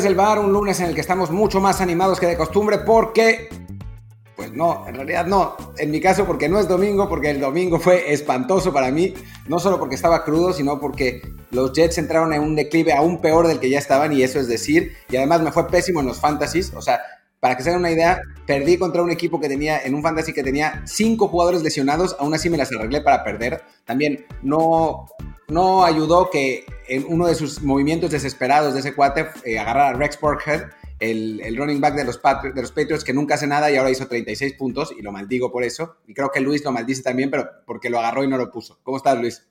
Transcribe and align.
Desde 0.00 0.08
el 0.08 0.14
Bar, 0.14 0.38
un 0.38 0.50
lunes 0.50 0.80
en 0.80 0.86
el 0.86 0.94
que 0.94 1.02
estamos 1.02 1.30
mucho 1.30 1.60
más 1.60 1.82
animados 1.82 2.18
que 2.18 2.24
de 2.24 2.34
costumbre 2.34 2.78
porque... 2.78 3.50
Pues 4.34 4.50
no, 4.50 4.88
en 4.88 4.94
realidad 4.94 5.26
no. 5.26 5.54
En 5.76 5.90
mi 5.90 6.00
caso 6.00 6.24
porque 6.24 6.48
no 6.48 6.58
es 6.58 6.66
domingo, 6.66 7.06
porque 7.06 7.28
el 7.28 7.38
domingo 7.38 7.78
fue 7.78 8.10
espantoso 8.10 8.72
para 8.72 8.90
mí, 8.90 9.12
no 9.46 9.58
solo 9.58 9.78
porque 9.78 9.96
estaba 9.96 10.24
crudo, 10.24 10.54
sino 10.54 10.80
porque 10.80 11.20
los 11.50 11.74
Jets 11.74 11.98
entraron 11.98 12.32
en 12.32 12.40
un 12.40 12.56
declive 12.56 12.94
aún 12.94 13.20
peor 13.20 13.46
del 13.46 13.60
que 13.60 13.68
ya 13.68 13.78
estaban 13.78 14.14
y 14.14 14.22
eso 14.22 14.40
es 14.40 14.48
decir, 14.48 14.94
y 15.10 15.18
además 15.18 15.42
me 15.42 15.52
fue 15.52 15.68
pésimo 15.68 16.00
en 16.00 16.06
los 16.06 16.18
fantasies, 16.18 16.72
o 16.72 16.80
sea, 16.80 17.02
para 17.38 17.58
que 17.58 17.62
se 17.62 17.68
den 17.68 17.80
una 17.80 17.90
idea, 17.90 18.22
perdí 18.46 18.78
contra 18.78 19.02
un 19.02 19.10
equipo 19.10 19.38
que 19.38 19.48
tenía, 19.48 19.82
en 19.82 19.94
un 19.94 20.02
fantasy 20.02 20.32
que 20.32 20.42
tenía 20.42 20.82
cinco 20.86 21.28
jugadores 21.28 21.62
lesionados, 21.62 22.16
aún 22.18 22.32
así 22.32 22.48
me 22.48 22.56
las 22.56 22.72
arreglé 22.72 23.02
para 23.02 23.22
perder. 23.22 23.62
También 23.84 24.24
no, 24.42 25.08
no 25.50 25.84
ayudó 25.84 26.30
que 26.30 26.64
en 26.88 27.04
uno 27.08 27.26
de 27.26 27.34
sus 27.34 27.62
movimientos 27.62 28.10
desesperados 28.10 28.74
de 28.74 28.80
ese 28.80 28.94
cuate 28.94 29.28
eh, 29.44 29.58
agarrar 29.58 29.94
a 29.94 29.98
Rex 29.98 30.20
Burkhead, 30.20 30.70
el, 30.98 31.40
el, 31.40 31.56
running 31.56 31.80
back 31.80 31.94
de 31.94 32.04
los, 32.04 32.20
de 32.22 32.60
los 32.60 32.72
Patriots, 32.72 33.04
que 33.04 33.14
nunca 33.14 33.34
hace 33.34 33.46
nada 33.46 33.70
y 33.70 33.76
ahora 33.76 33.90
hizo 33.90 34.06
36 34.06 34.54
puntos, 34.54 34.92
y 34.96 35.02
lo 35.02 35.12
maldigo 35.12 35.50
por 35.50 35.64
eso. 35.64 35.96
Y 36.06 36.14
creo 36.14 36.30
que 36.30 36.40
Luis 36.40 36.64
lo 36.64 36.72
maldice 36.72 37.02
también, 37.02 37.30
pero 37.30 37.48
porque 37.66 37.88
lo 37.88 37.98
agarró 37.98 38.22
y 38.22 38.28
no 38.28 38.36
lo 38.36 38.50
puso. 38.50 38.78
¿Cómo 38.82 38.98
estás, 38.98 39.18
Luis? 39.18 39.46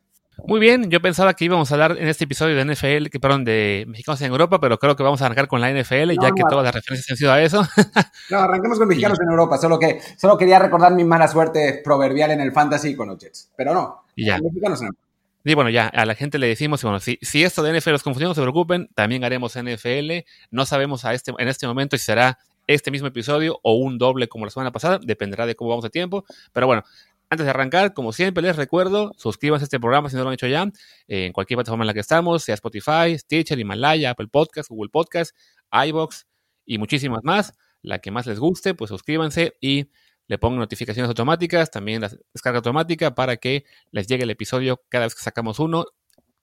Muy 0.45 0.59
bien, 0.59 0.89
yo 0.89 1.01
pensaba 1.01 1.33
que 1.33 1.45
íbamos 1.45 1.71
a 1.71 1.75
hablar 1.75 1.97
en 1.97 2.07
este 2.07 2.23
episodio 2.23 2.55
de 2.55 2.65
NFL, 2.65 3.09
que 3.09 3.19
perdón, 3.19 3.43
de 3.43 3.85
mexicanos 3.87 4.21
en 4.21 4.31
Europa, 4.31 4.59
pero 4.59 4.77
creo 4.77 4.95
que 4.95 5.03
vamos 5.03 5.21
a 5.21 5.25
arrancar 5.25 5.47
con 5.47 5.61
la 5.61 5.69
NFL, 5.69 6.11
ya 6.21 6.31
que 6.31 6.43
todas 6.49 6.63
las 6.63 6.73
referencias 6.73 7.11
han 7.11 7.17
sido 7.17 7.31
a 7.31 7.41
eso. 7.41 7.61
no, 8.29 8.37
arranquemos 8.39 8.79
con 8.79 8.87
mexicanos 8.87 9.19
en 9.19 9.29
Europa, 9.29 9.57
solo 9.57 9.77
que 9.77 9.99
solo 10.17 10.37
quería 10.37 10.59
recordar 10.59 10.93
mi 10.93 11.03
mala 11.03 11.27
suerte 11.27 11.81
proverbial 11.83 12.31
en 12.31 12.41
el 12.41 12.51
fantasy 12.51 12.95
con 12.95 13.09
los 13.09 13.17
Jets, 13.17 13.51
pero 13.55 13.73
no, 13.73 14.03
ya. 14.15 14.39
mexicanos 14.39 14.81
en 14.81 14.87
Europa. 14.87 15.08
Y 15.49 15.55
bueno, 15.55 15.71
ya 15.71 15.87
a 15.87 16.05
la 16.05 16.13
gente 16.13 16.37
le 16.37 16.45
decimos, 16.45 16.83
bueno, 16.83 16.99
si, 16.99 17.17
si 17.23 17.43
esto 17.43 17.63
de 17.63 17.75
NFL 17.75 17.89
los 17.89 18.03
confundió, 18.03 18.27
no 18.27 18.35
se 18.35 18.41
preocupen, 18.41 18.87
también 18.93 19.23
haremos 19.23 19.57
NFL. 19.57 20.19
No 20.51 20.63
sabemos 20.67 21.05
a 21.05 21.15
este, 21.15 21.33
en 21.39 21.47
este 21.47 21.65
momento 21.65 21.97
si 21.97 22.05
será 22.05 22.37
este 22.67 22.91
mismo 22.91 23.07
episodio 23.07 23.59
o 23.63 23.73
un 23.73 23.97
doble 23.97 24.27
como 24.27 24.45
la 24.45 24.51
semana 24.51 24.71
pasada, 24.71 24.99
dependerá 25.01 25.47
de 25.47 25.55
cómo 25.55 25.71
vamos 25.71 25.83
de 25.83 25.89
tiempo. 25.89 26.23
Pero 26.53 26.67
bueno, 26.67 26.83
antes 27.31 27.45
de 27.45 27.49
arrancar, 27.49 27.95
como 27.95 28.13
siempre 28.13 28.43
les 28.43 28.57
recuerdo, 28.57 29.11
suscríbanse 29.17 29.63
a 29.63 29.65
este 29.65 29.79
programa 29.79 30.07
si 30.11 30.17
no 30.17 30.21
lo 30.21 30.29
han 30.29 30.35
hecho 30.35 30.45
ya, 30.45 30.71
en 31.07 31.33
cualquier 31.33 31.57
plataforma 31.57 31.83
en 31.83 31.87
la 31.87 31.93
que 31.95 32.01
estamos, 32.01 32.43
sea 32.43 32.53
Spotify, 32.53 33.17
Stitcher, 33.17 33.57
Himalaya, 33.57 34.11
Apple 34.11 34.27
Podcast, 34.27 34.69
Google 34.69 34.91
Podcast, 34.91 35.35
iBox 35.71 36.27
y 36.67 36.77
muchísimas 36.77 37.23
más. 37.23 37.55
La 37.81 37.97
que 37.97 38.11
más 38.11 38.27
les 38.27 38.37
guste, 38.37 38.75
pues 38.75 38.89
suscríbanse 38.89 39.55
y 39.59 39.87
le 40.29 40.37
pongan 40.37 40.59
notificaciones 40.59 41.09
automáticas, 41.09 41.71
también 41.71 42.01
la 42.01 42.11
descarga 42.33 42.59
automática 42.59 43.15
para 43.15 43.37
que 43.37 43.65
les 43.91 44.07
llegue 44.07 44.23
el 44.23 44.29
episodio 44.29 44.83
cada 44.87 45.05
vez 45.05 45.15
que 45.15 45.21
sacamos 45.21 45.59
uno 45.59 45.85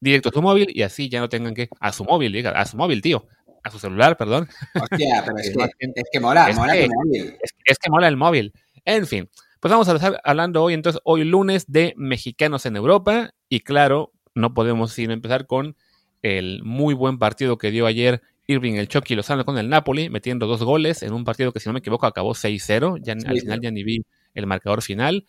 directo 0.00 0.28
a 0.28 0.32
su 0.32 0.42
móvil 0.42 0.68
y 0.74 0.82
así 0.82 1.08
ya 1.08 1.20
no 1.20 1.28
tengan 1.28 1.54
que 1.54 1.68
a 1.80 1.92
su 1.92 2.04
móvil, 2.04 2.32
diga, 2.32 2.50
a 2.50 2.66
su 2.66 2.76
móvil, 2.76 3.00
tío, 3.00 3.28
a 3.62 3.70
su 3.70 3.78
celular, 3.78 4.16
perdón. 4.16 4.48
Hostia, 4.74 5.22
pero 5.24 5.38
es, 5.38 5.50
que, 5.78 5.92
es 5.94 6.08
que 6.10 6.20
mola, 6.20 6.50
es 6.50 6.56
mola 6.56 6.72
que, 6.72 6.84
el 6.84 6.90
móvil. 6.90 7.36
Es, 7.40 7.54
es 7.64 7.78
que 7.78 7.90
mola 7.90 8.08
el 8.08 8.16
móvil. 8.16 8.52
En 8.84 9.06
fin, 9.06 9.30
pues 9.60 9.70
vamos 9.70 9.88
a 9.88 9.94
estar 9.94 10.20
hablando 10.24 10.64
hoy, 10.64 10.74
entonces, 10.74 11.00
hoy 11.04 11.22
lunes 11.22 11.64
de 11.68 11.94
mexicanos 11.96 12.66
en 12.66 12.74
Europa. 12.74 13.30
Y 13.48 13.60
claro, 13.60 14.12
no 14.34 14.52
podemos 14.52 14.92
sin 14.92 15.12
empezar 15.12 15.46
con 15.46 15.76
el 16.22 16.60
muy 16.64 16.92
buen 16.92 17.18
partido 17.20 17.56
que 17.56 17.70
dio 17.70 17.86
ayer 17.86 18.20
Irving 18.46 18.74
el 18.74 18.88
Chucky 18.88 19.14
Lozano 19.14 19.44
con 19.44 19.58
el 19.58 19.68
Napoli, 19.68 20.08
metiendo 20.08 20.46
dos 20.46 20.62
goles 20.62 21.02
en 21.02 21.12
un 21.12 21.24
partido 21.24 21.52
que, 21.52 21.60
si 21.60 21.68
no 21.68 21.72
me 21.72 21.80
equivoco, 21.80 22.06
acabó 22.06 22.34
6-0. 22.34 22.98
Ya 23.02 23.12
al 23.12 23.40
final 23.40 23.60
ya 23.60 23.70
ni 23.70 23.82
vi 23.82 24.04
el 24.34 24.46
marcador 24.46 24.82
final. 24.82 25.26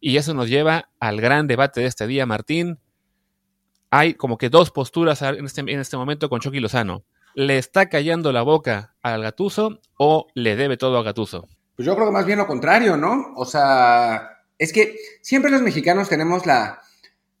Y 0.00 0.16
eso 0.16 0.34
nos 0.34 0.48
lleva 0.48 0.90
al 1.00 1.20
gran 1.20 1.46
debate 1.46 1.80
de 1.80 1.86
este 1.86 2.06
día, 2.06 2.26
Martín. 2.26 2.78
Hay 3.90 4.14
como 4.14 4.38
que 4.38 4.50
dos 4.50 4.70
posturas 4.70 5.22
en 5.22 5.44
este, 5.44 5.60
en 5.62 5.80
este 5.80 5.96
momento 5.96 6.28
con 6.28 6.40
Chucky 6.40 6.60
Lozano. 6.60 7.04
¿Le 7.34 7.58
está 7.58 7.88
callando 7.88 8.30
la 8.32 8.42
boca 8.42 8.94
al 9.02 9.22
Gatuso 9.22 9.80
o 9.96 10.28
le 10.34 10.56
debe 10.56 10.76
todo 10.76 10.98
a 10.98 11.02
Gatuso? 11.02 11.48
Pues 11.74 11.86
yo 11.86 11.94
creo 11.94 12.06
que 12.06 12.12
más 12.12 12.26
bien 12.26 12.38
lo 12.38 12.46
contrario, 12.46 12.96
¿no? 12.96 13.32
O 13.36 13.44
sea, 13.44 14.42
es 14.58 14.72
que 14.72 14.96
siempre 15.22 15.50
los 15.50 15.62
mexicanos 15.62 16.08
tenemos 16.08 16.46
la, 16.46 16.80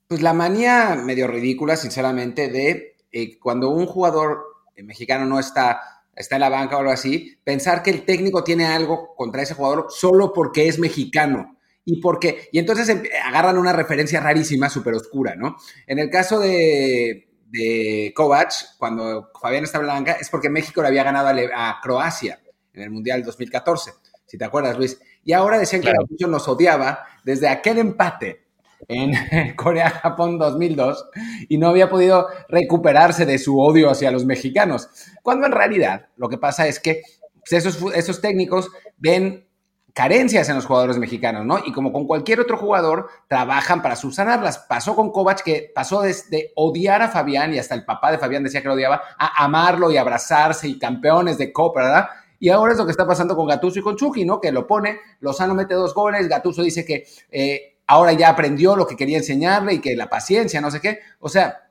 pues 0.08 0.22
la 0.22 0.32
manía 0.32 0.96
medio 0.96 1.28
ridícula, 1.28 1.76
sinceramente, 1.76 2.48
de 2.48 2.96
eh, 3.12 3.38
cuando 3.38 3.70
un 3.70 3.86
jugador 3.86 4.53
mexicano 4.82 5.26
no 5.26 5.38
está, 5.38 5.80
está 6.14 6.36
en 6.36 6.40
la 6.40 6.48
banca 6.48 6.76
o 6.76 6.80
algo 6.80 6.92
así, 6.92 7.38
pensar 7.44 7.82
que 7.82 7.90
el 7.90 8.04
técnico 8.04 8.42
tiene 8.42 8.66
algo 8.66 9.14
contra 9.14 9.42
ese 9.42 9.54
jugador 9.54 9.86
solo 9.90 10.32
porque 10.32 10.68
es 10.68 10.78
mexicano. 10.78 11.58
Y 11.86 12.00
porque, 12.00 12.48
y 12.50 12.58
entonces 12.58 12.96
agarran 13.24 13.58
una 13.58 13.72
referencia 13.72 14.18
rarísima, 14.18 14.70
súper 14.70 14.94
oscura, 14.94 15.36
¿no? 15.36 15.56
En 15.86 15.98
el 15.98 16.08
caso 16.08 16.40
de, 16.40 17.28
de 17.46 18.12
Kovac, 18.16 18.78
cuando 18.78 19.30
Fabián 19.38 19.64
estaba 19.64 19.82
en 19.82 19.88
la 19.88 19.94
banca, 19.94 20.12
es 20.12 20.30
porque 20.30 20.48
México 20.48 20.80
le 20.80 20.88
había 20.88 21.04
ganado 21.04 21.28
a, 21.28 21.70
a 21.70 21.80
Croacia 21.82 22.40
en 22.72 22.82
el 22.82 22.90
Mundial 22.90 23.22
2014 23.22 23.92
si 24.34 24.38
te 24.38 24.44
acuerdas, 24.44 24.76
Luis. 24.76 25.00
Y 25.22 25.32
ahora 25.32 25.58
decían 25.58 25.80
que 25.80 25.90
claro. 25.90 26.06
la 26.18 26.26
nos 26.28 26.48
odiaba 26.48 27.06
desde 27.24 27.48
aquel 27.48 27.78
empate 27.78 28.43
en 28.88 29.54
Corea-Japón 29.56 30.38
2002 30.38 31.06
y 31.48 31.58
no 31.58 31.68
había 31.68 31.90
podido 31.90 32.28
recuperarse 32.48 33.26
de 33.26 33.38
su 33.38 33.60
odio 33.60 33.90
hacia 33.90 34.10
los 34.10 34.24
mexicanos. 34.24 34.88
Cuando 35.22 35.46
en 35.46 35.52
realidad 35.52 36.08
lo 36.16 36.28
que 36.28 36.38
pasa 36.38 36.66
es 36.66 36.80
que 36.80 37.02
pues, 37.40 37.64
esos, 37.64 37.94
esos 37.94 38.20
técnicos 38.20 38.70
ven 38.96 39.46
carencias 39.94 40.48
en 40.48 40.56
los 40.56 40.66
jugadores 40.66 40.98
mexicanos, 40.98 41.46
¿no? 41.46 41.58
Y 41.64 41.72
como 41.72 41.92
con 41.92 42.06
cualquier 42.06 42.40
otro 42.40 42.56
jugador, 42.56 43.08
trabajan 43.28 43.80
para 43.80 43.94
subsanarlas. 43.94 44.58
Pasó 44.58 44.96
con 44.96 45.12
Kovac, 45.12 45.42
que 45.42 45.70
pasó 45.72 46.02
desde 46.02 46.50
odiar 46.56 47.00
a 47.00 47.08
Fabián, 47.08 47.54
y 47.54 47.58
hasta 47.58 47.76
el 47.76 47.84
papá 47.84 48.10
de 48.10 48.18
Fabián 48.18 48.42
decía 48.42 48.60
que 48.60 48.66
lo 48.66 48.74
odiaba, 48.74 49.00
a 49.16 49.44
amarlo 49.44 49.92
y 49.92 49.96
abrazarse 49.96 50.66
y 50.68 50.80
campeones 50.80 51.38
de 51.38 51.52
Copa, 51.52 51.82
¿verdad? 51.84 52.08
Y 52.40 52.48
ahora 52.50 52.72
es 52.72 52.78
lo 52.78 52.84
que 52.84 52.90
está 52.90 53.06
pasando 53.06 53.36
con 53.36 53.46
Gatuso 53.46 53.78
y 53.78 53.82
con 53.82 53.96
Chucky, 53.96 54.24
¿no? 54.24 54.40
Que 54.40 54.50
lo 54.50 54.66
pone, 54.66 54.98
Lozano 55.20 55.54
mete 55.54 55.74
dos 55.74 55.94
goles, 55.94 56.28
Gatuso 56.28 56.62
dice 56.62 56.84
que 56.84 57.06
eh, 57.30 57.73
ahora 57.86 58.12
ya 58.12 58.28
aprendió 58.28 58.76
lo 58.76 58.86
que 58.86 58.96
quería 58.96 59.18
enseñarle 59.18 59.74
y 59.74 59.80
que 59.80 59.96
la 59.96 60.08
paciencia, 60.08 60.60
no 60.60 60.70
sé 60.70 60.80
qué. 60.80 61.00
O 61.18 61.28
sea, 61.28 61.70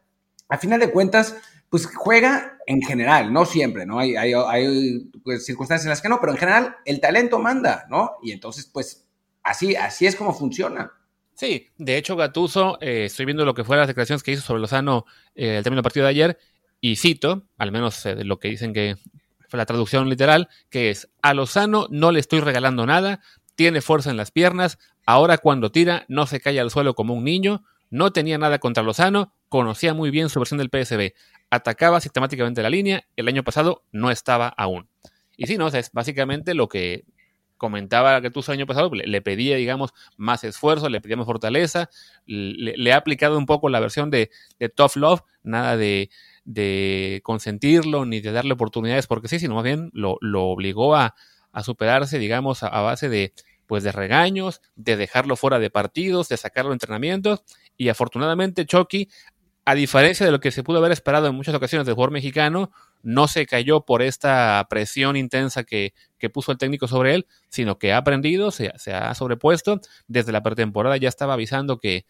a 0.49 0.57
final 0.57 0.79
de 0.79 0.91
cuentas, 0.91 1.35
pues 1.69 1.87
juega 1.87 2.57
en 2.67 2.81
general, 2.81 3.33
no 3.33 3.45
siempre, 3.45 3.85
¿no? 3.85 3.99
Hay, 3.99 4.15
hay, 4.15 4.33
hay 4.33 5.09
pues, 5.23 5.45
circunstancias 5.45 5.85
en 5.85 5.89
las 5.89 6.01
que 6.01 6.09
no, 6.09 6.19
pero 6.19 6.31
en 6.31 6.37
general 6.37 6.75
el 6.85 6.99
talento 6.99 7.39
manda, 7.39 7.85
¿no? 7.89 8.11
Y 8.21 8.31
entonces, 8.31 8.69
pues 8.71 9.07
así, 9.41 9.75
así 9.75 10.05
es 10.05 10.15
como 10.15 10.33
funciona. 10.33 10.91
Sí, 11.35 11.69
de 11.77 11.97
hecho, 11.97 12.15
Gatuso, 12.15 12.77
eh, 12.79 13.05
estoy 13.05 13.25
viendo 13.25 13.43
lo 13.43 13.55
que 13.55 13.63
fue 13.63 13.75
las 13.75 13.87
declaraciones 13.87 14.21
que 14.21 14.31
hizo 14.31 14.43
sobre 14.43 14.61
Lozano 14.61 15.05
eh, 15.33 15.57
el 15.57 15.63
término 15.63 15.79
del 15.79 15.83
partido 15.83 16.05
de 16.05 16.11
ayer, 16.11 16.37
y 16.79 16.95
cito, 16.97 17.47
al 17.57 17.71
menos 17.71 18.05
eh, 18.05 18.23
lo 18.23 18.39
que 18.39 18.49
dicen 18.49 18.73
que 18.73 18.97
fue 19.49 19.57
la 19.57 19.65
traducción 19.65 20.09
literal, 20.09 20.49
que 20.69 20.89
es, 20.89 21.09
a 21.21 21.33
Lozano 21.33 21.87
no 21.89 22.11
le 22.11 22.19
estoy 22.19 22.39
regalando 22.39 22.85
nada, 22.85 23.21
tiene 23.55 23.81
fuerza 23.81 24.09
en 24.09 24.17
las 24.17 24.31
piernas, 24.31 24.79
ahora 25.05 25.37
cuando 25.37 25.71
tira 25.71 26.05
no 26.07 26.25
se 26.25 26.39
cae 26.39 26.59
al 26.59 26.71
suelo 26.71 26.95
como 26.95 27.13
un 27.13 27.23
niño, 27.23 27.63
no 27.89 28.11
tenía 28.11 28.37
nada 28.37 28.59
contra 28.59 28.83
Lozano, 28.83 29.33
conocía 29.49 29.93
muy 29.93 30.09
bien 30.09 30.29
su 30.29 30.39
versión 30.39 30.57
del 30.57 30.69
PSB, 30.69 31.13
atacaba 31.49 32.01
sistemáticamente 32.01 32.63
la 32.63 32.69
línea, 32.69 33.05
el 33.15 33.27
año 33.27 33.43
pasado 33.43 33.83
no 33.91 34.09
estaba 34.09 34.47
aún. 34.47 34.87
Y 35.37 35.47
sí, 35.47 35.57
no, 35.57 35.67
es 35.67 35.91
básicamente 35.91 36.53
lo 36.55 36.67
que 36.67 37.05
comentaba 37.57 38.19
que 38.21 38.31
tú 38.31 38.43
el 38.47 38.53
año 38.53 38.65
pasado, 38.65 38.91
le, 38.93 39.21
pedía, 39.21 39.55
digamos, 39.55 39.93
más 40.17 40.43
esfuerzo, 40.43 40.89
le 40.89 41.01
pedía 41.01 41.15
más 41.15 41.25
fortaleza, 41.25 41.89
le, 42.25 42.91
ha 42.91 42.97
aplicado 42.97 43.37
un 43.37 43.45
poco 43.45 43.69
la 43.69 43.79
versión 43.79 44.09
de, 44.09 44.31
Tough 44.75 44.95
Love, 44.95 45.21
nada 45.43 45.77
de, 45.77 46.09
consentirlo 47.23 48.05
ni 48.05 48.19
de 48.19 48.31
darle 48.31 48.53
oportunidades 48.53 49.07
porque 49.07 49.27
sí, 49.27 49.39
sino 49.39 49.55
más 49.55 49.63
bien 49.63 49.91
lo 49.93 50.17
obligó 50.19 50.95
a, 50.95 51.15
a, 51.53 51.63
superarse, 51.63 52.19
digamos, 52.19 52.63
a, 52.63 52.69
base 52.81 53.07
de 53.07 53.33
pues 53.65 53.83
de 53.83 53.93
regaños, 53.93 54.61
de 54.75 54.97
dejarlo 54.97 55.37
fuera 55.37 55.57
de 55.57 55.69
partidos, 55.69 56.27
de 56.27 56.35
sacarlo 56.35 56.71
de 56.71 56.75
entrenamientos, 56.75 57.43
y 57.77 57.87
afortunadamente 57.87 58.65
Chucky, 58.65 59.09
a 59.65 59.75
diferencia 59.75 60.25
de 60.25 60.31
lo 60.33 60.41
que 60.41 60.51
se 60.51 60.63
pudo 60.63 60.79
haber 60.79 60.91
esperado 60.91 61.27
en 61.27 61.35
muchas 61.35 61.55
ocasiones 61.55 61.85
del 61.85 61.95
jugador 61.95 62.11
mexicano, 62.11 62.71
no 63.01 63.27
se 63.27 63.45
cayó 63.45 63.85
por 63.85 64.01
esta 64.01 64.65
presión 64.69 65.15
intensa 65.15 65.63
que, 65.63 65.93
que 66.17 66.29
puso 66.29 66.51
el 66.51 66.57
técnico 66.57 66.87
sobre 66.87 67.15
él, 67.15 67.27
sino 67.49 67.79
que 67.79 67.93
ha 67.93 67.97
aprendido, 67.97 68.51
se, 68.51 68.73
se 68.77 68.93
ha 68.93 69.13
sobrepuesto. 69.15 69.79
Desde 70.07 70.33
la 70.33 70.43
pretemporada 70.43 70.97
ya 70.97 71.07
estaba 71.07 71.33
avisando 71.33 71.79
que, 71.79 72.05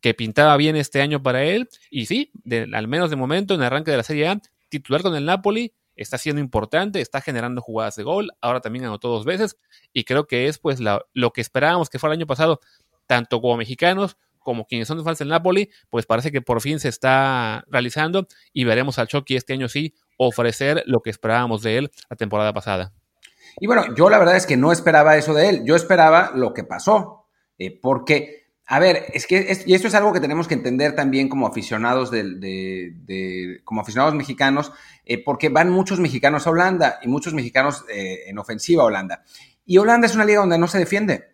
que 0.00 0.14
pintaba 0.14 0.56
bien 0.56 0.76
este 0.76 1.00
año 1.00 1.22
para 1.22 1.44
él. 1.44 1.68
Y 1.90 2.06
sí, 2.06 2.32
al 2.72 2.88
menos 2.88 3.10
de 3.10 3.16
momento, 3.16 3.54
en 3.54 3.60
el 3.60 3.66
arranque 3.66 3.90
de 3.90 3.96
la 3.96 4.02
Serie 4.02 4.28
A, 4.28 4.40
titular 4.68 5.02
con 5.02 5.14
el 5.14 5.24
Napoli, 5.24 5.74
está 5.98 6.18
siendo 6.18 6.40
importante, 6.40 7.00
está 7.00 7.20
generando 7.20 7.60
jugadas 7.60 7.96
de 7.96 8.02
gol, 8.02 8.30
ahora 8.40 8.60
también 8.60 8.84
anotó 8.84 9.08
dos 9.08 9.24
veces, 9.24 9.56
y 9.92 10.04
creo 10.04 10.26
que 10.26 10.48
es 10.48 10.58
pues 10.58 10.80
lo 10.80 11.32
que 11.32 11.40
esperábamos 11.40 11.90
que 11.90 11.98
fuera 11.98 12.14
el 12.14 12.20
año 12.20 12.26
pasado, 12.26 12.60
tanto 13.06 13.40
como 13.40 13.56
mexicanos 13.56 14.16
como 14.38 14.66
quienes 14.66 14.88
son 14.88 14.96
de 14.96 15.04
fans 15.04 15.18
del 15.18 15.28
Napoli, 15.28 15.70
pues 15.90 16.06
parece 16.06 16.32
que 16.32 16.40
por 16.40 16.62
fin 16.62 16.80
se 16.80 16.88
está 16.88 17.64
realizando 17.68 18.26
y 18.54 18.64
veremos 18.64 18.98
al 18.98 19.06
Chucky 19.06 19.36
este 19.36 19.52
año 19.52 19.68
sí 19.68 19.94
ofrecer 20.16 20.82
lo 20.86 21.00
que 21.00 21.10
esperábamos 21.10 21.62
de 21.62 21.76
él 21.76 21.90
la 22.08 22.16
temporada 22.16 22.54
pasada. 22.54 22.94
Y 23.60 23.66
bueno, 23.66 23.94
yo 23.94 24.08
la 24.08 24.18
verdad 24.18 24.36
es 24.36 24.46
que 24.46 24.56
no 24.56 24.72
esperaba 24.72 25.18
eso 25.18 25.34
de 25.34 25.50
él, 25.50 25.62
yo 25.66 25.76
esperaba 25.76 26.32
lo 26.34 26.54
que 26.54 26.64
pasó, 26.64 27.26
eh, 27.58 27.78
porque 27.78 28.47
A 28.70 28.78
ver, 28.80 29.06
es 29.14 29.26
que, 29.26 29.62
y 29.64 29.72
esto 29.72 29.88
es 29.88 29.94
algo 29.94 30.12
que 30.12 30.20
tenemos 30.20 30.46
que 30.46 30.52
entender 30.52 30.94
también 30.94 31.30
como 31.30 31.46
aficionados, 31.46 32.10
de, 32.10 33.62
como 33.64 33.80
aficionados 33.80 34.14
mexicanos, 34.14 34.72
eh, 35.06 35.24
porque 35.24 35.48
van 35.48 35.70
muchos 35.70 36.00
mexicanos 36.00 36.46
a 36.46 36.50
Holanda 36.50 36.98
y 37.00 37.08
muchos 37.08 37.32
mexicanos 37.32 37.86
eh, 37.90 38.24
en 38.26 38.36
ofensiva 38.36 38.82
a 38.82 38.86
Holanda. 38.86 39.24
Y 39.64 39.78
Holanda 39.78 40.06
es 40.06 40.14
una 40.14 40.26
liga 40.26 40.40
donde 40.40 40.58
no 40.58 40.68
se 40.68 40.78
defiende, 40.78 41.24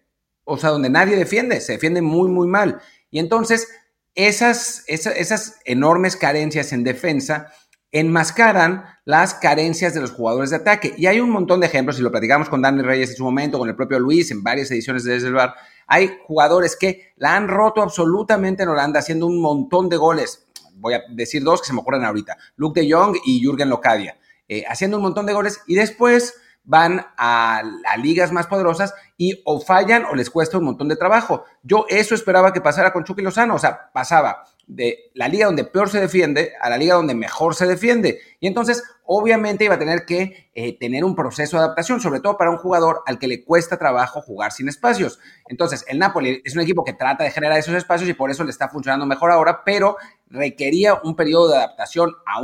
o 0.44 0.56
sea, 0.58 0.70
donde 0.70 0.90
nadie 0.90 1.16
defiende, 1.16 1.60
se 1.60 1.72
defiende 1.72 2.02
muy, 2.02 2.28
muy 2.28 2.46
mal. 2.46 2.80
Y 3.10 3.18
entonces, 3.18 3.66
esas, 4.14 4.84
esas 4.86 5.58
enormes 5.64 6.14
carencias 6.14 6.72
en 6.72 6.84
defensa 6.84 7.52
enmascaran 7.94 8.84
las 9.04 9.34
carencias 9.34 9.94
de 9.94 10.00
los 10.00 10.10
jugadores 10.10 10.50
de 10.50 10.56
ataque. 10.56 10.94
Y 10.98 11.06
hay 11.06 11.20
un 11.20 11.30
montón 11.30 11.60
de 11.60 11.68
ejemplos, 11.68 11.98
y 11.98 12.02
lo 12.02 12.10
platicamos 12.10 12.48
con 12.48 12.60
Dani 12.60 12.82
Reyes 12.82 13.10
en 13.10 13.16
su 13.16 13.22
momento, 13.22 13.56
con 13.56 13.68
el 13.68 13.76
propio 13.76 14.00
Luis, 14.00 14.32
en 14.32 14.42
varias 14.42 14.70
ediciones 14.72 15.04
de 15.04 15.12
Desde 15.12 15.28
el 15.28 15.34
Bar, 15.34 15.54
hay 15.86 16.18
jugadores 16.26 16.76
que 16.76 17.12
la 17.16 17.36
han 17.36 17.46
roto 17.46 17.82
absolutamente 17.82 18.64
en 18.64 18.70
Holanda, 18.70 18.98
haciendo 18.98 19.26
un 19.26 19.40
montón 19.40 19.88
de 19.88 19.96
goles. 19.96 20.44
Voy 20.74 20.94
a 20.94 21.02
decir 21.08 21.44
dos 21.44 21.60
que 21.60 21.68
se 21.68 21.72
me 21.72 21.80
ocurren 21.80 22.04
ahorita. 22.04 22.36
Luke 22.56 22.80
de 22.80 22.90
Jong 22.90 23.16
y 23.24 23.40
Jürgen 23.40 23.68
Locadia. 23.68 24.18
Eh, 24.48 24.64
haciendo 24.68 24.96
un 24.96 25.04
montón 25.04 25.24
de 25.24 25.32
goles 25.32 25.60
y 25.68 25.76
después 25.76 26.34
van 26.64 27.06
a, 27.16 27.58
a, 27.58 27.96
ligas 27.96 28.32
más 28.32 28.48
poderosas 28.48 28.92
y 29.16 29.40
o 29.44 29.60
fallan 29.60 30.04
o 30.06 30.14
les 30.14 30.30
cuesta 30.30 30.58
un 30.58 30.64
montón 30.64 30.88
de 30.88 30.96
trabajo. 30.96 31.44
Yo 31.62 31.86
eso 31.88 32.14
esperaba 32.16 32.52
que 32.52 32.60
pasara 32.60 32.92
con 32.92 33.04
Chucky 33.04 33.22
Lozano, 33.22 33.54
o 33.54 33.58
sea, 33.58 33.90
pasaba 33.92 34.44
de 34.66 35.10
la 35.14 35.28
liga 35.28 35.46
donde 35.46 35.64
peor 35.64 35.88
se 35.88 36.00
defiende 36.00 36.52
a 36.60 36.70
la 36.70 36.78
liga 36.78 36.94
donde 36.94 37.14
mejor 37.14 37.54
se 37.54 37.66
defiende. 37.66 38.20
Y 38.40 38.46
entonces, 38.46 38.82
obviamente, 39.04 39.64
iba 39.64 39.74
a 39.74 39.78
tener 39.78 40.04
que 40.06 40.50
eh, 40.54 40.78
tener 40.78 41.04
un 41.04 41.14
proceso 41.14 41.56
de 41.56 41.64
adaptación, 41.64 42.00
sobre 42.00 42.20
todo 42.20 42.36
para 42.36 42.50
un 42.50 42.56
jugador 42.56 43.02
al 43.06 43.18
que 43.18 43.28
le 43.28 43.44
cuesta 43.44 43.78
trabajo 43.78 44.20
jugar 44.22 44.52
sin 44.52 44.68
espacios. 44.68 45.18
Entonces, 45.48 45.84
el 45.88 45.98
Napoli 45.98 46.42
es 46.44 46.54
un 46.54 46.62
equipo 46.62 46.84
que 46.84 46.92
trata 46.92 47.24
de 47.24 47.30
generar 47.30 47.58
esos 47.58 47.74
espacios 47.74 48.08
y 48.08 48.14
por 48.14 48.30
eso 48.30 48.44
le 48.44 48.50
está 48.50 48.68
funcionando 48.68 49.06
mejor 49.06 49.30
ahora, 49.30 49.62
pero 49.64 49.96
requería 50.28 51.00
un 51.02 51.16
periodo 51.16 51.50
de 51.50 51.56
adaptación 51.56 52.12
a 52.26 52.40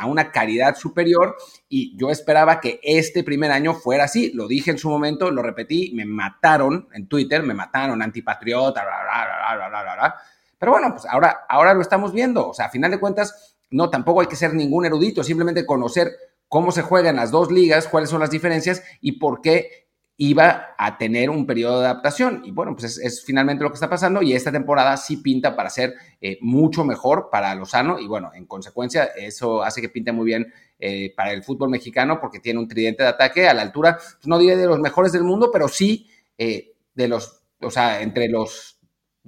a 0.00 0.06
una 0.06 0.30
calidad 0.30 0.76
superior 0.76 1.36
y 1.68 1.96
yo 1.96 2.10
esperaba 2.10 2.60
que 2.60 2.80
este 2.82 3.22
primer 3.22 3.50
año 3.50 3.74
fuera 3.74 4.04
así. 4.04 4.32
Lo 4.32 4.48
dije 4.48 4.70
en 4.70 4.78
su 4.78 4.88
momento, 4.88 5.30
lo 5.30 5.42
repetí, 5.42 5.92
me 5.94 6.04
mataron 6.04 6.88
en 6.94 7.06
Twitter, 7.06 7.42
me 7.42 7.54
mataron 7.54 8.00
antipatriota, 8.02 8.82
bla, 8.82 9.02
bla, 9.02 9.56
bla, 9.56 9.68
bla, 9.68 9.82
bla, 9.82 9.94
bla. 9.94 10.14
Pero 10.60 10.72
bueno, 10.72 10.92
pues 10.92 11.06
ahora, 11.06 11.46
ahora 11.48 11.72
lo 11.72 11.80
estamos 11.80 12.12
viendo. 12.12 12.50
O 12.50 12.54
sea, 12.54 12.66
a 12.66 12.70
final 12.70 12.90
de 12.90 13.00
cuentas, 13.00 13.56
no, 13.70 13.88
tampoco 13.88 14.20
hay 14.20 14.26
que 14.26 14.36
ser 14.36 14.52
ningún 14.52 14.84
erudito, 14.84 15.24
simplemente 15.24 15.64
conocer 15.64 16.12
cómo 16.48 16.70
se 16.70 16.82
juegan 16.82 17.16
las 17.16 17.30
dos 17.30 17.50
ligas, 17.50 17.88
cuáles 17.88 18.10
son 18.10 18.20
las 18.20 18.30
diferencias 18.30 18.82
y 19.00 19.12
por 19.12 19.40
qué 19.40 19.88
iba 20.18 20.74
a 20.76 20.98
tener 20.98 21.30
un 21.30 21.46
periodo 21.46 21.80
de 21.80 21.86
adaptación. 21.86 22.42
Y 22.44 22.50
bueno, 22.50 22.76
pues 22.76 22.98
es, 22.98 23.24
finalmente 23.24 23.64
lo 23.64 23.70
que 23.70 23.76
está 23.76 23.88
pasando 23.88 24.20
y 24.20 24.34
esta 24.34 24.52
temporada 24.52 24.98
sí 24.98 25.16
pinta 25.16 25.56
para 25.56 25.70
ser 25.70 25.94
eh, 26.20 26.36
mucho 26.42 26.84
mejor 26.84 27.30
para 27.32 27.54
Lozano 27.54 27.98
y 27.98 28.06
bueno, 28.06 28.30
en 28.34 28.44
consecuencia 28.44 29.04
eso 29.16 29.62
hace 29.62 29.80
que 29.80 29.88
pinte 29.88 30.12
muy 30.12 30.26
bien 30.26 30.52
eh, 30.78 31.14
para 31.16 31.32
el 31.32 31.42
fútbol 31.42 31.70
mexicano 31.70 32.20
porque 32.20 32.38
tiene 32.38 32.58
un 32.58 32.68
tridente 32.68 33.02
de 33.02 33.08
ataque 33.08 33.48
a 33.48 33.54
la 33.54 33.62
altura, 33.62 33.96
pues 33.96 34.26
no 34.26 34.36
diré 34.36 34.58
de 34.58 34.66
los 34.66 34.78
mejores 34.78 35.12
del 35.12 35.24
mundo, 35.24 35.48
pero 35.50 35.68
sí 35.68 36.06
eh, 36.36 36.74
de 36.92 37.08
los, 37.08 37.44
o 37.62 37.70
sea, 37.70 38.02
entre 38.02 38.28
los 38.28 38.79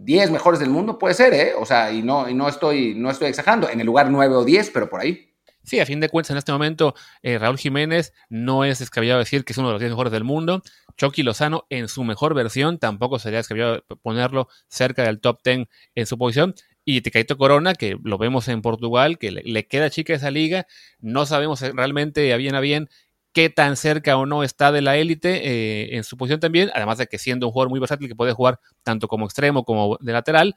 10 0.04 0.30
mejores 0.30 0.60
del 0.60 0.70
mundo, 0.70 0.98
puede 0.98 1.14
ser, 1.14 1.34
¿eh? 1.34 1.52
O 1.58 1.64
sea, 1.64 1.92
y 1.92 2.02
no, 2.02 2.28
y 2.28 2.34
no, 2.34 2.48
estoy, 2.48 2.94
no 2.94 3.10
estoy 3.10 3.28
exagerando, 3.28 3.68
en 3.68 3.80
el 3.80 3.86
lugar 3.86 4.10
9 4.10 4.34
o 4.34 4.44
10, 4.44 4.70
pero 4.70 4.88
por 4.88 5.00
ahí. 5.00 5.28
Sí, 5.64 5.78
a 5.78 5.86
fin 5.86 6.00
de 6.00 6.08
cuentas, 6.08 6.32
en 6.32 6.38
este 6.38 6.50
momento, 6.50 6.94
eh, 7.22 7.38
Raúl 7.38 7.56
Jiménez 7.56 8.12
no 8.28 8.64
es 8.64 8.80
descabellado 8.80 9.20
decir 9.20 9.44
que 9.44 9.52
es 9.52 9.58
uno 9.58 9.68
de 9.68 9.74
los 9.74 9.80
10 9.80 9.92
mejores 9.92 10.12
del 10.12 10.24
mundo. 10.24 10.62
Chucky 10.96 11.22
Lozano, 11.22 11.66
en 11.70 11.88
su 11.88 12.02
mejor 12.02 12.34
versión, 12.34 12.78
tampoco 12.78 13.18
sería 13.20 13.38
descabellado 13.38 13.84
ponerlo 14.02 14.48
cerca 14.68 15.04
del 15.04 15.20
top 15.20 15.40
10 15.44 15.68
en 15.94 16.06
su 16.06 16.18
posición. 16.18 16.54
Y 16.84 17.00
Tecaito 17.00 17.38
Corona, 17.38 17.74
que 17.74 17.96
lo 18.02 18.18
vemos 18.18 18.48
en 18.48 18.60
Portugal, 18.60 19.18
que 19.18 19.30
le, 19.30 19.42
le 19.44 19.68
queda 19.68 19.88
chica 19.88 20.14
esa 20.14 20.32
liga. 20.32 20.66
No 20.98 21.26
sabemos 21.26 21.60
realmente 21.60 22.32
a 22.32 22.36
bien 22.36 22.56
a 22.56 22.60
bien 22.60 22.88
qué 23.32 23.50
tan 23.50 23.76
cerca 23.76 24.16
o 24.16 24.26
no 24.26 24.42
está 24.42 24.72
de 24.72 24.82
la 24.82 24.96
élite 24.96 25.48
eh, 25.48 25.96
en 25.96 26.04
su 26.04 26.16
posición 26.16 26.40
también, 26.40 26.70
además 26.74 26.98
de 26.98 27.06
que 27.06 27.18
siendo 27.18 27.46
un 27.46 27.52
jugador 27.52 27.70
muy 27.70 27.80
versátil 27.80 28.08
que 28.08 28.14
puede 28.14 28.32
jugar 28.32 28.60
tanto 28.82 29.08
como 29.08 29.24
extremo 29.26 29.64
como 29.64 29.96
de 30.00 30.12
lateral. 30.12 30.54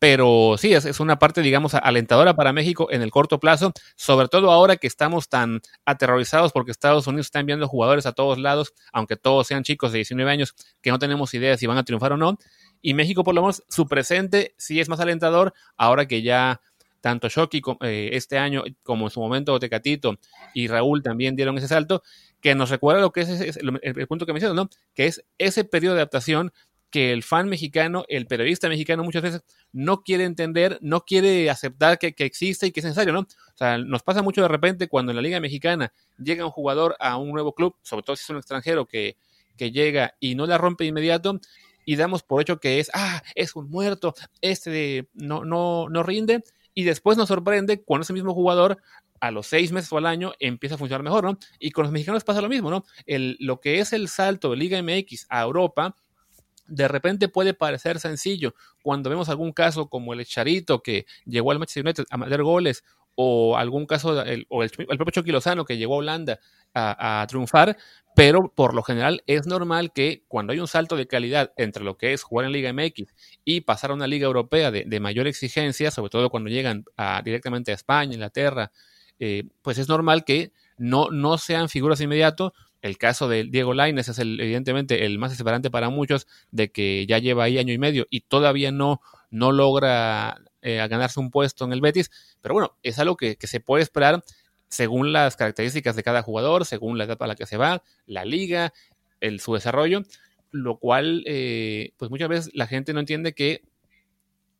Pero 0.00 0.56
sí, 0.58 0.74
es, 0.74 1.00
una 1.00 1.18
parte, 1.18 1.40
digamos, 1.40 1.72
alentadora 1.72 2.34
para 2.34 2.52
México 2.52 2.88
en 2.90 3.00
el 3.00 3.10
corto 3.10 3.40
plazo, 3.40 3.72
sobre 3.96 4.28
todo 4.28 4.50
ahora 4.50 4.76
que 4.76 4.86
estamos 4.86 5.30
tan 5.30 5.62
aterrorizados 5.86 6.52
porque 6.52 6.72
Estados 6.72 7.06
Unidos 7.06 7.28
está 7.28 7.40
enviando 7.40 7.66
jugadores 7.68 8.04
a 8.04 8.12
todos 8.12 8.38
lados, 8.38 8.74
aunque 8.92 9.16
todos 9.16 9.46
sean 9.46 9.62
chicos 9.62 9.92
de 9.92 9.98
19 9.98 10.30
años, 10.30 10.54
que 10.82 10.90
no 10.90 10.98
tenemos 10.98 11.32
idea 11.32 11.56
si 11.56 11.66
van 11.66 11.78
a 11.78 11.84
triunfar 11.84 12.12
o 12.12 12.16
no. 12.18 12.36
Y 12.82 12.92
México, 12.92 13.24
por 13.24 13.34
lo 13.34 13.40
menos, 13.40 13.62
su 13.70 13.86
presente 13.86 14.54
sí 14.58 14.78
es 14.78 14.90
más 14.90 15.00
alentador 15.00 15.54
ahora 15.78 16.06
que 16.06 16.20
ya 16.20 16.60
tanto 17.04 17.28
Shoki 17.28 17.60
eh, 17.82 18.08
este 18.14 18.38
año 18.38 18.64
como 18.82 19.04
en 19.04 19.10
su 19.10 19.20
momento 19.20 19.58
Tecatito 19.58 20.18
y 20.54 20.68
Raúl 20.68 21.02
también 21.02 21.36
dieron 21.36 21.58
ese 21.58 21.68
salto, 21.68 22.02
que 22.40 22.54
nos 22.54 22.70
recuerda 22.70 23.02
lo 23.02 23.12
que 23.12 23.20
es, 23.20 23.58
el, 23.58 24.06
punto 24.08 24.24
que 24.24 24.32
mencionas, 24.32 24.56
¿no? 24.56 24.70
Que 24.94 25.04
es 25.04 25.22
ese 25.36 25.64
periodo 25.64 25.96
de 25.96 26.00
adaptación 26.00 26.50
que 26.88 27.12
el 27.12 27.22
fan 27.22 27.50
mexicano, 27.50 28.06
el 28.08 28.26
periodista 28.26 28.70
mexicano 28.70 29.04
muchas 29.04 29.20
veces 29.20 29.42
no 29.70 30.02
quiere 30.02 30.24
entender, 30.24 30.78
no 30.80 31.02
quiere 31.02 31.50
aceptar 31.50 31.98
que, 31.98 32.14
existe 32.16 32.68
y 32.68 32.72
que 32.72 32.80
es 32.80 32.84
necesario, 32.84 33.12
¿no? 33.12 33.20
O 33.20 33.56
sea, 33.56 33.76
nos 33.76 34.02
pasa 34.02 34.22
mucho 34.22 34.40
de 34.40 34.48
repente 34.48 34.88
cuando 34.88 35.12
en 35.12 35.16
la 35.16 35.22
Liga 35.22 35.40
Mexicana 35.40 35.92
llega 36.16 36.46
un 36.46 36.52
jugador 36.52 36.96
a 37.00 37.18
un 37.18 37.32
nuevo 37.32 37.54
club, 37.54 37.76
sobre 37.82 38.02
todo 38.02 38.16
si 38.16 38.22
es 38.22 38.30
un 38.30 38.38
extranjero 38.38 38.86
que, 38.86 39.18
que 39.58 39.72
llega 39.72 40.14
y 40.20 40.36
no 40.36 40.46
la 40.46 40.56
rompe 40.56 40.84
de 40.84 40.88
inmediato, 40.88 41.38
y 41.84 41.96
damos 41.96 42.22
por 42.22 42.40
hecho 42.40 42.60
que 42.60 42.80
es, 42.80 42.90
ah, 42.94 43.22
es 43.34 43.56
un 43.56 43.68
muerto, 43.68 44.14
este 44.40 45.06
no, 45.12 45.44
no, 45.44 45.90
no 45.90 46.02
rinde, 46.02 46.42
y 46.74 46.84
después 46.84 47.16
nos 47.16 47.28
sorprende 47.28 47.82
cuando 47.82 48.02
ese 48.02 48.12
mismo 48.12 48.34
jugador 48.34 48.78
a 49.20 49.30
los 49.30 49.46
seis 49.46 49.72
meses 49.72 49.92
o 49.92 49.98
al 49.98 50.06
año 50.06 50.32
empieza 50.38 50.74
a 50.74 50.78
funcionar 50.78 51.02
mejor, 51.02 51.24
¿no? 51.24 51.38
Y 51.58 51.70
con 51.70 51.84
los 51.84 51.92
mexicanos 51.92 52.24
pasa 52.24 52.42
lo 52.42 52.48
mismo, 52.48 52.70
¿no? 52.70 52.84
El, 53.06 53.36
lo 53.40 53.60
que 53.60 53.78
es 53.78 53.92
el 53.92 54.08
salto 54.08 54.50
de 54.50 54.56
Liga 54.56 54.82
MX 54.82 55.26
a 55.30 55.42
Europa, 55.42 55.96
de 56.66 56.88
repente 56.88 57.28
puede 57.28 57.54
parecer 57.54 58.00
sencillo. 58.00 58.54
Cuando 58.82 59.10
vemos 59.10 59.28
algún 59.28 59.52
caso 59.52 59.88
como 59.88 60.12
el 60.12 60.24
Charito 60.26 60.82
que 60.82 61.06
llegó 61.24 61.52
al 61.52 61.58
Manchester 61.58 61.84
United 61.84 62.04
a 62.10 62.16
meter 62.16 62.42
goles, 62.42 62.84
o 63.14 63.56
algún 63.56 63.86
caso, 63.86 64.22
o 64.48 64.62
el, 64.62 64.70
propio 64.76 65.22
Chucky 65.22 65.32
que 65.66 65.76
llegó 65.76 65.94
a 65.94 65.98
Holanda 65.98 66.40
a, 66.74 67.24
triunfar, 67.28 67.76
pero 68.16 68.52
por 68.52 68.74
lo 68.74 68.82
general 68.82 69.22
es 69.26 69.46
normal 69.46 69.92
que 69.92 70.24
cuando 70.28 70.52
hay 70.52 70.58
un 70.58 70.68
salto 70.68 70.96
de 70.96 71.06
calidad 71.06 71.52
entre 71.56 71.84
lo 71.84 71.96
que 71.96 72.12
es 72.12 72.22
jugar 72.22 72.46
en 72.46 72.52
Liga 72.52 72.72
MX 72.72 73.14
y 73.44 73.60
pasar 73.62 73.90
a 73.90 73.94
una 73.94 74.06
liga 74.06 74.26
europea 74.26 74.70
de, 74.70 75.00
mayor 75.00 75.26
exigencia, 75.26 75.90
sobre 75.90 76.10
todo 76.10 76.30
cuando 76.30 76.50
llegan 76.50 76.84
directamente 77.24 77.70
a 77.70 77.74
España, 77.74 78.14
Inglaterra, 78.14 78.72
eh, 79.20 79.44
pues 79.62 79.78
es 79.78 79.88
normal 79.88 80.24
que 80.24 80.52
no, 80.76 81.10
no 81.10 81.38
sean 81.38 81.68
figuras 81.68 81.98
de 81.98 82.04
inmediato. 82.04 82.52
El 82.82 82.98
caso 82.98 83.28
de 83.28 83.44
Diego 83.44 83.72
Lainez 83.72 84.08
es 84.08 84.18
el, 84.18 84.38
evidentemente 84.40 85.06
el 85.06 85.18
más 85.18 85.30
desesperante 85.30 85.70
para 85.70 85.88
muchos, 85.88 86.26
de 86.50 86.70
que 86.70 87.06
ya 87.06 87.18
lleva 87.18 87.44
ahí 87.44 87.58
año 87.58 87.72
y 87.72 87.78
medio 87.78 88.06
y 88.10 88.22
todavía 88.22 88.72
no, 88.72 89.00
no 89.34 89.50
logra 89.50 90.40
eh, 90.62 90.76
ganarse 90.88 91.18
un 91.18 91.30
puesto 91.30 91.64
en 91.64 91.72
el 91.72 91.80
Betis. 91.80 92.10
Pero 92.40 92.54
bueno, 92.54 92.78
es 92.82 92.98
algo 93.00 93.16
que, 93.16 93.36
se 93.40 93.60
puede 93.60 93.82
esperar 93.82 94.22
según 94.68 95.12
las 95.12 95.36
características 95.36 95.96
de 95.96 96.04
cada 96.04 96.22
jugador, 96.22 96.64
según 96.64 96.98
la 96.98 97.04
edad 97.04 97.20
a 97.20 97.26
la 97.26 97.34
que 97.34 97.46
se 97.46 97.56
va, 97.56 97.82
la 98.06 98.24
liga, 98.24 98.72
el, 99.20 99.40
su 99.40 99.54
desarrollo, 99.54 100.02
lo 100.52 100.78
cual, 100.78 101.24
eh, 101.26 101.92
pues 101.96 102.10
muchas 102.12 102.28
veces 102.28 102.50
la 102.54 102.68
gente 102.68 102.92
no 102.92 103.00
entiende 103.00 103.34
que, 103.34 103.62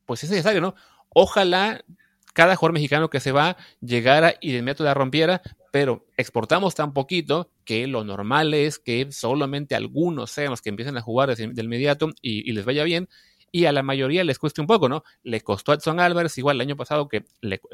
pues 0.07 0.25
es 0.25 0.31
necesario, 0.31 0.61
¿no? 0.61 0.75
Ojalá 1.11 1.85
cada 2.33 2.57
jugador 2.57 2.73
mexicano 2.73 3.09
que 3.11 3.21
se 3.21 3.31
va 3.31 3.57
llegara 3.81 4.35
y 4.41 4.51
de 4.51 4.59
inmediato 4.59 4.83
la 4.83 4.95
rompiera, 4.95 5.41
pero 5.71 6.05
exportamos 6.17 6.75
tan 6.75 6.93
poquito 6.93 7.53
que 7.65 7.87
lo 7.87 8.03
normal 8.03 8.55
es 8.55 8.81
que 8.81 9.13
solamente 9.13 9.77
algunos 9.77 10.33
sean 10.33 10.51
los 10.51 10.63
que 10.63 10.71
empiecen 10.71 10.97
a 10.97 11.01
jugar 11.01 11.35
de 11.37 11.63
inmediato 11.63 12.11
y 12.21 12.51
les 12.51 12.65
vaya 12.65 12.83
bien, 12.83 13.09
y 13.55 13.67
a 13.67 13.73
la 13.73 13.85
mayoría 13.85 14.25
les 14.25 14.41
cueste 14.41 14.61
un 14.61 14.67
poco, 14.67 14.89
¿no? 14.89 15.05
Le 15.23 15.41
costó 15.41 15.71
a 15.71 15.77
Edson 15.77 16.01
Álvarez, 16.01 16.37
igual 16.39 16.57
el 16.57 16.63
año 16.63 16.77
pasado 16.77 17.07
que, 17.07 17.25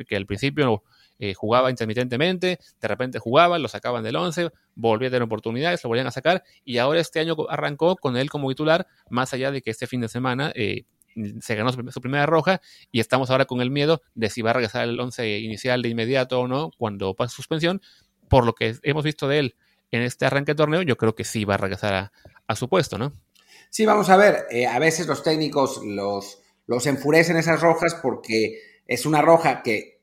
que 0.07 0.15
al 0.15 0.27
principio 0.27 0.85
eh, 1.19 1.33
jugaba 1.33 1.71
intermitentemente, 1.71 2.59
de 2.79 2.89
repente 2.89 3.19
jugaba, 3.19 3.59
lo 3.59 3.67
sacaban 3.67 4.05
del 4.05 4.15
11, 4.17 4.51
volvía 4.75 5.09
a 5.09 5.11
tener 5.11 5.23
oportunidades, 5.23 5.83
lo 5.83 5.89
volvían 5.89 6.07
a 6.07 6.11
sacar 6.11 6.45
y 6.67 6.77
ahora 6.77 7.01
este 7.01 7.19
año 7.19 7.35
arrancó 7.49 7.97
con 7.97 8.19
él 8.19 8.29
como 8.29 8.51
titular, 8.51 8.87
más 9.09 9.33
allá 9.33 9.51
de 9.53 9.63
que 9.63 9.71
este 9.71 9.87
fin 9.87 10.03
de 10.03 10.09
semana 10.09 10.53
eh, 10.55 10.85
se 11.41 11.55
ganó 11.55 11.73
su, 11.73 12.01
primera 12.03 12.27
roja 12.27 12.61
y 12.93 13.01
estamos 13.01 13.31
ahora 13.31 13.47
con 13.47 13.63
el 13.63 13.71
miedo 13.71 14.03
de 14.15 14.29
si 14.29 14.43
va 14.43 14.51
a 14.51 14.53
regresar 14.53 14.87
el 14.87 15.01
11 15.01 15.39
inicial 15.39 15.81
de 15.81 15.89
inmediato 15.89 16.41
o 16.41 16.47
no 16.47 16.73
cuando 16.77 17.15
pase 17.15 17.35
suspensión. 17.35 17.81
Por 18.29 18.45
lo 18.45 18.55
que 18.55 18.77
hemos 18.83 19.03
visto 19.03 19.29
de 19.29 19.39
él 19.39 19.57
en 19.93 20.03
este 20.03 20.27
arranque 20.27 20.53
de 20.53 20.57
torneo, 20.57 20.83
yo 20.83 20.99
creo 20.99 21.15
que 21.15 21.25
sí 21.25 21.47
va 21.47 21.55
a 21.55 21.57
regresar 21.57 22.13
a, 22.47 22.55
su 22.55 22.69
puesto, 22.69 22.99
¿no? 22.99 23.15
Sí, 23.71 23.87
vamos 23.87 24.11
a 24.11 24.17
ver, 24.17 24.47
eh, 24.51 24.67
a 24.67 24.81
veces 24.81 25.07
los 25.07 25.23
técnicos 25.23 25.81
los, 25.85 26.43
los 26.67 26.87
enfurecen 26.89 27.37
esas 27.37 27.61
rojas 27.61 27.95
porque 27.95 28.59
es 28.85 29.07
una 29.07 29.23
roja 29.23 29.63
que 29.63 30.01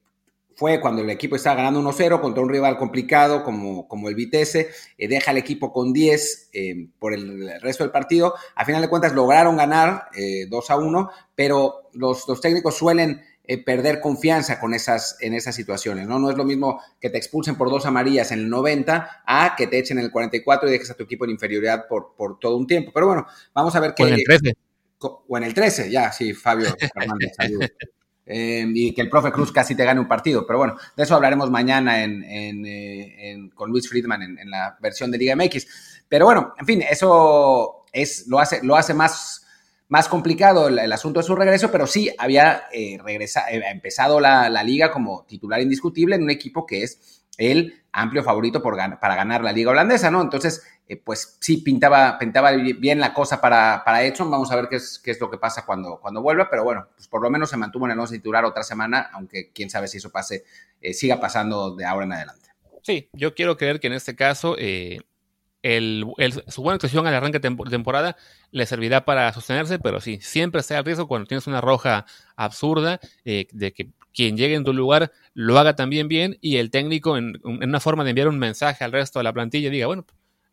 fue 0.56 0.80
cuando 0.80 1.02
el 1.02 1.10
equipo 1.10 1.36
estaba 1.36 1.58
ganando 1.58 1.82
1-0 1.82 2.22
contra 2.22 2.42
un 2.42 2.48
rival 2.50 2.78
complicado 2.78 3.44
como, 3.44 3.86
como 3.90 4.08
el 4.08 4.16
Vitesse, 4.16 4.70
eh, 4.98 5.08
deja 5.10 5.32
el 5.32 5.38
equipo 5.38 5.74
con 5.74 5.92
10 5.92 6.50
eh, 6.54 6.88
por 6.98 7.14
el 7.14 7.60
resto 7.60 7.84
del 7.84 7.92
partido. 7.92 8.36
A 8.56 8.64
final 8.64 8.82
de 8.82 8.90
cuentas 8.90 9.14
lograron 9.14 9.58
ganar 9.58 10.08
2-1, 10.14 11.12
pero 11.36 11.90
los, 11.92 12.26
los, 12.26 12.40
técnicos 12.40 12.78
suelen 12.78 13.22
perder 13.66 14.02
confianza 14.02 14.60
con 14.60 14.74
esas, 14.74 15.18
en 15.22 15.34
esas 15.34 15.56
situaciones. 15.56 16.08
¿no? 16.08 16.20
no 16.20 16.30
es 16.30 16.38
lo 16.38 16.44
mismo 16.44 16.82
que 17.00 17.10
te 17.10 17.18
expulsen 17.18 17.56
por 17.56 17.70
dos 17.70 17.86
amarillas 17.86 18.32
en 18.32 18.40
el 18.40 18.50
90 18.50 19.24
a 19.26 19.56
que 19.56 19.68
te 19.68 19.80
echen 19.80 20.00
en 20.00 20.06
el 20.06 20.12
44 20.12 20.68
y 20.68 20.72
dejes 20.72 20.92
a 20.92 20.96
tu 20.96 21.04
equipo 21.04 21.26
en 21.26 21.32
inferioridad 21.32 21.88
por, 21.88 22.14
por 22.16 22.40
todo 22.40 22.58
un 22.58 22.68
tiempo. 22.68 22.92
Pero 22.94 23.08
bueno, 23.08 23.26
vamos 23.54 23.76
a 23.76 23.80
ver 23.80 23.94
qué... 23.96 24.04
O 24.04 24.08
en 24.08 24.14
el 24.14 24.24
13. 24.24 24.54
O 25.00 25.38
en 25.38 25.44
el 25.44 25.54
13, 25.54 25.92
ya, 25.92 26.12
sí, 26.12 26.34
Fabio 26.34 26.68
Fernández, 26.94 27.32
Em, 28.30 28.74
y 28.76 28.94
que 28.94 29.02
el 29.02 29.10
profe 29.10 29.32
Cruz 29.32 29.54
casi 29.54 29.74
te 29.74 29.86
gane 29.86 30.02
un 30.02 30.08
partido. 30.08 30.46
Pero 30.46 30.60
bueno, 30.60 30.76
de 30.96 31.04
eso 31.04 31.16
hablaremos 31.16 31.50
mañana 31.50 32.04
en, 32.04 32.24
eh, 32.66 33.50
con 33.56 33.70
Luis 33.70 33.88
Friedman 33.88 34.22
en, 34.22 34.52
la 34.52 34.78
versión 34.82 35.10
de 35.10 35.18
Liga 35.18 35.36
MX. 35.36 36.04
Pero 36.10 36.26
bueno, 36.26 36.54
en 36.60 36.66
fin, 36.66 36.82
eso 36.82 37.86
es, 37.92 38.28
lo, 38.28 38.40
hace, 38.40 38.60
lo 38.64 38.76
hace 38.76 38.94
más, 38.94 39.47
más 39.90 40.10
complicado 40.10 40.68
el, 40.68 40.92
asunto 40.92 41.20
de 41.20 41.26
su 41.26 41.36
regreso, 41.36 41.72
pero 41.72 41.88
sí 41.88 42.10
había 42.18 42.64
eh, 42.74 42.98
eh, 43.08 43.62
empezado 43.72 44.20
la, 44.20 44.50
la, 44.50 44.64
liga 44.64 44.92
como 44.92 45.26
titular 45.26 45.62
indiscutible 45.62 46.16
en 46.16 46.24
un 46.24 46.30
equipo 46.30 46.66
que 46.66 46.84
es 46.84 47.24
el 47.38 47.84
amplio 47.92 48.24
favorito 48.24 48.62
por, 48.62 48.78
para 49.00 49.16
ganar 49.16 49.44
la 49.44 49.52
liga 49.52 49.72
holandesa, 49.72 50.12
¿no? 50.12 50.22
Entonces, 50.22 50.64
eh, 50.88 50.98
pues 50.98 51.38
sí, 51.40 51.58
pintaba, 51.58 52.18
pintaba 52.18 52.52
bien 52.52 53.00
la 53.00 53.14
cosa 53.14 53.42
para, 53.42 53.84
para 53.86 54.04
Edson. 54.04 54.32
Vamos 54.32 54.52
a 54.52 54.56
ver 54.56 54.68
qué 54.70 54.78
es, 54.78 55.00
qué 55.04 55.12
es 55.12 55.20
lo 55.20 55.30
que 55.30 55.38
pasa 55.38 55.66
cuando, 55.66 56.00
cuando 56.00 56.22
vuelva, 56.22 56.50
pero 56.50 56.64
bueno, 56.64 56.88
pues 56.96 57.08
por 57.08 57.22
lo 57.22 57.30
menos 57.30 57.50
se 57.50 57.58
mantuvo 57.58 57.86
en 57.86 57.92
el 57.92 58.00
11 58.00 58.18
titular 58.18 58.46
otra 58.46 58.64
semana, 58.64 59.10
aunque 59.14 59.52
quién 59.54 59.70
sabe 59.70 59.88
si 59.88 59.98
eso 59.98 60.12
pase, 60.12 60.46
eh, 60.82 60.94
siga 60.94 61.20
pasando 61.20 61.76
de 61.76 61.86
ahora 61.86 62.06
en 62.06 62.14
adelante. 62.14 62.50
Sí, 62.84 63.10
yo 63.14 63.36
quiero 63.36 63.58
creer 63.58 63.80
que 63.80 63.88
en 63.88 63.94
este 63.94 64.16
caso 64.16 64.56
eh, 64.58 65.00
el, 65.76 66.06
su 66.48 66.62
buena 66.62 66.76
actuación 66.76 67.08
al 67.08 67.14
arranque 67.14 67.40
de 67.40 67.56
temporada 67.70 68.16
le 68.52 68.66
servirá 68.66 69.06
para 69.06 69.32
sostenerse, 69.34 69.80
pero 69.80 70.00
sí, 70.00 70.20
siempre 70.22 70.62
está 70.62 70.78
el 70.78 70.86
riesgo 70.86 71.08
cuando 71.08 71.28
tienes 71.28 71.48
una 71.48 71.62
roja 71.62 72.06
absurda 72.36 73.00
de 73.24 73.74
que 73.76 73.90
quien 74.14 74.38
llegue 74.38 74.56
en 74.56 74.64
tu 74.64 74.74
lugar 74.74 75.12
lo 75.34 75.60
haga 75.60 75.76
también 75.76 76.08
bien 76.08 76.38
y 76.42 76.58
el 76.58 76.72
técnico 76.72 77.18
en, 77.18 77.40
una 77.44 77.80
forma 77.80 78.04
de 78.04 78.12
enviar 78.12 78.28
un 78.28 78.40
mensaje 78.40 78.84
al 78.84 78.92
resto 78.92 79.20
de 79.20 79.24
la 79.24 79.34
plantilla 79.34 79.70
diga, 79.70 79.88
bueno, 79.88 80.06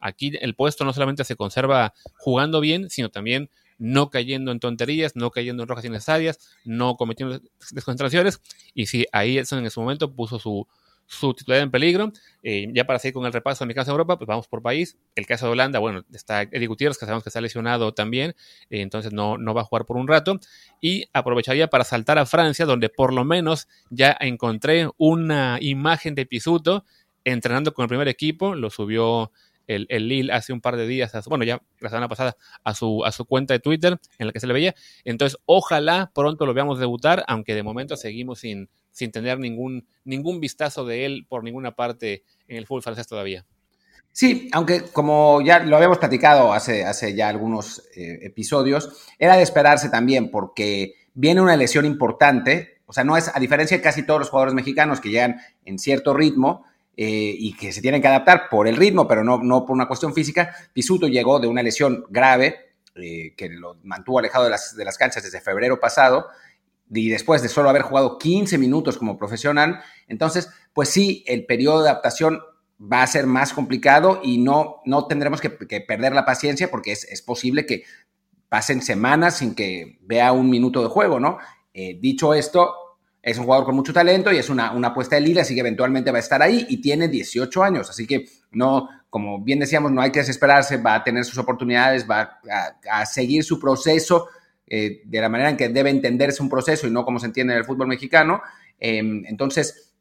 Aquí 0.05 0.33
el 0.39 0.55
puesto 0.55 0.85
no 0.85 0.93
solamente 0.93 1.25
se 1.25 1.35
conserva 1.35 1.95
jugando 2.19 2.61
bien, 2.61 2.91
sino 2.91 3.09
también 3.09 3.49
no 3.79 4.11
cayendo 4.11 4.53
en 4.53 4.61
tonterías, 4.61 5.17
no 5.17 5.31
cayendo 5.31 5.63
en 5.63 5.69
rojas 5.69 5.87
innecesarias, 5.87 6.41
no 6.63 6.97
cometiendo 6.97 7.41
desconcentraciones. 7.71 8.43
Y 8.75 8.85
sí, 8.85 9.07
ahí 9.13 9.39
eso 9.39 9.57
en 9.57 9.65
ese 9.65 9.81
momento 9.81 10.15
puso 10.15 10.39
su, 10.39 10.69
su 11.07 11.35
titularidad 11.35 11.65
en 11.65 11.71
peligro. 11.71 12.13
Eh, 12.43 12.69
ya 12.73 12.85
para 12.85 12.99
seguir 12.99 13.15
con 13.15 13.27
el 13.27 13.33
repaso 13.33 13.65
de 13.65 13.69
mi 13.69 13.75
caso 13.75 13.91
de 13.91 13.93
Europa, 13.93 14.19
pues 14.19 14.27
vamos 14.27 14.49
por 14.49 14.63
país. 14.63 14.99
El 15.15 15.27
caso 15.27 15.47
de 15.47 15.53
Holanda, 15.53 15.79
bueno, 15.79 16.05
está 16.13 16.43
Eddie 16.43 16.67
Gutiérrez, 16.67 16.99
que 16.99 17.07
sabemos 17.07 17.23
que 17.23 17.31
está 17.31 17.41
lesionado 17.41 17.93
también, 17.95 18.35
eh, 18.71 18.81
entonces 18.81 19.13
no, 19.13 19.39
no 19.39 19.55
va 19.55 19.63
a 19.63 19.65
jugar 19.65 19.87
por 19.87 19.97
un 19.97 20.09
rato. 20.09 20.39
Y 20.81 21.05
aprovecharía 21.13 21.69
para 21.69 21.85
saltar 21.85 22.19
a 22.19 22.27
Francia, 22.27 22.67
donde 22.67 22.89
por 22.89 23.13
lo 23.13 23.25
menos 23.25 23.69
ya 23.91 24.17
encontré 24.21 24.89
una 24.97 25.59
imagen 25.61 26.15
de 26.15 26.27
Pisuto 26.27 26.85
entrenando 27.25 27.73
con 27.73 27.85
el 27.85 27.89
primer 27.89 28.09
equipo, 28.09 28.55
lo 28.55 28.71
subió 28.71 29.33
el, 29.67 29.87
el 29.89 30.09
Lille 30.09 30.33
hace 30.33 30.53
un 30.53 30.61
par 30.61 30.77
de 30.77 30.87
días, 30.87 31.13
bueno, 31.27 31.45
ya 31.45 31.63
la 31.81 31.89
semana 31.89 32.09
pasada, 32.09 32.37
a 32.63 32.75
su, 32.75 33.05
a 33.05 33.13
su 33.13 33.25
cuenta 33.25 33.55
de 33.55 33.61
Twitter 33.61 33.99
en 34.19 34.27
la 34.27 34.33
que 34.33 34.41
se 34.41 34.47
le 34.47 34.53
veía. 34.53 34.75
Entonces, 35.05 35.39
ojalá 35.47 36.13
pronto 36.15 36.45
lo 36.47 36.55
veamos 36.55 36.79
debutar, 36.79 37.25
aunque 37.27 37.55
de 37.55 37.63
momento 37.63 37.97
seguimos 37.97 38.41
sin, 38.41 38.69
sin 38.95 39.11
tener 39.11 39.39
ningún, 39.39 39.87
ningún 40.05 40.41
vistazo 40.41 40.87
de 40.87 41.05
él 41.05 41.27
por 41.29 41.43
ninguna 41.45 41.75
parte 41.75 42.23
en 42.49 42.57
el 42.57 42.67
fútbol 42.67 42.83
francés 42.83 43.07
todavía. 43.07 43.45
Sí, 44.13 44.49
aunque 44.53 44.85
como 44.85 45.43
ya 45.43 45.59
lo 45.59 45.75
habíamos 45.77 45.99
platicado 45.99 46.53
hace, 46.53 46.85
hace 46.85 47.15
ya 47.15 47.29
algunos 47.29 47.83
eh, 47.97 48.21
episodios, 48.23 49.05
era 49.19 49.37
de 49.37 49.43
esperarse 49.43 49.89
también 49.89 50.31
porque 50.31 50.95
viene 51.15 51.41
una 51.41 51.57
lesión 51.57 51.85
importante, 51.85 52.81
o 52.87 52.93
sea, 52.93 53.03
no 53.03 53.17
es, 53.17 53.31
a 53.35 53.41
diferencia 53.41 53.77
de 53.77 53.83
casi 53.83 54.07
todos 54.07 54.21
los 54.21 54.31
jugadores 54.31 54.55
mexicanos 54.55 55.01
que 55.01 55.11
llegan 55.11 55.41
en 55.65 55.81
cierto 55.81 56.15
ritmo, 56.15 56.65
eh, 56.97 57.35
y 57.37 57.57
que 57.57 57.73
se 57.73 57.83
tienen 57.83 58.01
que 58.01 58.07
adaptar 58.07 58.49
por 58.49 58.69
el 58.69 58.77
ritmo, 58.77 59.09
pero 59.09 59.25
no, 59.25 59.39
no 59.43 59.67
por 59.67 59.75
una 59.75 59.89
cuestión 59.89 60.15
física. 60.15 60.55
Pisuto 60.73 61.09
llegó 61.09 61.41
de 61.41 61.49
una 61.49 61.61
lesión 61.61 62.05
grave 62.09 62.75
eh, 62.95 63.35
que 63.37 63.49
lo 63.49 63.79
mantuvo 63.83 64.21
alejado 64.21 64.45
de 64.45 64.51
las, 64.51 64.77
de 64.77 64.85
las 64.85 64.97
canchas 64.97 65.25
desde 65.25 65.41
febrero 65.41 65.81
pasado 65.81 66.29
y 66.95 67.09
después 67.09 67.43
de 67.43 67.49
solo 67.49 67.69
haber 67.69 67.83
jugado 67.83 68.19
15 68.19 68.57
minutos 68.59 68.97
como 68.99 69.19
profesional. 69.19 69.81
Entonces, 70.07 70.49
pues 70.73 70.89
sí, 70.89 71.25
el 71.27 71.47
periodo 71.47 71.83
de 71.83 71.91
adaptación 71.91 72.41
va 72.81 73.03
a 73.03 73.07
ser 73.07 73.27
más 73.27 73.53
complicado 73.53 74.21
y 74.23 74.39
no, 74.39 74.77
no 74.85 75.07
tendremos 75.07 75.41
que, 75.41 75.51
perder 75.51 76.13
la 76.13 76.25
paciencia 76.25 76.71
porque 76.71 76.93
es, 76.93 77.05
es, 77.05 77.23
posible 77.23 77.67
que 77.67 77.85
pasen 78.49 78.83
semanas 78.83 79.39
sin 79.39 79.55
que 79.55 79.99
vea 80.03 80.33
un 80.33 80.51
minuto 80.51 80.83
de 80.83 80.89
juego, 80.89 81.21
¿no? 81.21 81.39
Eh, 81.73 81.99
dicho 82.01 82.35
esto, 82.35 82.75
es 83.25 83.39
un 83.39 83.45
jugador 83.45 83.65
con 83.65 83.75
mucho 83.75 83.93
talento 83.93 84.31
y 84.33 84.37
es 84.37 84.51
una, 84.51 84.73
una 84.73 84.89
apuesta 84.89 85.17
de 85.17 85.23
liga, 85.23 85.43
así 85.43 85.55
que 85.55 85.61
eventualmente 85.61 86.11
va 86.11 86.19
a 86.19 86.21
estar 86.21 86.43
ahí 86.43 86.67
y 86.69 86.81
tiene 86.81 87.09
18 87.09 87.65
años, 87.65 87.89
así 87.89 88.07
que 88.07 88.27
no, 88.53 88.89
como 89.09 89.43
bien 89.43 89.59
decíamos, 89.59 89.93
no 89.93 90.03
hay 90.03 90.13
que 90.13 90.21
desesperarse, 90.21 90.77
va 90.77 90.97
a 90.97 91.05
tener 91.05 91.25
sus 91.25 91.39
oportunidades, 91.39 92.09
va 92.09 92.41
a, 92.91 93.07
seguir 93.07 93.43
su 93.43 93.59
proceso 93.59 94.29
eh, 94.67 95.03
de 95.05 95.21
la 95.21 95.29
manera 95.29 95.51
en 95.51 95.57
que 95.57 95.69
debe 95.69 95.91
entenderse 95.91 96.43
un 96.43 96.49
proceso 96.49 96.87
y 96.87 96.91
no 96.91 97.05
como 97.05 97.19
se 97.19 97.27
entiende 97.27 97.53
en 97.53 97.59
el 97.59 97.65
fútbol 97.65 97.89
mexicano. 97.89 98.43
Em, 98.79 99.25
entonces, 99.27 99.95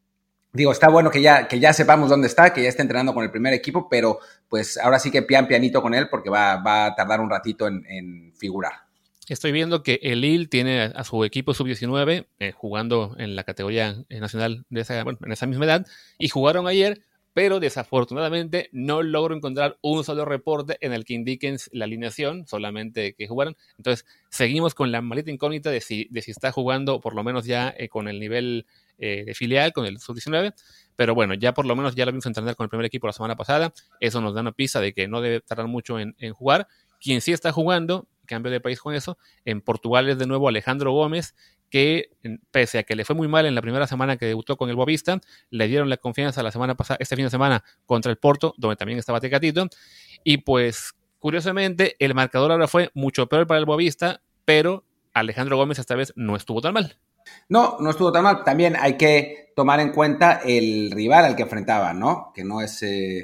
digo, 0.54 0.72
está 0.72 0.90
bueno 0.90 1.10
que 1.10 1.22
ya, 1.22 1.48
que 1.48 1.60
ya 1.60 1.74
sepamos 1.74 2.10
dónde 2.10 2.28
está, 2.28 2.54
que 2.54 2.64
ya 2.64 2.70
esté 2.70 2.82
entrenando 2.82 3.14
con 3.14 3.24
el 3.24 3.32
primer 3.32 3.54
equipo, 3.54 3.90
pero 3.90 4.20
pues 4.48 4.78
ahora 4.78 5.00
sí 5.00 5.12
que 5.12 5.24
pian 5.24 5.48
pianito 5.48 5.82
con 5.82 5.94
él 5.94 6.08
porque 6.10 6.30
va, 6.30 6.58
va 6.58 6.86
a 6.86 6.96
tardar 6.96 7.20
un 7.20 7.30
ratito 7.30 7.68
en, 7.68 8.32
figurar. 8.38 8.74
Estoy 9.30 9.54
viendo 9.54 9.84
que 9.84 10.00
el 10.04 10.22
Lille 10.22 10.48
tiene 10.48 10.82
a 10.82 11.04
su 11.06 11.24
equipo 11.24 11.54
sub-19 11.54 12.28
eh, 12.40 12.52
jugando 12.52 13.16
en 13.18 13.38
la 13.38 13.46
categoría 13.46 14.04
eh, 14.10 14.20
nacional 14.20 14.66
de 14.70 14.82
esa, 14.82 15.04
bueno, 15.04 15.18
en 15.24 15.32
esa 15.32 15.46
misma 15.46 15.66
edad 15.66 15.88
y 16.18 16.28
jugaron 16.28 16.68
ayer, 16.68 17.02
pero 17.34 17.60
desafortunadamente 17.60 18.70
no 18.72 19.02
logro 19.02 19.36
encontrar 19.36 19.78
un 19.82 20.04
solo 20.04 20.26
reporte 20.26 20.78
en 20.82 20.94
el 20.94 21.06
que 21.06 21.14
indiquen 21.14 21.58
la 21.72 21.86
alineación, 21.86 22.48
solamente 22.48 23.14
que 23.14 23.28
jugaron. 23.28 23.56
Entonces, 23.78 24.06
seguimos 24.30 24.76
con 24.76 24.92
la 24.92 25.02
maleta 25.02 25.32
incógnita 25.32 25.72
de 25.72 25.82
si, 25.82 26.08
de 26.12 26.22
si 26.22 26.32
está 26.32 26.52
jugando 26.52 27.02
por 27.02 27.16
lo 27.16 27.24
menos 27.24 27.46
ya 27.46 27.74
eh, 27.78 27.90
con 27.90 28.08
el 28.08 28.20
nivel 28.20 28.66
de 29.00 29.34
filial, 29.36 29.74
con 29.74 29.86
el 29.86 30.00
sub-19. 30.00 30.54
Pero 30.96 31.14
bueno, 31.14 31.34
ya 31.34 31.54
por 31.54 31.66
lo 31.66 31.76
menos 31.76 31.96
ya 31.96 32.06
lo 32.06 32.12
vimos 32.12 32.26
entrenar 32.26 32.56
con 32.56 32.66
el 32.66 32.70
primer 32.70 32.86
equipo 32.86 33.08
la 33.08 33.14
semana 33.14 33.36
pasada. 33.36 33.74
Eso 34.00 34.22
nos 34.22 34.34
da 34.34 34.42
una 34.42 34.54
pista 34.54 34.80
de 34.80 34.94
que 34.94 35.10
no 35.10 35.20
debe 35.20 35.42
tardar 35.42 35.68
mucho 35.68 36.00
en, 36.00 36.16
en 36.20 36.34
jugar. 36.34 36.68
Quien 37.02 37.20
sí 37.20 37.34
está 37.34 37.52
jugando 37.52 38.08
cambio 38.26 38.52
de 38.52 38.60
país 38.60 38.80
con 38.80 38.94
eso. 38.94 39.18
En 39.46 39.62
Portugal 39.62 40.10
es 40.10 40.18
de 40.18 40.28
nuevo 40.28 40.48
Alejandro 40.48 40.92
Gómez, 40.92 41.36
que 41.74 42.12
pese 42.52 42.78
a 42.78 42.84
que 42.84 42.96
le 42.96 43.04
fue 43.04 43.16
muy 43.16 43.28
mal 43.28 43.48
en 43.48 43.56
la 43.56 43.62
primera 43.64 43.88
semana 43.88 44.16
que 44.16 44.28
debutó 44.28 44.58
con 44.58 44.70
el 44.70 44.76
Boavista, 44.76 45.20
le 45.50 45.68
dieron 45.68 45.90
la 45.90 45.98
confianza 45.98 46.44
la 46.44 46.52
semana 46.52 46.76
pasada, 46.76 47.00
este 47.00 47.16
fin 47.16 47.26
de 47.26 47.32
semana 47.32 47.64
contra 47.88 48.12
el 48.12 48.20
Porto, 48.20 48.54
donde 48.58 48.76
también 48.76 49.00
estaba 49.00 49.20
Tecatito. 49.20 49.66
Y 50.24 50.38
pues, 50.38 50.94
curiosamente, 51.18 51.96
el 51.98 52.14
marcador 52.14 52.52
ahora 52.52 52.68
fue 52.68 52.92
mucho 52.94 53.26
peor 53.26 53.48
para 53.48 53.60
el 53.60 53.66
Boavista, 53.66 54.22
pero 54.46 54.84
Alejandro 55.16 55.58
Gómez 55.58 55.80
esta 55.80 55.96
vez 55.96 56.14
no 56.16 56.36
estuvo 56.36 56.62
tan 56.62 56.76
mal. 56.76 56.96
No, 57.50 57.78
no 57.80 57.90
estuvo 57.90 58.12
tan 58.12 58.22
mal. 58.22 58.44
También 58.44 58.76
hay 58.80 58.96
que 58.96 59.52
tomar 59.56 59.80
en 59.80 59.94
cuenta 59.94 60.42
el 60.46 60.92
rival 60.92 61.26
al 61.26 61.36
que 61.36 61.42
enfrentaba, 61.42 61.92
¿no? 61.92 62.34
Que 62.36 62.44
no 62.44 62.62
es 62.62 62.84
eh, 62.84 63.24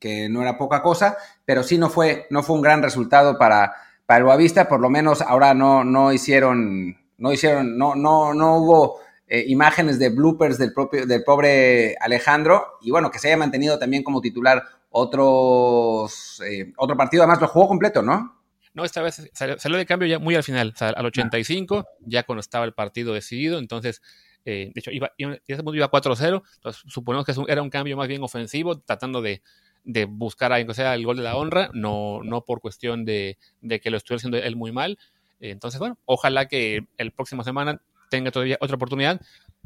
que 0.00 0.28
no 0.28 0.42
era 0.42 0.58
poca 0.58 0.82
cosa, 0.82 1.16
pero 1.44 1.62
sí 1.62 1.78
no 1.78 1.90
fue, 1.90 2.26
no 2.28 2.42
fue 2.42 2.56
un 2.56 2.62
gran 2.62 2.82
resultado 2.82 3.38
para, 3.38 3.72
para 4.04 4.18
el 4.18 4.24
Boavista, 4.24 4.66
por 4.66 4.80
lo 4.80 4.90
menos 4.90 5.22
ahora 5.22 5.54
no, 5.54 5.84
no 5.84 6.12
hicieron, 6.12 7.03
no 7.24 7.32
hicieron, 7.32 7.78
no, 7.78 7.94
no, 7.94 8.34
no 8.34 8.58
hubo 8.58 9.00
eh, 9.26 9.44
imágenes 9.48 9.98
de 9.98 10.10
bloopers 10.10 10.58
del 10.58 10.74
propio, 10.74 11.06
del 11.06 11.24
pobre 11.24 11.96
Alejandro, 11.98 12.76
y 12.82 12.90
bueno, 12.90 13.10
que 13.10 13.18
se 13.18 13.28
haya 13.28 13.38
mantenido 13.38 13.78
también 13.78 14.02
como 14.02 14.20
titular 14.20 14.62
otros, 14.90 16.42
eh, 16.46 16.74
otro 16.76 16.98
partido, 16.98 17.22
además 17.22 17.40
lo 17.40 17.48
jugó 17.48 17.68
completo, 17.68 18.02
¿no? 18.02 18.42
No, 18.74 18.84
esta 18.84 19.00
vez 19.00 19.30
salió, 19.32 19.78
de 19.78 19.86
cambio 19.86 20.06
ya 20.06 20.18
muy 20.18 20.34
al 20.34 20.42
final, 20.42 20.74
al 20.78 21.06
85, 21.06 21.86
ya 22.00 22.24
cuando 22.24 22.40
estaba 22.40 22.66
el 22.66 22.74
partido 22.74 23.14
decidido, 23.14 23.58
entonces, 23.58 24.02
eh, 24.44 24.70
de 24.74 24.78
hecho, 24.78 24.90
iba, 24.90 25.12
iba, 25.16 25.38
iba 25.48 25.90
4-0, 25.90 26.42
entonces 26.56 26.82
suponemos 26.88 27.24
que 27.24 27.32
era 27.48 27.62
un 27.62 27.70
cambio 27.70 27.96
más 27.96 28.06
bien 28.06 28.22
ofensivo, 28.22 28.80
tratando 28.80 29.22
de, 29.22 29.40
de 29.84 30.06
buscar 30.06 30.52
a, 30.52 30.74
sea 30.74 30.94
el 30.94 31.04
gol 31.04 31.18
de 31.18 31.22
la 31.22 31.36
honra, 31.36 31.70
no, 31.74 32.20
no 32.22 32.44
por 32.44 32.60
cuestión 32.60 33.04
de, 33.04 33.38
que 33.82 33.90
lo 33.90 33.98
estuviera 33.98 34.16
haciendo 34.18 34.38
él 34.38 34.56
muy 34.56 34.72
mal. 34.72 34.98
Entonces, 35.40 35.78
bueno, 35.78 35.98
ojalá 36.04 36.46
que 36.46 36.86
el 36.96 37.12
próximo 37.12 37.44
semana 37.44 37.80
tenga 38.10 38.30
todavía 38.30 38.58
otra 38.60 38.76
oportunidad, 38.76 39.20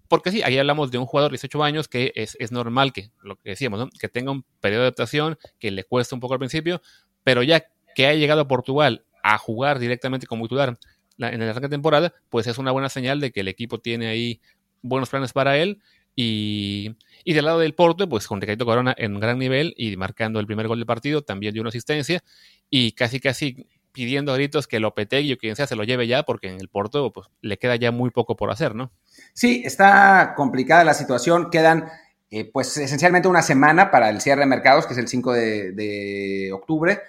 porque 0.08 0.30
sí, 0.32 0.42
ahí 0.42 0.58
hablamos 0.58 0.90
de 0.90 0.98
un 0.98 1.06
jugador 1.06 1.30
de 1.30 1.34
18 1.34 1.62
años 1.62 1.86
que 1.86 2.12
es, 2.14 2.50
normal 2.50 2.92
que, 2.92 3.10
lo 3.22 3.36
que 3.36 3.50
decíamos, 3.50 3.88
que 4.00 4.08
tenga 4.08 4.32
un 4.32 4.44
periodo 4.60 4.82
de 4.82 4.86
adaptación, 4.86 5.38
que 5.58 5.70
le 5.70 5.84
cueste 5.84 6.14
un 6.14 6.20
poco 6.20 6.34
al 6.34 6.38
principio, 6.38 6.80
pero 7.22 7.42
ya 7.42 7.66
que 7.94 8.06
ha 8.06 8.14
llegado 8.14 8.40
a 8.40 8.48
Portugal 8.48 9.04
a 9.22 9.36
jugar 9.36 9.78
directamente 9.78 10.26
como 10.26 10.44
titular 10.44 10.78
en 11.18 11.40
la 11.40 11.50
arranque 11.50 11.68
temporada, 11.68 12.14
pues 12.30 12.46
es 12.46 12.58
una 12.58 12.70
buena 12.70 12.88
señal 12.88 13.20
de 13.20 13.32
que 13.32 13.40
el 13.40 13.48
equipo 13.48 13.80
tiene 13.80 14.06
ahí 14.08 14.40
buenos 14.82 15.10
planes 15.10 15.32
para 15.32 15.58
él. 15.58 15.82
Y, 16.14 16.96
y 17.22 17.34
del 17.34 17.44
lado 17.44 17.60
del 17.60 17.74
Porto, 17.74 18.08
pues 18.08 18.26
con 18.26 18.40
Ricardo 18.40 18.64
Corona 18.64 18.94
en 18.98 19.20
gran 19.20 19.38
nivel 19.38 19.74
y 19.76 19.96
marcando 19.96 20.40
el 20.40 20.46
primer 20.46 20.66
gol 20.66 20.78
del 20.78 20.86
partido, 20.86 21.22
también 21.22 21.52
dio 21.52 21.62
una 21.62 21.68
asistencia 21.68 22.24
y 22.70 22.92
casi 22.92 23.20
casi 23.20 23.66
pidiendo 23.98 24.32
a 24.32 24.36
gritos 24.36 24.68
que 24.68 24.78
Lopetegui 24.78 25.32
o 25.32 25.38
quien 25.38 25.56
sea 25.56 25.66
se 25.66 25.74
lo 25.74 25.82
lleve 25.82 26.06
ya, 26.06 26.22
porque 26.22 26.48
en 26.48 26.60
el 26.60 26.68
Porto 26.68 27.12
pues, 27.12 27.26
le 27.42 27.58
queda 27.58 27.74
ya 27.74 27.90
muy 27.90 28.10
poco 28.10 28.36
por 28.36 28.48
hacer, 28.48 28.76
¿no? 28.76 28.92
Sí, 29.32 29.62
está 29.64 30.34
complicada 30.36 30.84
la 30.84 30.94
situación. 30.94 31.50
Quedan 31.50 31.88
eh, 32.30 32.48
pues 32.52 32.76
esencialmente 32.76 33.26
una 33.26 33.42
semana 33.42 33.90
para 33.90 34.08
el 34.08 34.20
cierre 34.20 34.42
de 34.42 34.46
mercados, 34.46 34.86
que 34.86 34.92
es 34.92 35.00
el 35.00 35.08
5 35.08 35.32
de, 35.32 36.50
octubre. 36.54 37.00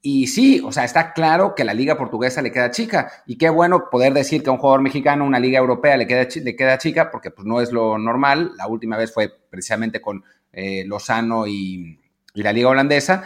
Y 0.00 0.26
sí, 0.26 0.60
o 0.64 0.72
sea, 0.72 0.82
está 0.82 1.12
claro 1.12 1.54
que 1.54 1.62
la 1.62 1.74
liga 1.74 1.96
portuguesa 1.96 2.42
le 2.42 2.50
queda 2.50 2.72
chica. 2.72 3.12
Y 3.24 3.38
qué 3.38 3.48
bueno 3.48 3.88
poder 3.88 4.12
decir 4.12 4.42
que 4.42 4.50
a 4.50 4.52
un 4.52 4.58
jugador 4.58 4.82
mexicano 4.82 5.24
una 5.24 5.38
liga 5.38 5.60
europea 5.60 5.96
le 5.96 6.08
queda, 6.08 6.26
le 6.42 6.56
queda 6.56 6.76
chica, 6.76 7.12
porque 7.12 7.30
pues 7.30 7.46
no 7.46 7.60
es 7.60 7.70
lo 7.70 7.98
normal. 7.98 8.50
La 8.56 8.66
última 8.66 8.96
vez 8.96 9.14
fue 9.14 9.32
precisamente 9.48 10.00
con 10.00 10.24
eh, 10.52 10.82
Lozano 10.86 11.46
y, 11.46 12.00
y, 12.34 12.42
la 12.42 12.52
liga 12.52 12.68
holandesa. 12.68 13.22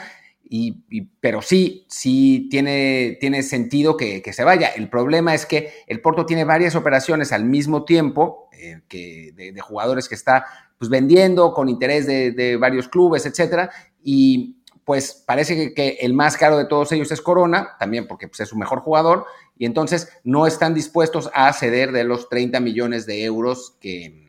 Y, 0.49 0.85
pero 1.21 1.43
sí, 1.43 1.87
sí 1.88 2.49
tiene, 2.50 3.19
tiene 3.21 3.43
sentido 3.43 3.97
que, 3.97 4.23
se 4.33 4.45
vaya. 4.45 4.69
El 4.69 4.88
problema 4.88 5.35
es 5.35 5.45
que 5.45 5.73
el 5.87 6.00
Porto 6.00 6.25
tiene 6.25 6.45
varias 6.45 6.76
operaciones 6.76 7.33
al 7.33 7.45
mismo 7.45 7.85
tiempo 7.85 8.49
eh, 8.53 8.81
que 8.88 9.33
de, 9.35 9.61
jugadores 9.61 10.09
que 10.09 10.15
está 10.15 10.45
pues, 10.79 10.88
vendiendo 10.88 11.53
con 11.53 11.69
interés 11.69 12.07
de, 12.07 12.57
varios 12.61 12.88
clubes, 12.88 13.26
etcétera. 13.26 13.71
Y 14.03 14.62
pues 14.85 15.25
parece 15.26 15.75
que, 15.75 15.99
el 16.00 16.15
más 16.15 16.37
caro 16.37 16.57
de 16.59 16.67
todos 16.67 16.93
ellos 16.93 17.11
es 17.11 17.21
Corona, 17.21 17.76
también 17.79 18.07
porque 18.07 18.29
pues, 18.29 18.41
es 18.41 18.49
su 18.49 18.57
mejor 18.57 18.81
jugador, 18.81 19.26
y 19.59 19.67
entonces 19.67 20.09
no 20.23 20.47
están 20.47 20.75
dispuestos 20.75 21.29
a 21.35 21.53
ceder 21.53 21.91
de 21.91 22.05
los 22.05 22.29
30 22.29 22.61
millones 22.61 23.05
de 23.05 23.25
euros 23.25 23.76
que, 23.81 24.25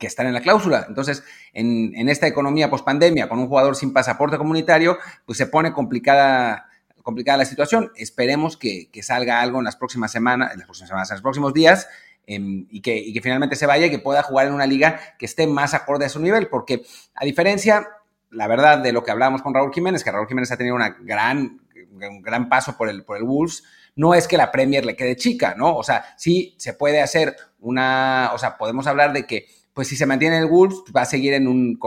que 0.00 0.06
están 0.06 0.26
en 0.26 0.32
la 0.32 0.40
cláusula. 0.40 0.86
Entonces, 0.88 1.22
en, 1.52 2.08
esta 2.08 2.26
economía 2.26 2.70
post-pandemia, 2.70 3.28
con 3.28 3.38
un 3.38 3.46
jugador 3.46 3.76
sin 3.76 3.92
pasaporte 3.92 4.38
comunitario, 4.38 4.98
pues 5.26 5.36
se 5.36 5.46
pone 5.46 5.72
complicada, 5.72 6.66
complicada 7.02 7.38
la 7.38 7.44
situación. 7.44 7.92
Esperemos 7.94 8.56
que, 8.56 8.88
salga 9.02 9.42
algo 9.42 9.58
en 9.58 9.64
las 9.66 9.76
próximas 9.76 10.10
semanas, 10.10 10.52
en 10.52 10.58
las 10.58 10.66
próximas 10.66 10.88
semanas, 10.88 11.10
en 11.10 11.14
los 11.16 11.22
próximos 11.22 11.52
días, 11.52 11.86
em, 12.26 12.66
y, 12.70 12.80
que, 12.80 12.96
y, 12.96 13.12
que, 13.12 13.20
finalmente 13.20 13.56
se 13.56 13.66
vaya 13.66 13.86
y 13.86 13.90
que 13.90 13.98
pueda 13.98 14.22
jugar 14.22 14.46
en 14.46 14.54
una 14.54 14.66
liga 14.66 14.98
que 15.18 15.26
esté 15.26 15.46
más 15.46 15.74
acorde 15.74 16.06
a 16.06 16.08
su 16.08 16.18
nivel, 16.18 16.48
porque 16.48 16.82
a 17.14 17.26
diferencia, 17.26 17.86
la 18.30 18.46
verdad, 18.46 18.78
de 18.78 18.92
lo 18.92 19.04
que 19.04 19.10
hablábamos 19.10 19.42
con 19.42 19.52
Raúl 19.52 19.72
Jiménez, 19.72 20.02
que 20.02 20.10
Raúl 20.10 20.28
Jiménez 20.28 20.50
ha 20.50 20.56
tenido 20.56 20.74
una 20.74 20.96
gran, 21.00 21.60
un 21.92 22.22
gran 22.22 22.48
paso 22.48 22.74
por 22.78 22.88
el, 22.88 23.04
por 23.04 23.18
el 23.18 23.24
Wolves, 23.24 23.64
no 23.96 24.14
es 24.14 24.26
que 24.26 24.38
la 24.38 24.50
Premier 24.50 24.86
le 24.86 24.96
quede 24.96 25.16
chica, 25.16 25.54
¿no? 25.58 25.76
O 25.76 25.82
sea, 25.82 26.14
sí 26.16 26.54
se 26.56 26.72
puede 26.72 27.02
hacer 27.02 27.36
una, 27.58 28.30
o 28.32 28.38
sea, 28.38 28.56
podemos 28.56 28.86
hablar 28.86 29.12
de 29.12 29.26
que 29.26 29.59
pues 29.74 29.88
si 29.88 29.96
se 29.96 30.06
mantiene 30.06 30.38
el 30.38 30.46
Wolves, 30.46 30.82
va 30.94 31.02
a 31.02 31.06
seguir 31.06 31.34
en 31.34 31.46
un, 31.46 31.78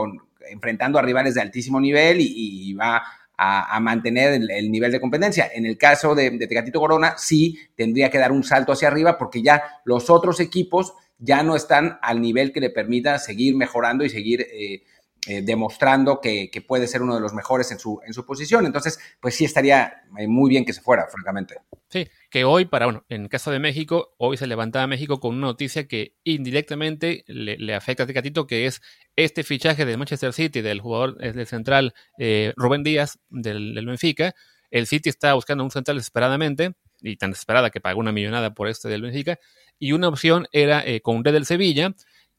enfrentando 0.48 0.98
a 0.98 1.02
rivales 1.02 1.34
de 1.34 1.40
altísimo 1.40 1.80
nivel 1.80 2.18
y, 2.20 2.72
va 2.74 3.02
a, 3.36 3.80
mantener 3.80 4.34
el, 4.34 4.70
nivel 4.70 4.92
de 4.92 5.00
competencia. 5.00 5.50
En 5.52 5.66
el 5.66 5.76
caso 5.76 6.14
de, 6.14 6.30
de 6.30 6.72
Corona, 6.72 7.14
sí 7.16 7.58
tendría 7.76 8.10
que 8.10 8.18
dar 8.18 8.32
un 8.32 8.44
salto 8.44 8.72
hacia 8.72 8.88
arriba 8.88 9.18
porque 9.18 9.42
ya 9.42 9.62
los 9.84 10.10
otros 10.10 10.40
equipos 10.40 10.94
ya 11.18 11.42
no 11.42 11.56
están 11.56 11.98
al 12.02 12.20
nivel 12.20 12.52
que 12.52 12.60
le 12.60 12.70
permita 12.70 13.18
seguir 13.18 13.54
mejorando 13.54 14.04
y 14.04 14.10
seguir 14.10 14.42
eh, 14.42 14.82
eh, 15.26 15.40
demostrando 15.40 16.20
que, 16.20 16.50
puede 16.68 16.86
ser 16.86 17.00
uno 17.00 17.14
de 17.14 17.20
los 17.22 17.32
mejores 17.32 17.72
en 17.72 17.78
su, 17.78 17.98
en 18.06 18.12
su 18.12 18.26
posición. 18.26 18.66
Entonces, 18.66 18.98
pues 19.20 19.34
sí 19.34 19.46
estaría 19.46 20.02
eh, 20.18 20.28
muy 20.28 20.50
bien 20.50 20.66
que 20.66 20.74
se 20.74 20.82
fuera, 20.82 21.06
francamente. 21.10 21.56
Sí, 21.88 22.06
que 22.30 22.44
hoy, 22.44 22.66
para, 22.66 22.84
bueno, 22.84 23.06
en 23.08 23.22
el 23.22 23.28
caso 23.30 23.50
de 23.50 23.58
México, 23.58 24.14
hoy 24.18 24.36
se 24.36 24.46
levantaba 24.46 24.86
México 24.86 25.20
con 25.20 25.34
una 25.34 25.46
noticia 25.46 25.88
que 25.88 26.14
indirectamente 26.24 27.24
le, 27.26 27.74
afecta 27.74 28.02
a 28.02 28.06
Tecatito, 28.06 28.46
que 28.46 28.66
es 28.66 28.82
este 29.16 29.44
fichaje 29.44 29.86
de 29.86 29.96
Manchester 29.96 30.34
City 30.34 30.60
del 30.60 30.82
jugador 30.82 31.16
del 31.16 31.46
central 31.46 31.94
eh, 32.18 32.52
Rubén 32.56 32.82
Díaz 32.82 33.18
del, 33.30 33.82
Benfica. 33.86 34.34
El 34.70 34.86
City 34.86 35.08
está 35.08 35.32
buscando 35.32 35.64
un 35.64 35.70
central 35.70 35.96
desesperadamente, 35.96 36.74
y 37.00 37.16
tan 37.16 37.30
desesperada 37.30 37.70
que 37.70 37.80
pagó 37.80 37.98
una 37.98 38.12
millonada 38.12 38.52
por 38.52 38.68
este 38.68 38.90
del 38.90 39.00
Benfica, 39.00 39.38
y 39.78 39.92
una 39.92 40.08
opción 40.08 40.48
era 40.52 40.84
con 41.02 41.16
un 41.16 41.22
del 41.22 41.46
Sevilla, 41.46 41.94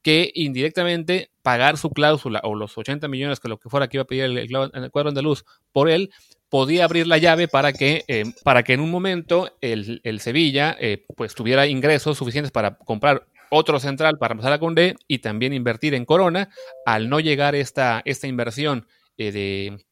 que 0.06 0.30
indirectamente 0.34 1.32
pagar 1.46 1.78
su 1.78 1.90
cláusula 1.90 2.40
o 2.42 2.56
los 2.56 2.76
80 2.76 3.06
millones 3.06 3.38
que 3.38 3.46
lo 3.46 3.60
que 3.60 3.68
fuera 3.68 3.86
que 3.86 3.98
iba 3.98 4.02
a 4.02 4.06
pedir 4.08 4.24
el, 4.24 4.90
cuadro 4.90 5.10
andaluz 5.10 5.44
por 5.70 5.88
él, 5.88 6.10
podía 6.48 6.82
abrir 6.82 7.06
la 7.06 7.18
llave 7.18 7.46
para 7.46 7.72
que, 7.72 8.04
eh, 8.08 8.24
para 8.42 8.64
que 8.64 8.72
en 8.72 8.80
un 8.80 8.90
momento 8.90 9.56
el, 9.60 10.00
Sevilla 10.18 10.76
eh, 10.80 11.06
pues 11.16 11.36
tuviera 11.36 11.68
ingresos 11.68 12.18
suficientes 12.18 12.50
para 12.50 12.76
comprar 12.78 13.28
otro 13.48 13.78
central 13.78 14.18
para 14.18 14.34
pasar 14.34 14.54
a 14.54 14.58
Condé 14.58 14.96
y 15.06 15.20
también 15.20 15.52
invertir 15.52 15.94
en 15.94 16.04
Corona. 16.04 16.48
Al 16.84 17.08
no 17.08 17.20
llegar 17.20 17.54
esta, 17.54 18.02
esta 18.04 18.26
inversión 18.26 18.88
eh, 19.16 19.30
de, 19.30 19.86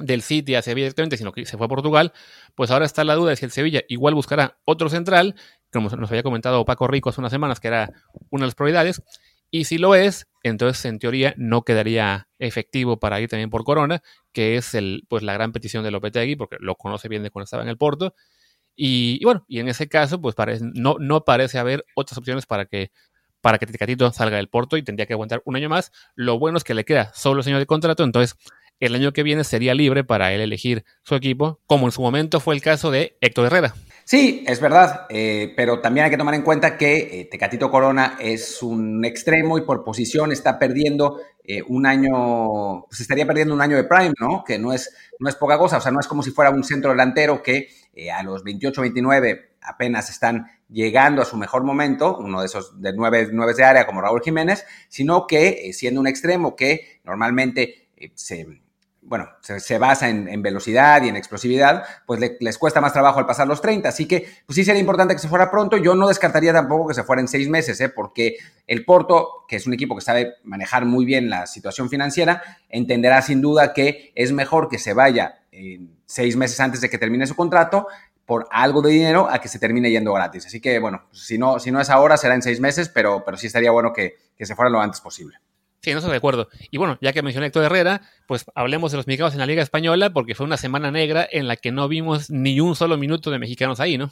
del 0.00 0.22
City 0.22 0.56
hacia 0.56 0.72
Sevilla 0.72 0.86
directamente, 0.86 1.18
sino 1.18 1.30
que 1.30 1.46
se 1.46 1.56
fue 1.56 1.66
a 1.66 1.68
Portugal, 1.68 2.12
pues 2.56 2.72
ahora 2.72 2.84
está 2.84 3.04
la 3.04 3.14
duda 3.14 3.30
de 3.30 3.36
si 3.36 3.44
el 3.44 3.52
Sevilla 3.52 3.82
igual 3.88 4.14
buscará 4.14 4.58
otro 4.64 4.88
central, 4.88 5.36
como 5.72 5.88
nos 5.88 6.10
había 6.10 6.24
comentado 6.24 6.64
Paco 6.64 6.88
Rico 6.88 7.10
hace 7.10 7.20
unas 7.20 7.30
semanas, 7.30 7.60
que 7.60 7.68
era 7.68 7.90
una 8.30 8.42
de 8.42 8.48
las 8.48 8.56
prioridades, 8.56 9.02
y 9.50 9.64
si 9.64 9.78
lo 9.78 9.94
es, 9.94 10.26
entonces 10.42 10.84
en 10.84 10.98
teoría 10.98 11.34
no 11.36 11.62
quedaría 11.62 12.28
efectivo 12.38 12.98
para 12.98 13.20
ir 13.20 13.28
también 13.28 13.50
por 13.50 13.64
Corona, 13.64 14.02
que 14.32 14.56
es 14.56 14.74
el, 14.74 15.04
pues, 15.08 15.22
la 15.22 15.34
gran 15.34 15.52
petición 15.52 15.84
de 15.84 15.90
Lopetegui, 15.90 16.36
porque 16.36 16.56
lo 16.60 16.76
conoce 16.76 17.08
bien 17.08 17.22
de 17.22 17.30
cuando 17.30 17.44
estaba 17.44 17.62
en 17.62 17.68
el 17.68 17.76
Porto. 17.76 18.14
Y, 18.76 19.22
bueno, 19.24 19.44
y 19.48 19.60
en 19.60 19.68
ese 19.68 19.88
caso, 19.88 20.20
pues 20.20 20.34
no, 20.60 20.96
no 20.98 21.24
parece 21.24 21.58
haber 21.58 21.84
otras 21.94 22.16
opciones 22.18 22.46
para 22.46 22.64
que 22.66 22.90
para 23.40 23.58
que 23.58 23.66
salga 24.12 24.36
del 24.36 24.48
Porto 24.48 24.76
y 24.76 24.82
tendría 24.82 25.06
que 25.06 25.14
aguantar 25.14 25.42
un 25.46 25.56
año 25.56 25.68
más. 25.68 25.92
Lo 26.14 26.38
bueno 26.38 26.58
es 26.58 26.64
que 26.64 26.74
le 26.74 26.84
queda 26.84 27.10
solo 27.14 27.40
el 27.40 27.44
señor 27.44 27.58
de 27.58 27.66
contrato, 27.66 28.04
entonces 28.04 28.36
el 28.80 28.94
año 28.94 29.12
que 29.12 29.22
viene 29.22 29.44
sería 29.44 29.74
libre 29.74 30.04
para 30.04 30.32
él 30.32 30.40
elegir 30.40 30.84
su 31.02 31.14
equipo, 31.14 31.60
como 31.66 31.86
en 31.86 31.92
su 31.92 32.02
momento 32.02 32.40
fue 32.40 32.54
el 32.54 32.62
caso 32.62 32.90
de 32.90 33.16
Héctor 33.20 33.46
Herrera. 33.46 33.74
Sí, 34.10 34.42
es 34.44 34.60
verdad, 34.60 35.06
eh, 35.08 35.54
pero 35.56 35.80
también 35.80 36.04
hay 36.04 36.10
que 36.10 36.16
tomar 36.16 36.34
en 36.34 36.42
cuenta 36.42 36.76
que 36.76 37.20
eh, 37.20 37.28
Tecatito 37.30 37.70
Corona 37.70 38.16
es 38.18 38.60
un 38.60 39.04
extremo 39.04 39.56
y 39.56 39.60
por 39.60 39.84
posición 39.84 40.32
está 40.32 40.58
perdiendo 40.58 41.20
eh, 41.44 41.62
un 41.68 41.86
año, 41.86 42.86
pues 42.88 43.02
estaría 43.02 43.24
perdiendo 43.24 43.54
un 43.54 43.60
año 43.60 43.76
de 43.76 43.84
prime, 43.84 44.12
¿no? 44.18 44.42
Que 44.42 44.58
no 44.58 44.72
es, 44.72 44.92
no 45.20 45.28
es 45.28 45.36
poca 45.36 45.56
cosa, 45.58 45.76
o 45.76 45.80
sea, 45.80 45.92
no 45.92 46.00
es 46.00 46.08
como 46.08 46.24
si 46.24 46.32
fuera 46.32 46.50
un 46.50 46.64
centro 46.64 46.90
delantero 46.90 47.40
que 47.40 47.68
a 48.12 48.24
los 48.24 48.42
28, 48.42 48.80
29 48.80 49.58
apenas 49.62 50.10
están 50.10 50.44
llegando 50.68 51.22
a 51.22 51.24
su 51.24 51.36
mejor 51.36 51.62
momento, 51.62 52.18
uno 52.18 52.40
de 52.40 52.46
esos 52.46 52.82
de 52.82 52.92
nueve, 52.92 53.28
nueve 53.30 53.54
de 53.54 53.62
área 53.62 53.86
como 53.86 54.00
Raúl 54.00 54.22
Jiménez, 54.22 54.66
sino 54.88 55.28
que 55.28 55.70
siendo 55.72 56.00
un 56.00 56.08
extremo 56.08 56.56
que 56.56 57.00
normalmente 57.04 57.90
se 58.16 58.44
bueno, 59.10 59.28
se, 59.40 59.76
basa 59.76 60.08
en, 60.08 60.40
velocidad 60.40 61.02
y 61.02 61.08
en 61.08 61.16
explosividad, 61.16 61.82
pues 62.06 62.20
les 62.38 62.58
cuesta 62.58 62.80
más 62.80 62.92
trabajo 62.92 63.18
al 63.18 63.26
pasar 63.26 63.48
los 63.48 63.60
30. 63.60 63.88
Así 63.88 64.06
que, 64.06 64.20
pues 64.46 64.54
sí 64.54 64.64
sería 64.64 64.80
importante 64.80 65.14
que 65.14 65.20
se 65.20 65.26
fuera 65.26 65.50
pronto. 65.50 65.76
Yo 65.76 65.96
no 65.96 66.06
descartaría 66.06 66.52
tampoco 66.52 66.86
que 66.86 66.94
se 66.94 67.02
fuera 67.02 67.20
en 67.20 67.26
seis 67.26 67.48
meses, 67.48 67.80
¿eh? 67.80 67.88
porque 67.88 68.36
el 68.68 68.84
Porto, 68.84 69.46
que 69.48 69.56
es 69.56 69.66
un 69.66 69.74
equipo 69.74 69.96
que 69.96 70.00
sabe 70.00 70.34
manejar 70.44 70.84
muy 70.84 71.04
bien 71.04 71.28
la 71.28 71.48
situación 71.48 71.90
financiera, 71.90 72.40
entenderá 72.68 73.20
sin 73.20 73.40
duda 73.40 73.72
que 73.72 74.12
es 74.14 74.30
mejor 74.30 74.68
que 74.68 74.78
se 74.78 74.94
vaya 74.94 75.40
en 75.50 75.98
seis 76.06 76.36
meses 76.36 76.60
antes 76.60 76.80
de 76.80 76.88
que 76.88 76.96
termine 76.96 77.26
su 77.26 77.34
contrato 77.34 77.88
por 78.24 78.46
algo 78.52 78.80
de 78.80 78.92
dinero 78.92 79.28
a 79.28 79.40
que 79.40 79.48
se 79.48 79.58
termine 79.58 79.90
yendo 79.90 80.12
gratis. 80.12 80.46
Así 80.46 80.60
que, 80.60 80.78
bueno, 80.78 81.08
si 81.10 81.36
no, 81.36 81.58
si 81.58 81.72
no 81.72 81.80
es 81.80 81.90
ahora, 81.90 82.16
será 82.16 82.36
en 82.36 82.42
seis 82.42 82.60
meses, 82.60 82.88
pero, 82.88 83.24
pero 83.24 83.36
sí 83.36 83.48
estaría 83.48 83.72
bueno 83.72 83.92
que, 83.92 84.14
que 84.36 84.46
se 84.46 84.54
fuera 84.54 84.70
lo 84.70 84.80
antes 84.80 85.00
posible. 85.00 85.40
Sí, 85.82 85.92
no 85.92 85.98
estoy 85.98 86.10
de 86.10 86.18
acuerdo. 86.18 86.48
Y 86.70 86.76
bueno, 86.76 86.98
ya 87.00 87.12
que 87.14 87.22
mencioné 87.22 87.46
Héctor 87.46 87.64
Herrera, 87.64 88.02
pues 88.26 88.44
hablemos 88.54 88.90
de 88.92 88.98
los 88.98 89.06
mexicanos 89.06 89.32
en 89.32 89.40
la 89.40 89.46
Liga 89.46 89.62
Española, 89.62 90.12
porque 90.12 90.34
fue 90.34 90.44
una 90.44 90.58
semana 90.58 90.90
negra 90.90 91.26
en 91.30 91.48
la 91.48 91.56
que 91.56 91.72
no 91.72 91.88
vimos 91.88 92.28
ni 92.28 92.60
un 92.60 92.76
solo 92.76 92.98
minuto 92.98 93.30
de 93.30 93.38
mexicanos 93.38 93.80
ahí, 93.80 93.96
¿no? 93.96 94.10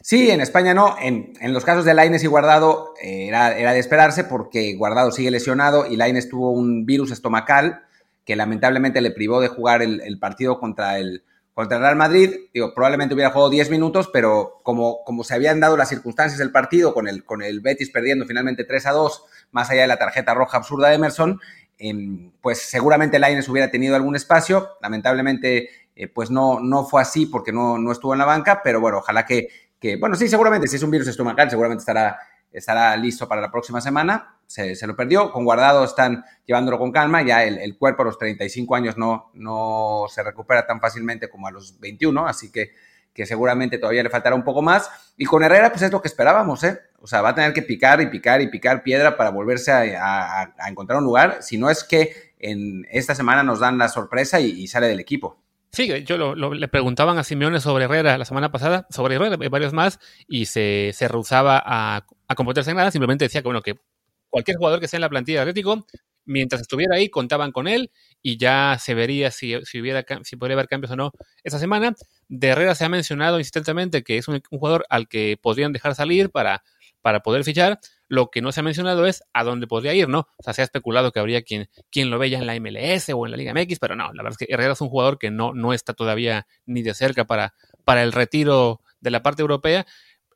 Sí, 0.00 0.30
en 0.30 0.40
España 0.40 0.74
no. 0.74 0.96
En, 1.00 1.34
los 1.52 1.64
casos 1.64 1.84
de 1.84 1.94
Laines 1.94 2.22
y 2.22 2.28
Guardado 2.28 2.94
eh, 3.02 3.26
era, 3.26 3.56
era, 3.58 3.72
de 3.72 3.80
esperarse 3.80 4.22
porque 4.22 4.74
Guardado 4.74 5.10
sigue 5.10 5.32
lesionado 5.32 5.86
y 5.86 5.96
Laines 5.96 6.28
tuvo 6.28 6.52
un 6.52 6.86
virus 6.86 7.10
estomacal 7.10 7.82
que 8.24 8.36
lamentablemente 8.36 9.00
le 9.00 9.10
privó 9.10 9.40
de 9.40 9.48
jugar 9.48 9.82
el 9.82 10.18
partido 10.20 10.60
contra 10.60 11.00
el, 11.00 11.24
contra 11.54 11.76
el 11.76 11.82
Real 11.82 11.96
Madrid, 11.96 12.34
digo, 12.54 12.72
probablemente 12.74 13.14
hubiera 13.14 13.30
jugado 13.30 13.50
10 13.50 13.70
minutos, 13.70 14.08
pero 14.12 14.60
como, 14.62 15.04
como 15.04 15.22
se 15.22 15.34
habían 15.34 15.60
dado 15.60 15.76
las 15.76 15.90
circunstancias 15.90 16.38
del 16.38 16.50
partido, 16.50 16.94
con 16.94 17.08
el, 17.08 17.24
con 17.24 17.42
el 17.42 17.60
Betis 17.60 17.90
perdiendo 17.90 18.24
finalmente 18.24 18.64
3 18.64 18.86
a 18.86 18.92
2, 18.92 19.22
más 19.52 19.70
allá 19.70 19.82
de 19.82 19.86
la 19.86 19.98
tarjeta 19.98 20.34
roja 20.34 20.56
absurda 20.56 20.88
de 20.88 20.96
Emerson, 20.96 21.40
em, 21.78 22.32
pues 22.40 22.60
seguramente 22.62 23.18
Laines 23.18 23.48
hubiera 23.48 23.70
tenido 23.70 23.94
algún 23.96 24.16
espacio. 24.16 24.70
Lamentablemente, 24.82 25.68
eh, 25.94 26.08
pues 26.08 26.30
no, 26.30 26.60
no 26.60 26.84
fue 26.84 27.00
así 27.02 27.26
porque 27.26 27.52
no, 27.52 27.78
no 27.78 27.92
estuvo 27.92 28.12
en 28.14 28.18
la 28.18 28.24
banca, 28.24 28.62
pero 28.64 28.80
bueno, 28.80 28.98
ojalá 28.98 29.24
que, 29.24 29.48
que, 29.78 29.96
bueno, 29.96 30.16
sí, 30.16 30.28
seguramente, 30.28 30.66
si 30.66 30.76
es 30.76 30.82
un 30.82 30.90
virus 30.90 31.08
estomacal, 31.08 31.48
seguramente 31.48 31.82
estará 31.82 32.18
estará 32.52 32.96
listo 32.96 33.26
para 33.28 33.40
la 33.40 33.50
próxima 33.50 33.80
semana. 33.80 34.36
Se, 34.46 34.86
lo 34.86 34.94
perdió. 34.94 35.32
Con 35.32 35.44
guardado 35.44 35.84
están 35.84 36.24
llevándolo 36.44 36.78
con 36.78 36.92
calma. 36.92 37.22
Ya 37.22 37.44
el, 37.44 37.76
cuerpo 37.78 38.02
a 38.02 38.06
los 38.06 38.18
35 38.18 38.74
años 38.74 38.98
no, 38.98 39.30
no 39.34 40.04
se 40.08 40.22
recupera 40.22 40.66
tan 40.66 40.80
fácilmente 40.80 41.30
como 41.30 41.46
a 41.46 41.50
los 41.50 41.80
21. 41.80 42.26
Así 42.26 42.52
que, 42.52 42.72
que 43.14 43.26
seguramente 43.26 43.78
todavía 43.78 44.02
le 44.02 44.10
faltará 44.10 44.34
un 44.34 44.44
poco 44.44 44.62
más. 44.62 44.90
Y 45.16 45.24
con 45.24 45.42
Herrera, 45.42 45.70
pues 45.70 45.82
es 45.82 45.92
lo 45.92 46.00
que 46.00 46.08
esperábamos, 46.08 46.64
¿eh? 46.64 46.78
O 47.00 47.06
sea, 47.06 47.20
va 47.20 47.30
a 47.30 47.34
tener 47.34 47.52
que 47.52 47.62
picar 47.62 48.00
y 48.00 48.06
picar 48.06 48.40
y 48.40 48.48
picar 48.48 48.82
piedra 48.82 49.16
para 49.16 49.30
volverse 49.30 49.72
a, 49.72 50.54
encontrar 50.68 50.98
un 50.98 51.04
lugar, 51.04 51.38
si 51.40 51.58
no 51.58 51.68
es 51.68 51.84
que 51.84 52.32
en 52.38 52.86
esta 52.90 53.14
semana 53.14 53.42
nos 53.42 53.60
dan 53.60 53.78
la 53.78 53.88
sorpresa 53.88 54.40
y, 54.40 54.66
sale 54.66 54.86
del 54.88 55.00
equipo. 55.00 55.38
Sí, 55.70 56.04
yo 56.04 56.34
le 56.34 56.68
preguntaban 56.68 57.18
a 57.18 57.24
Simeone 57.24 57.60
sobre 57.60 57.86
Herrera 57.86 58.18
la 58.18 58.24
semana 58.24 58.52
pasada, 58.52 58.86
sobre 58.90 59.16
Herrera 59.16 59.36
y 59.40 59.48
varios 59.48 59.72
más, 59.72 59.98
y 60.28 60.46
se, 60.46 60.90
se 60.92 61.08
rehusaba 61.08 61.62
a, 61.64 62.06
a 62.28 62.34
comportarse 62.34 62.70
en 62.70 62.76
nada, 62.76 62.90
simplemente 62.90 63.24
decía 63.24 63.42
que, 63.42 63.48
bueno, 63.48 63.62
que 63.62 63.80
cualquier 64.28 64.58
jugador 64.58 64.78
que 64.78 64.84
esté 64.86 64.96
en 64.96 65.02
la 65.02 65.08
plantilla 65.08 65.38
de 65.38 65.42
Atlético, 65.42 65.86
mientras 66.24 66.60
estuviera 66.60 66.96
ahí, 66.96 67.08
contaban 67.08 67.52
con 67.52 67.68
él 67.68 67.90
y 68.22 68.36
ya 68.36 68.76
se 68.80 68.94
vería 68.94 69.30
si, 69.30 69.54
si, 69.64 69.80
hubiera, 69.80 70.04
si 70.22 70.36
podría 70.36 70.54
haber 70.54 70.68
cambios 70.68 70.92
o 70.92 70.96
no 70.96 71.12
esa 71.42 71.58
semana. 71.58 71.94
De 72.28 72.48
Herrera 72.48 72.74
se 72.74 72.84
ha 72.84 72.88
mencionado 72.88 73.38
insistentemente 73.38 74.02
que 74.02 74.16
es 74.18 74.28
un, 74.28 74.40
jugador 74.48 74.86
al 74.88 75.08
que 75.08 75.38
podrían 75.40 75.72
dejar 75.72 75.94
salir 75.94 76.30
para, 76.30 76.62
para 77.02 77.20
poder 77.20 77.44
fichar. 77.44 77.80
Lo 78.08 78.30
que 78.30 78.42
no 78.42 78.52
se 78.52 78.60
ha 78.60 78.62
mencionado 78.62 79.06
es 79.06 79.22
a 79.32 79.42
dónde 79.42 79.66
podría 79.66 79.94
ir, 79.94 80.08
¿no? 80.08 80.28
O 80.36 80.42
sea, 80.42 80.52
se 80.52 80.60
ha 80.60 80.64
especulado 80.64 81.12
que 81.12 81.20
habría 81.20 81.42
quien, 81.42 81.68
quien 81.90 82.10
lo 82.10 82.18
vea 82.18 82.38
en 82.38 82.46
la 82.46 82.58
MLS 82.60 83.08
o 83.14 83.24
en 83.24 83.30
la 83.30 83.36
Liga 83.36 83.54
MX, 83.54 83.78
pero 83.78 83.96
no, 83.96 84.12
la 84.12 84.22
verdad 84.22 84.36
es 84.38 84.46
que 84.46 84.52
Herrera 84.52 84.74
es 84.74 84.80
un 84.80 84.88
jugador 84.88 85.18
que 85.18 85.30
no, 85.30 85.54
no 85.54 85.72
está 85.72 85.94
todavía 85.94 86.46
ni 86.66 86.82
de 86.82 86.94
cerca 86.94 87.24
para, 87.24 87.54
para 87.84 88.02
el 88.02 88.12
retiro 88.12 88.82
de 89.00 89.10
la 89.10 89.22
parte 89.22 89.42
europea 89.42 89.86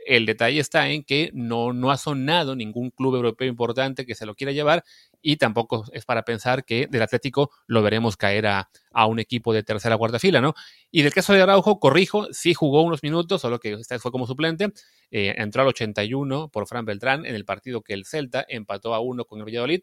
el 0.06 0.24
detalle 0.24 0.60
está 0.60 0.88
en 0.88 1.02
que 1.02 1.30
no, 1.34 1.72
no 1.72 1.90
ha 1.90 1.96
sonado 1.98 2.54
ningún 2.54 2.90
club 2.90 3.16
europeo 3.16 3.48
importante 3.48 4.06
que 4.06 4.14
se 4.14 4.24
lo 4.24 4.34
quiera 4.34 4.52
llevar 4.52 4.84
y 5.26 5.38
tampoco 5.38 5.84
es 5.90 6.04
para 6.04 6.22
pensar 6.22 6.64
que 6.64 6.86
del 6.88 7.02
Atlético 7.02 7.50
lo 7.66 7.82
veremos 7.82 8.16
caer 8.16 8.46
a, 8.46 8.70
un 9.08 9.18
equipo 9.18 9.52
de 9.52 9.64
tercera 9.64 9.96
o 9.96 9.98
cuarta 9.98 10.20
fila, 10.20 10.40
¿no? 10.40 10.54
Y 10.92 11.02
del 11.02 11.12
caso 11.12 11.32
de 11.32 11.42
Araujo, 11.42 11.80
corrijo, 11.80 12.32
sí 12.32 12.54
jugó 12.54 12.82
unos 12.82 13.02
minutos, 13.02 13.42
solo 13.42 13.58
que 13.58 13.72
esta 13.72 13.98
fue 13.98 14.12
como 14.12 14.28
suplente, 14.28 14.72
eh, 15.10 15.34
entró 15.36 15.62
al 15.62 15.68
81 15.68 16.48
por 16.50 16.68
Fran 16.68 16.84
Beltrán 16.84 17.26
en 17.26 17.34
el 17.34 17.44
partido 17.44 17.82
que 17.82 17.92
el 17.92 18.06
Celta 18.06 18.46
empató 18.48 18.94
a 18.94 19.00
uno 19.00 19.24
con 19.24 19.40
el 19.40 19.44
Valladolid. 19.46 19.80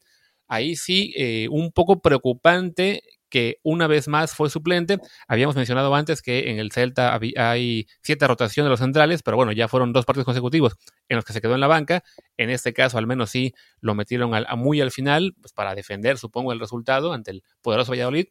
Ahí 0.48 0.78
sí, 0.78 1.14
eh, 1.18 1.50
un 1.52 1.74
poco 1.74 2.02
preocupante 2.02 3.04
que 3.34 3.58
una 3.64 3.88
vez 3.88 4.08
más 4.08 4.36
fue 4.36 4.48
suplente. 4.52 5.00
Habíamos 5.28 5.56
mencionado 5.56 5.96
antes 5.96 6.22
que 6.22 6.52
en 6.52 6.60
el 6.60 6.72
Celta 6.72 7.20
hay 7.36 7.88
siete 8.04 8.28
rotaciones 8.28 8.68
de 8.68 8.70
los 8.70 8.80
centrales, 8.80 9.24
pero 9.24 9.38
bueno, 9.38 9.52
ya 9.52 9.68
fueron 9.68 9.92
dos 9.92 10.06
partidos 10.06 10.26
consecutivos 10.26 10.76
en 11.10 11.16
los 11.16 11.26
que 11.26 11.34
se 11.34 11.42
quedó 11.42 11.56
en 11.56 11.60
la 11.60 11.66
banca. 11.66 12.04
En 12.38 12.52
este 12.52 12.74
caso, 12.74 13.00
al 13.00 13.08
menos 13.08 13.32
sí 13.32 13.56
lo 13.82 13.96
metieron 13.96 14.36
a 14.36 14.56
muy 14.56 14.82
al 14.82 14.92
final, 14.92 15.34
pues 15.42 15.52
para 15.52 15.74
defender, 15.74 16.20
supongo, 16.20 16.54
el 16.54 16.60
resultado 16.60 17.12
ante 17.12 17.32
el 17.32 17.44
poderoso 17.64 17.94
Valladolid. 17.94 18.28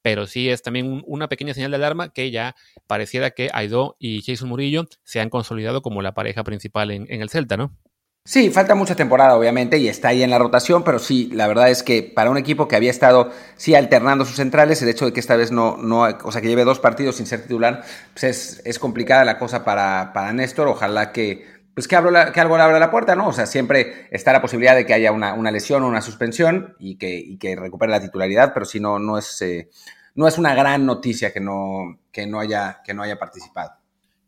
Pero 0.00 0.26
sí 0.26 0.48
es 0.48 0.62
también 0.62 1.02
una 1.04 1.28
pequeña 1.28 1.52
señal 1.52 1.72
de 1.72 1.76
alarma 1.76 2.14
que 2.14 2.30
ya 2.30 2.56
pareciera 2.86 3.32
que 3.32 3.50
Aidó 3.52 3.96
y 3.98 4.22
Jason 4.22 4.48
Murillo 4.48 4.86
se 5.04 5.20
han 5.20 5.28
consolidado 5.28 5.82
como 5.82 6.00
la 6.00 6.14
pareja 6.14 6.44
principal 6.44 6.90
en 6.92 7.20
el 7.20 7.28
Celta, 7.28 7.58
¿no? 7.58 7.76
Sí, 8.26 8.50
falta 8.50 8.74
mucha 8.74 8.96
temporada, 8.96 9.36
obviamente, 9.36 9.78
y 9.78 9.86
está 9.86 10.08
ahí 10.08 10.24
en 10.24 10.30
la 10.30 10.38
rotación, 10.40 10.82
pero 10.82 10.98
sí, 10.98 11.30
la 11.32 11.46
verdad 11.46 11.70
es 11.70 11.84
que 11.84 12.02
para 12.02 12.28
un 12.28 12.36
equipo 12.36 12.66
que 12.66 12.74
había 12.74 12.90
estado, 12.90 13.30
sí, 13.54 13.76
alternando 13.76 14.24
sus 14.24 14.34
centrales, 14.34 14.82
el 14.82 14.88
hecho 14.88 15.04
de 15.04 15.12
que 15.12 15.20
esta 15.20 15.36
vez 15.36 15.52
no, 15.52 15.76
no 15.76 16.00
o 16.24 16.32
sea, 16.32 16.40
que 16.42 16.48
lleve 16.48 16.64
dos 16.64 16.80
partidos 16.80 17.14
sin 17.14 17.26
ser 17.26 17.42
titular, 17.42 17.84
pues 18.14 18.60
es, 18.64 18.78
complicada 18.80 19.24
la 19.24 19.38
cosa 19.38 19.64
para, 19.64 20.10
para 20.12 20.32
Néstor. 20.32 20.66
Ojalá 20.66 21.12
que, 21.12 21.46
pues 21.72 21.86
que, 21.86 21.94
que 22.34 22.40
algo 22.40 22.56
le 22.56 22.62
abra 22.64 22.80
la 22.80 22.90
puerta, 22.90 23.14
¿no? 23.14 23.28
O 23.28 23.32
sea, 23.32 23.46
siempre 23.46 24.08
está 24.10 24.32
la 24.32 24.42
posibilidad 24.42 24.74
de 24.74 24.84
que 24.84 24.94
haya 24.94 25.12
una, 25.12 25.32
una 25.34 25.52
lesión 25.52 25.84
o 25.84 25.86
una 25.86 26.02
suspensión 26.02 26.74
y 26.80 26.98
que, 26.98 27.16
y 27.16 27.36
que 27.36 27.54
recupere 27.54 27.92
la 27.92 28.00
titularidad, 28.00 28.52
pero 28.52 28.66
si 28.66 28.80
no, 28.80 28.98
no 28.98 29.18
es, 29.18 29.40
eh, 29.42 29.70
no 30.16 30.26
es 30.26 30.36
una 30.36 30.52
gran 30.52 30.84
noticia 30.84 31.32
que 31.32 31.38
no, 31.38 32.00
que 32.10 32.26
no, 32.26 32.40
haya, 32.40 32.82
que 32.84 32.92
no 32.92 33.04
haya 33.04 33.20
participado. 33.20 33.74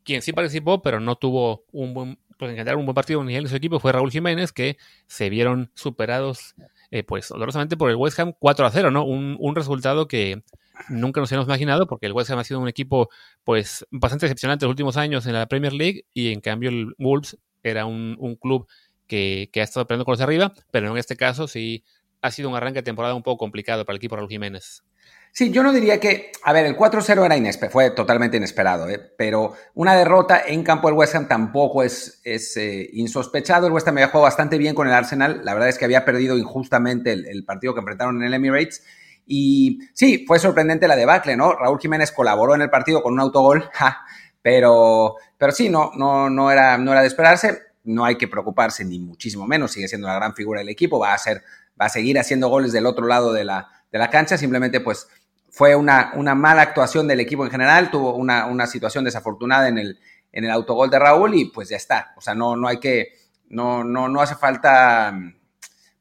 Quien 0.04 0.22
sí 0.22 0.32
participó, 0.32 0.82
pero 0.82 1.00
no 1.00 1.16
tuvo 1.16 1.64
un 1.72 1.94
buen 1.94 2.18
pues, 2.38 2.51
en 2.51 2.57
general 2.57 2.79
un 2.79 2.87
buen 2.87 2.94
partido 2.94 3.20
en 3.29 3.48
su 3.48 3.57
equipo 3.57 3.81
fue 3.81 3.92
Raúl 3.92 4.11
Jiménez, 4.11 4.53
que 4.53 4.79
se 5.07 5.29
vieron 5.29 5.70
superados, 5.74 6.55
eh, 6.90 7.03
pues, 7.03 7.29
dolorosamente 7.29 7.77
por 7.77 7.90
el 7.90 7.96
West 7.96 8.18
Ham 8.20 8.33
4 8.38 8.66
a 8.66 8.70
0, 8.70 8.90
¿no? 8.90 9.05
Un, 9.05 9.37
un, 9.38 9.55
resultado 9.55 10.09
que 10.09 10.42
nunca 10.88 11.20
nos 11.20 11.31
habíamos 11.33 11.48
imaginado, 11.48 11.87
porque 11.87 12.07
el 12.07 12.12
West 12.12 12.31
Ham 12.31 12.38
ha 12.38 12.44
sido 12.44 12.61
un 12.61 12.68
equipo, 12.68 13.11
pues, 13.44 13.87
bastante 13.90 14.27
decepcionante 14.27 14.64
en 14.64 14.68
los 14.68 14.72
últimos 14.72 14.96
años 14.96 15.27
en 15.27 15.35
la 15.35 15.46
Premier 15.46 15.72
League, 15.72 16.05
y 16.14 16.33
en 16.33 16.40
cambio 16.40 16.70
el 16.70 16.94
Wolves 16.98 17.37
era 17.62 17.87
un, 17.87 18.16
un 18.18 18.37
club 18.37 18.68
que, 19.07 19.51
que, 19.53 19.61
ha 19.61 19.64
estado 19.64 19.87
peleando 19.87 20.05
con 20.05 20.12
los 20.12 20.20
arriba, 20.20 20.53
pero 20.70 20.90
en 20.90 20.96
este 20.96 21.16
caso 21.16 21.48
sí 21.48 21.85
ha 22.22 22.31
sido 22.31 22.48
un 22.48 22.57
arranque 22.57 22.79
de 22.79 22.85
temporada 22.85 23.14
un 23.14 23.22
poco 23.22 23.38
complicado 23.38 23.85
para 23.85 23.94
el 23.94 23.98
equipo 23.98 24.16
Raúl 24.16 24.29
Jiménez. 24.29 24.85
Sí, 25.38 25.53
yo 25.53 25.62
no 25.62 25.72
diría 25.72 26.01
que, 26.01 26.33
a 26.42 26.53
ver, 26.53 26.66
el 26.66 26.77
4-0 26.77 27.24
era 27.24 27.37
inesperado, 27.37 27.72
fue 27.72 27.90
totalmente 27.92 28.38
inesperado, 28.38 28.88
¿eh? 28.88 28.98
pero 29.16 29.53
una 29.74 29.94
derrota 29.94 30.42
en 30.44 30.64
campo 30.64 30.88
del 30.88 30.96
West 30.96 31.14
Ham 31.14 31.29
tampoco 31.29 31.85
es, 31.85 32.20
es 32.24 32.57
eh, 32.57 32.90
insospechado. 32.94 33.68
El 33.68 33.72
West 33.72 33.87
Ham 33.87 33.98
había 33.98 34.09
jugado 34.09 34.24
bastante 34.24 34.59
bien 34.59 34.74
con 34.74 34.88
el 34.88 34.92
Arsenal, 34.92 35.42
la 35.44 35.55
verdad 35.55 35.68
es 35.68 35.79
que 35.79 35.85
había 35.85 36.05
perdido 36.05 36.37
injustamente 36.37 37.12
el, 37.12 37.44
partido 37.44 37.72
que 37.72 37.79
enfrentaron 37.79 38.16
en 38.16 38.27
el 38.27 38.35
Emirates. 38.35 38.83
Y 39.29 39.79
sí, 39.92 40.24
fue 40.27 40.40
sorprendente 40.40 40.88
la 40.88 40.96
debacle, 40.96 41.37
¿no? 41.37 41.53
Raúl 41.53 41.79
Jiménez 41.79 42.11
colaboró 42.11 42.57
en 42.57 42.62
el 42.62 42.70
partido 42.70 43.01
con 43.01 43.12
un 43.12 43.20
autogol, 43.20 43.70
pero, 44.42 45.18
pero 45.37 45.53
sí, 45.53 45.68
no, 45.68 45.92
no, 45.94 46.29
no, 46.29 46.51
era, 46.51 46.79
no 46.79 46.90
era 46.90 47.03
de 47.03 47.07
esperarse. 47.07 47.62
No 47.85 48.05
hay 48.05 48.16
que 48.16 48.27
preocuparse, 48.27 48.85
ni 48.85 48.98
muchísimo 48.98 49.46
menos. 49.46 49.70
Sigue 49.70 49.87
siendo 49.87 50.09
la 50.09 50.16
gran 50.16 50.35
figura 50.35 50.59
del 50.59 50.68
equipo. 50.68 50.98
Va 50.98 51.14
a, 51.14 51.18
ser, 51.18 51.44
va 51.81 51.87
a 51.87 51.90
seguir 51.90 52.18
haciendo 52.18 52.48
goles 52.48 52.72
del 52.72 52.87
otro 52.87 53.07
lado 53.07 53.33
de 53.33 53.44
la, 53.44 53.68
de 53.92 53.98
la 54.01 54.11
cancha. 54.11 54.37
Simplemente, 54.37 54.81
pues, 54.81 55.07
fue 55.59 55.75
una, 55.75 56.12
una 56.14 56.37
mala 56.37 56.62
actuación 56.62 57.09
del 57.09 57.18
equipo 57.18 57.44
en 57.44 57.51
general, 57.51 57.90
tuvo 57.90 58.14
una, 58.14 58.47
una 58.47 58.68
situación 58.68 59.03
desafortunada 59.03 59.66
en 59.66 59.77
el, 59.77 59.99
en 60.31 60.44
el 60.44 60.53
autogol 60.53 60.88
de 60.88 61.01
Raúl 61.01 61.35
y 61.35 61.47
pues 61.47 61.68
ya 61.68 61.77
está. 61.77 62.14
O 62.16 62.21
sea, 62.21 62.33
no, 62.37 62.55
no 62.55 62.68
hay 62.68 62.79
que, 62.79 63.14
no, 63.49 63.83
no, 63.83 64.09
no 64.09 64.21
hace 64.21 64.37
falta 64.37 65.12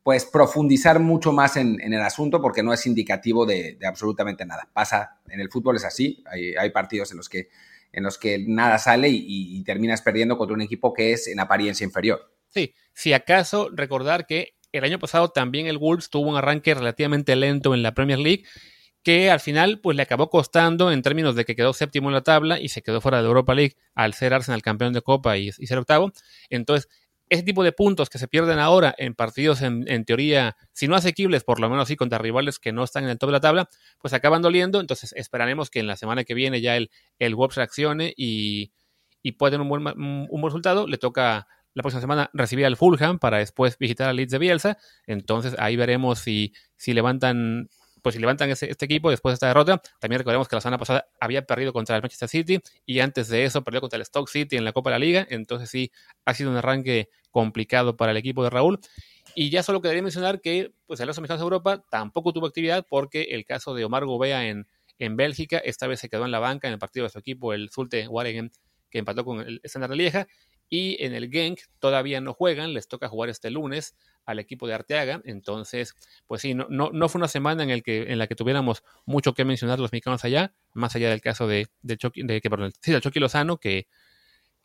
pues 0.04 0.26
profundizar 0.26 1.00
mucho 1.00 1.32
más 1.34 1.58
en, 1.58 1.82
en 1.82 1.92
el 1.92 2.04
asunto 2.04 2.40
porque 2.40 2.62
no 2.62 2.72
es 2.72 2.86
indicativo 2.86 3.48
de, 3.48 3.80
absolutamente 3.84 4.46
nada. 4.46 4.70
Pasa, 4.72 5.22
en 5.28 5.40
el 5.40 5.50
fútbol 5.50 5.78
es 5.78 5.86
así, 5.86 6.24
hay, 6.32 6.54
hay 6.54 6.70
partidos 6.70 7.10
en 7.10 7.18
los 7.18 7.28
que 7.28 7.50
en 7.94 8.04
los 8.04 8.20
que 8.20 8.38
nada 8.38 8.78
sale 8.78 9.10
y, 9.10 9.26
y, 9.26 9.64
terminas 9.64 10.04
perdiendo 10.04 10.38
contra 10.38 10.54
un 10.54 10.62
equipo 10.62 10.94
que 10.94 11.14
es 11.14 11.28
en 11.28 11.40
apariencia 11.40 11.84
inferior. 11.84 12.32
Sí, 12.50 12.76
si 12.94 13.14
acaso 13.14 13.70
recordar 13.74 14.28
que 14.28 14.54
el 14.72 14.84
año 14.84 15.00
pasado 15.00 15.30
también 15.30 15.66
el 15.66 15.80
Wolves 15.80 16.12
tuvo 16.12 16.30
un 16.30 16.38
arranque 16.38 16.76
relativamente 16.76 17.36
lento 17.36 17.74
en 17.74 17.82
la 17.82 17.96
Premier 17.96 18.20
League 18.20 18.44
que 19.08 19.32
al 19.32 19.40
final 19.40 19.80
pues 19.80 19.96
le 19.96 20.04
acabó 20.04 20.30
costando 20.30 20.92
en 20.92 21.02
términos 21.02 21.34
de 21.34 21.46
que 21.46 21.56
quedó 21.56 21.72
séptimo 21.72 22.10
en 22.10 22.14
la 22.14 22.24
tabla 22.24 22.60
y 22.60 22.68
se 22.68 22.82
quedó 22.82 23.00
fuera 23.00 23.22
de 23.22 23.28
Europa 23.30 23.56
League 23.56 23.78
al 23.96 24.14
ser 24.14 24.34
Arsenal 24.34 24.62
campeón 24.62 24.92
de 24.92 25.02
Copa 25.02 25.38
y, 25.38 25.54
ser 25.54 25.78
octavo. 25.78 26.12
Entonces, 26.50 26.90
ese 27.30 27.44
tipo 27.44 27.64
de 27.64 27.72
puntos 27.72 28.10
que 28.10 28.18
se 28.18 28.28
pierden 28.28 28.60
ahora 28.60 28.94
en 28.98 29.16
partidos 29.16 29.62
en, 29.62 30.04
teoría, 30.04 30.58
si 30.74 30.90
no 30.90 30.98
asequibles, 30.98 31.46
por 31.46 31.62
lo 31.62 31.70
menos 31.70 31.88
sí 31.88 31.96
contra 31.96 32.18
rivales 32.18 32.60
que 32.60 32.74
no 32.74 32.84
están 32.84 33.06
en 33.06 33.10
el 33.12 33.18
top 33.18 33.30
de 33.30 33.32
la 33.32 33.40
tabla, 33.40 33.70
pues 34.02 34.14
acaban 34.14 34.42
doliendo. 34.42 34.82
Entonces 34.82 35.14
esperaremos 35.14 35.70
que 35.70 35.80
en 35.80 35.88
la 35.88 35.96
semana 35.96 36.26
que 36.26 36.34
viene 36.34 36.60
ya 36.60 36.76
el, 36.76 36.92
el 37.18 37.34
Wolves 37.34 37.56
reaccione 37.56 38.14
y, 38.18 38.74
y 39.24 39.32
pueda 39.32 39.52
tener 39.52 39.62
un 39.62 39.70
buen, 39.70 39.88
un 39.88 40.28
buen 40.28 40.44
resultado. 40.44 40.86
Le 40.86 40.98
toca 40.98 41.48
la 41.76 41.82
próxima 41.82 42.02
semana 42.02 42.30
recibir 42.34 42.66
al 42.66 42.76
Fulham 42.76 43.20
para 43.20 43.38
después 43.38 43.78
visitar 43.78 44.10
al 44.10 44.18
Leeds 44.18 44.34
de 44.34 44.38
Bielsa. 44.38 44.78
Entonces 45.06 45.56
ahí 45.60 45.78
veremos 45.78 46.20
si, 46.20 46.52
si 46.76 46.94
levantan 46.94 47.70
pues 48.08 48.16
si 48.16 48.22
levantan 48.22 48.50
este 48.50 48.86
equipo 48.86 49.10
después 49.10 49.32
de 49.32 49.34
esta 49.34 49.48
derrota, 49.48 49.82
también 50.00 50.20
recordemos 50.20 50.48
que 50.48 50.56
la 50.56 50.62
semana 50.62 50.78
pasada 50.78 51.10
había 51.20 51.46
perdido 51.46 51.74
contra 51.74 51.94
el 51.94 52.02
Manchester 52.02 52.30
City 52.30 52.62
y 52.86 53.02
antes 53.02 53.28
de 53.28 53.44
eso 53.44 53.66
perdió 53.66 53.82
contra 53.82 53.98
el 53.98 54.06
Stoke 54.06 54.30
City 54.30 54.56
en 54.56 54.64
la 54.64 54.72
Copa 54.72 54.92
de 54.92 54.94
la 54.94 55.00
Liga, 55.00 55.28
entonces 55.30 55.70
sí 55.70 55.92
ha 56.24 56.34
sido 56.34 56.50
un 56.50 56.56
arranque 56.56 57.10
complicado 57.32 57.98
para 57.98 58.14
el 58.14 58.18
equipo 58.18 58.46
de 58.46 58.50
Raúl. 58.50 58.80
Y 59.36 59.50
ya 59.50 59.62
solo 59.62 59.82
quería 59.82 60.02
mencionar 60.02 60.40
que 60.40 60.72
pues, 60.86 61.02
el 61.02 61.08
los 61.08 61.20
mexicanos 61.20 61.42
de 61.42 61.44
Europa 61.44 61.84
tampoco 61.90 62.32
tuvo 62.32 62.46
actividad 62.46 62.86
porque 62.90 63.24
el 63.24 63.44
caso 63.44 63.74
de 63.74 63.84
Omar 63.84 64.06
Gobea 64.06 64.48
en, 64.48 64.70
en 65.00 65.18
Bélgica, 65.18 65.58
esta 65.58 65.86
vez 65.88 66.00
se 66.00 66.08
quedó 66.08 66.24
en 66.24 66.32
la 66.32 66.40
banca 66.40 66.70
en 66.70 66.76
el 66.76 66.80
partido 66.80 67.04
de 67.04 67.10
su 67.10 67.20
equipo, 67.20 67.54
el 67.54 67.70
Zulte 67.70 68.08
Waregem, 68.08 68.52
que 68.90 69.00
empató 69.00 69.26
con 69.26 69.42
el 69.42 69.60
Standard 69.66 69.92
de 69.92 69.98
Lieja. 69.98 70.28
Y 70.70 71.04
en 71.04 71.14
el 71.14 71.30
Genk 71.30 71.60
todavía 71.80 72.22
no 72.22 72.34
juegan, 72.34 72.74
les 72.74 72.88
toca 72.88 73.08
jugar 73.08 73.30
este 73.30 73.50
lunes 73.52 73.96
al 74.26 74.40
equipo 74.40 74.68
de 74.68 74.74
Arteaga. 74.74 75.22
Entonces, 75.24 75.96
pues 76.28 76.42
sí, 76.42 76.54
no, 76.54 76.68
no, 76.70 76.90
no 76.92 77.10
fue 77.10 77.20
una 77.20 77.28
semana 77.28 77.64
en, 77.64 77.70
el 77.70 77.84
que, 77.84 78.12
en 78.12 78.20
la 78.20 78.28
que 78.28 78.36
tuviéramos 78.36 78.84
mucho 79.06 79.34
que 79.34 79.46
mencionar 79.46 79.80
los 79.80 79.92
mexicanos 79.92 80.26
allá, 80.26 80.54
más 80.74 80.96
allá 80.96 81.10
del 81.10 81.22
caso 81.22 81.48
de, 81.48 81.68
de, 81.82 81.98
de 82.16 82.42
que, 82.42 82.50
perdón, 82.50 82.74
sí, 82.82 82.92
de 82.92 83.02
Chucky 83.02 83.20
Lozano, 83.20 83.58
que, 83.58 83.88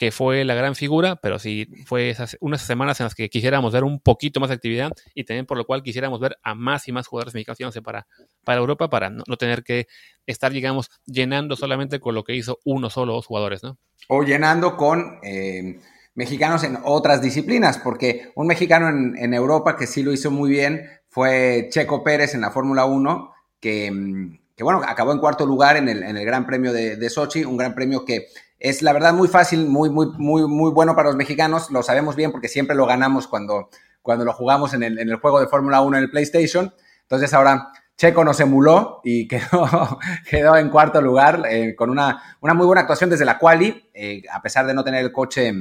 que 0.03 0.11
fue 0.11 0.45
la 0.45 0.57
gran 0.57 0.75
figura, 0.75 1.15
pero 1.15 1.39
sí 1.39 1.69
fue 1.87 2.11
esas, 2.11 2.37
unas 2.41 2.61
semanas 2.63 2.99
en 2.99 3.05
las 3.05 3.15
que 3.15 3.31
quisiéramos 3.31 3.73
ver 3.73 3.85
un 3.85 4.01
poquito 4.01 4.41
más 4.41 4.49
de 4.49 4.57
actividad 4.57 4.91
y 5.15 5.23
también 5.23 5.47
por 5.47 5.57
lo 5.57 5.65
cual 5.65 5.85
quisiéramos 5.85 6.19
ver 6.19 6.39
a 6.43 6.57
más 6.57 6.89
y 6.89 6.93
más 6.93 7.07
jugadores 7.07 7.35
mexicanos 7.35 7.79
para, 7.85 8.09
para 8.43 8.59
Europa, 8.59 8.91
para 8.91 9.11
no, 9.11 9.23
tener 9.39 9.63
que 9.63 9.87
estar, 10.27 10.51
digamos, 10.51 10.91
llenando 11.07 11.55
solamente 11.55 12.01
con 12.01 12.17
lo 12.17 12.25
que 12.25 12.35
hizo 12.35 12.59
uno 12.65 12.91
solo 12.91 13.13
dos 13.13 13.27
jugadores, 13.27 13.63
¿no? 13.63 13.79
O 14.09 14.25
llenando 14.25 14.77
con... 14.77 15.21
Eh 15.23 15.79
mexicanos 16.15 16.63
en 16.63 16.77
otras 16.85 17.23
disciplinas, 17.23 17.79
porque 17.79 18.33
un 18.35 18.47
mexicano 18.47 18.91
en, 18.91 19.33
Europa 19.33 19.77
que 19.79 19.87
sí 19.87 20.03
lo 20.03 20.13
hizo 20.13 20.31
muy 20.31 20.51
bien 20.51 20.87
fue 21.09 21.69
Checo 21.71 22.05
Pérez 22.05 22.35
en 22.35 22.43
la 22.43 22.51
Fórmula 22.51 22.85
1, 22.85 23.33
que, 23.59 23.91
mm, 23.91 24.39
que, 24.55 24.63
bueno, 24.63 24.83
acabó 24.87 25.13
en 25.13 25.21
cuarto 25.21 25.47
lugar 25.47 25.79
en 25.79 25.89
el, 25.89 26.03
en 26.03 26.19
el 26.19 26.27
Gran 26.27 26.45
Premio 26.45 26.71
de, 26.71 26.97
de, 26.97 27.09
Sochi, 27.09 27.47
un 27.47 27.57
gran 27.57 27.75
premio 27.75 28.05
que 28.05 28.27
es 28.63 28.81
la 28.81 28.93
verdad 28.93 29.13
muy 29.13 29.27
fácil, 29.27 29.67
muy, 29.67 29.91
muy, 29.91 30.07
muy, 30.19 30.47
muy 30.47 30.71
bueno 30.71 30.95
para 30.95 31.09
los 31.09 31.17
mexicanos. 31.17 31.69
Lo 31.73 31.83
sabemos 31.83 32.15
bien 32.15 32.31
porque 32.31 32.47
siempre 32.47 32.77
lo 32.77 32.87
ganamos 32.87 33.27
cuando, 33.27 33.69
cuando 34.03 34.25
lo 34.25 34.33
jugamos 34.33 34.73
en 34.73 34.85
el, 34.85 35.01
en 35.01 35.09
el 35.09 35.17
juego 35.17 35.41
de 35.41 35.49
Fórmula 35.49 35.81
1 35.81 35.97
en 35.97 36.05
el 36.05 36.11
PlayStation. 36.11 36.73
Entonces 37.03 37.35
ahora 37.35 37.73
Checo 37.97 38.25
nos 38.25 38.39
emuló 38.39 39.01
y 39.03 39.27
quedó, 39.29 39.99
quedó 40.31 40.57
en 40.57 40.71
cuarto 40.71 41.03
lugar 41.03 41.43
eh, 41.51 41.75
con 41.75 41.91
una, 41.91 42.37
una, 42.41 42.55
muy 42.55 42.65
buena 42.65 42.83
actuación 42.83 43.11
desde 43.11 43.25
la 43.25 43.37
quali, 43.37 43.91
eh, 43.95 44.23
a 44.33 44.41
pesar 44.41 44.65
de 44.65 44.75
no 44.75 44.85
tener 44.85 45.05
el 45.05 45.11
coche, 45.11 45.53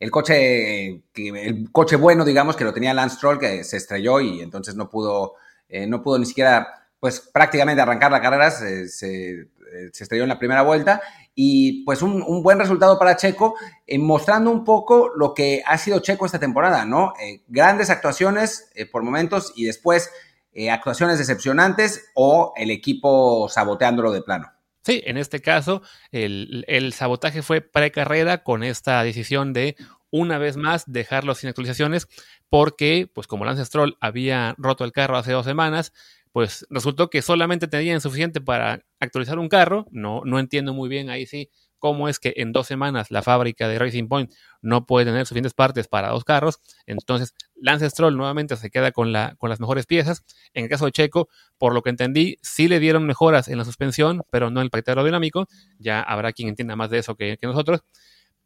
el 0.00 0.10
coche, 0.10 1.02
el 1.14 1.68
coche 1.70 1.96
bueno, 1.96 2.24
digamos, 2.24 2.56
que 2.56 2.64
lo 2.64 2.72
tenía 2.72 2.94
Lance 2.94 3.16
Stroll, 3.16 3.38
que 3.38 3.62
se 3.62 3.76
estrelló 3.76 4.22
y 4.22 4.40
entonces 4.40 4.74
no 4.74 4.88
pudo, 4.88 5.34
eh, 5.68 5.86
no 5.86 6.02
pudo 6.02 6.18
ni 6.18 6.24
siquiera, 6.24 6.88
pues 6.98 7.20
prácticamente 7.20 7.82
arrancar 7.82 8.10
la 8.10 8.22
carrera, 8.22 8.50
se, 8.50 8.88
se, 8.88 9.48
estrelló 9.92 10.22
en 10.22 10.30
la 10.30 10.38
primera 10.38 10.62
vuelta 10.62 11.02
y 11.40 11.84
pues 11.84 12.02
un, 12.02 12.20
un 12.26 12.42
buen 12.42 12.58
resultado 12.58 12.98
para 12.98 13.16
Checo, 13.16 13.54
mostrando 13.98 14.50
un 14.50 14.64
poco 14.64 15.10
lo 15.14 15.34
que 15.34 15.62
ha 15.64 15.78
sido 15.78 16.00
Checo 16.00 16.26
esta 16.26 16.40
temporada, 16.40 16.84
¿no? 16.84 17.12
grandes 17.46 17.90
actuaciones 17.90 18.72
por 18.90 19.04
momentos 19.04 19.52
y 19.54 19.64
después 19.64 20.10
eh, 20.52 20.70
actuaciones 20.70 21.18
decepcionantes 21.18 22.10
o 22.16 22.52
el 22.56 22.72
equipo 22.72 23.48
saboteándolo 23.48 24.10
de 24.10 24.22
plano. 24.22 24.50
Sí, 24.82 25.00
en 25.06 25.16
este 25.16 25.40
caso, 25.40 25.82
el, 26.10 26.64
el 26.66 26.92
sabotaje 26.92 27.42
fue 27.42 27.60
precarrera 27.60 28.42
con 28.42 28.64
esta 28.64 29.00
decisión 29.04 29.52
de 29.52 29.76
una 30.10 30.36
vez 30.38 30.56
más 30.56 30.90
dejarlo 30.90 31.36
sin 31.36 31.50
actualizaciones, 31.50 32.08
porque, 32.48 33.08
pues 33.14 33.28
como 33.28 33.44
Lance 33.44 33.64
Stroll 33.66 33.98
había 34.00 34.56
roto 34.58 34.84
el 34.84 34.90
carro 34.90 35.16
hace 35.16 35.30
dos 35.30 35.44
semanas, 35.44 35.92
pues 36.38 36.64
resultó 36.70 37.10
que 37.10 37.20
solamente 37.20 37.66
tenían 37.66 38.00
suficiente 38.00 38.40
para 38.40 38.84
actualizar 39.00 39.40
un 39.40 39.48
carro. 39.48 39.86
No, 39.90 40.22
no 40.24 40.38
entiendo 40.38 40.72
muy 40.72 40.88
bien 40.88 41.10
ahí 41.10 41.26
sí 41.26 41.50
cómo 41.80 42.08
es 42.08 42.20
que 42.20 42.32
en 42.36 42.52
dos 42.52 42.68
semanas 42.68 43.10
la 43.10 43.22
fábrica 43.22 43.66
de 43.66 43.76
Racing 43.76 44.06
Point 44.06 44.32
no 44.62 44.86
puede 44.86 45.06
tener 45.06 45.26
suficientes 45.26 45.52
partes 45.52 45.88
para 45.88 46.10
dos 46.10 46.22
carros. 46.22 46.60
Entonces, 46.86 47.34
Lance 47.56 47.90
Stroll 47.90 48.16
nuevamente 48.16 48.56
se 48.56 48.70
queda 48.70 48.92
con, 48.92 49.10
la, 49.10 49.34
con 49.36 49.50
las 49.50 49.58
mejores 49.58 49.86
piezas. 49.86 50.22
En 50.54 50.62
el 50.62 50.70
caso 50.70 50.84
de 50.84 50.92
Checo, 50.92 51.28
por 51.58 51.74
lo 51.74 51.82
que 51.82 51.90
entendí, 51.90 52.36
sí 52.40 52.68
le 52.68 52.78
dieron 52.78 53.04
mejoras 53.04 53.48
en 53.48 53.58
la 53.58 53.64
suspensión, 53.64 54.22
pero 54.30 54.48
no 54.48 54.60
en 54.60 54.66
el 54.66 54.70
paquete 54.70 54.92
aerodinámico. 54.92 55.48
Ya 55.80 56.00
habrá 56.02 56.32
quien 56.32 56.48
entienda 56.48 56.76
más 56.76 56.90
de 56.90 56.98
eso 56.98 57.16
que, 57.16 57.36
nosotros. 57.42 57.80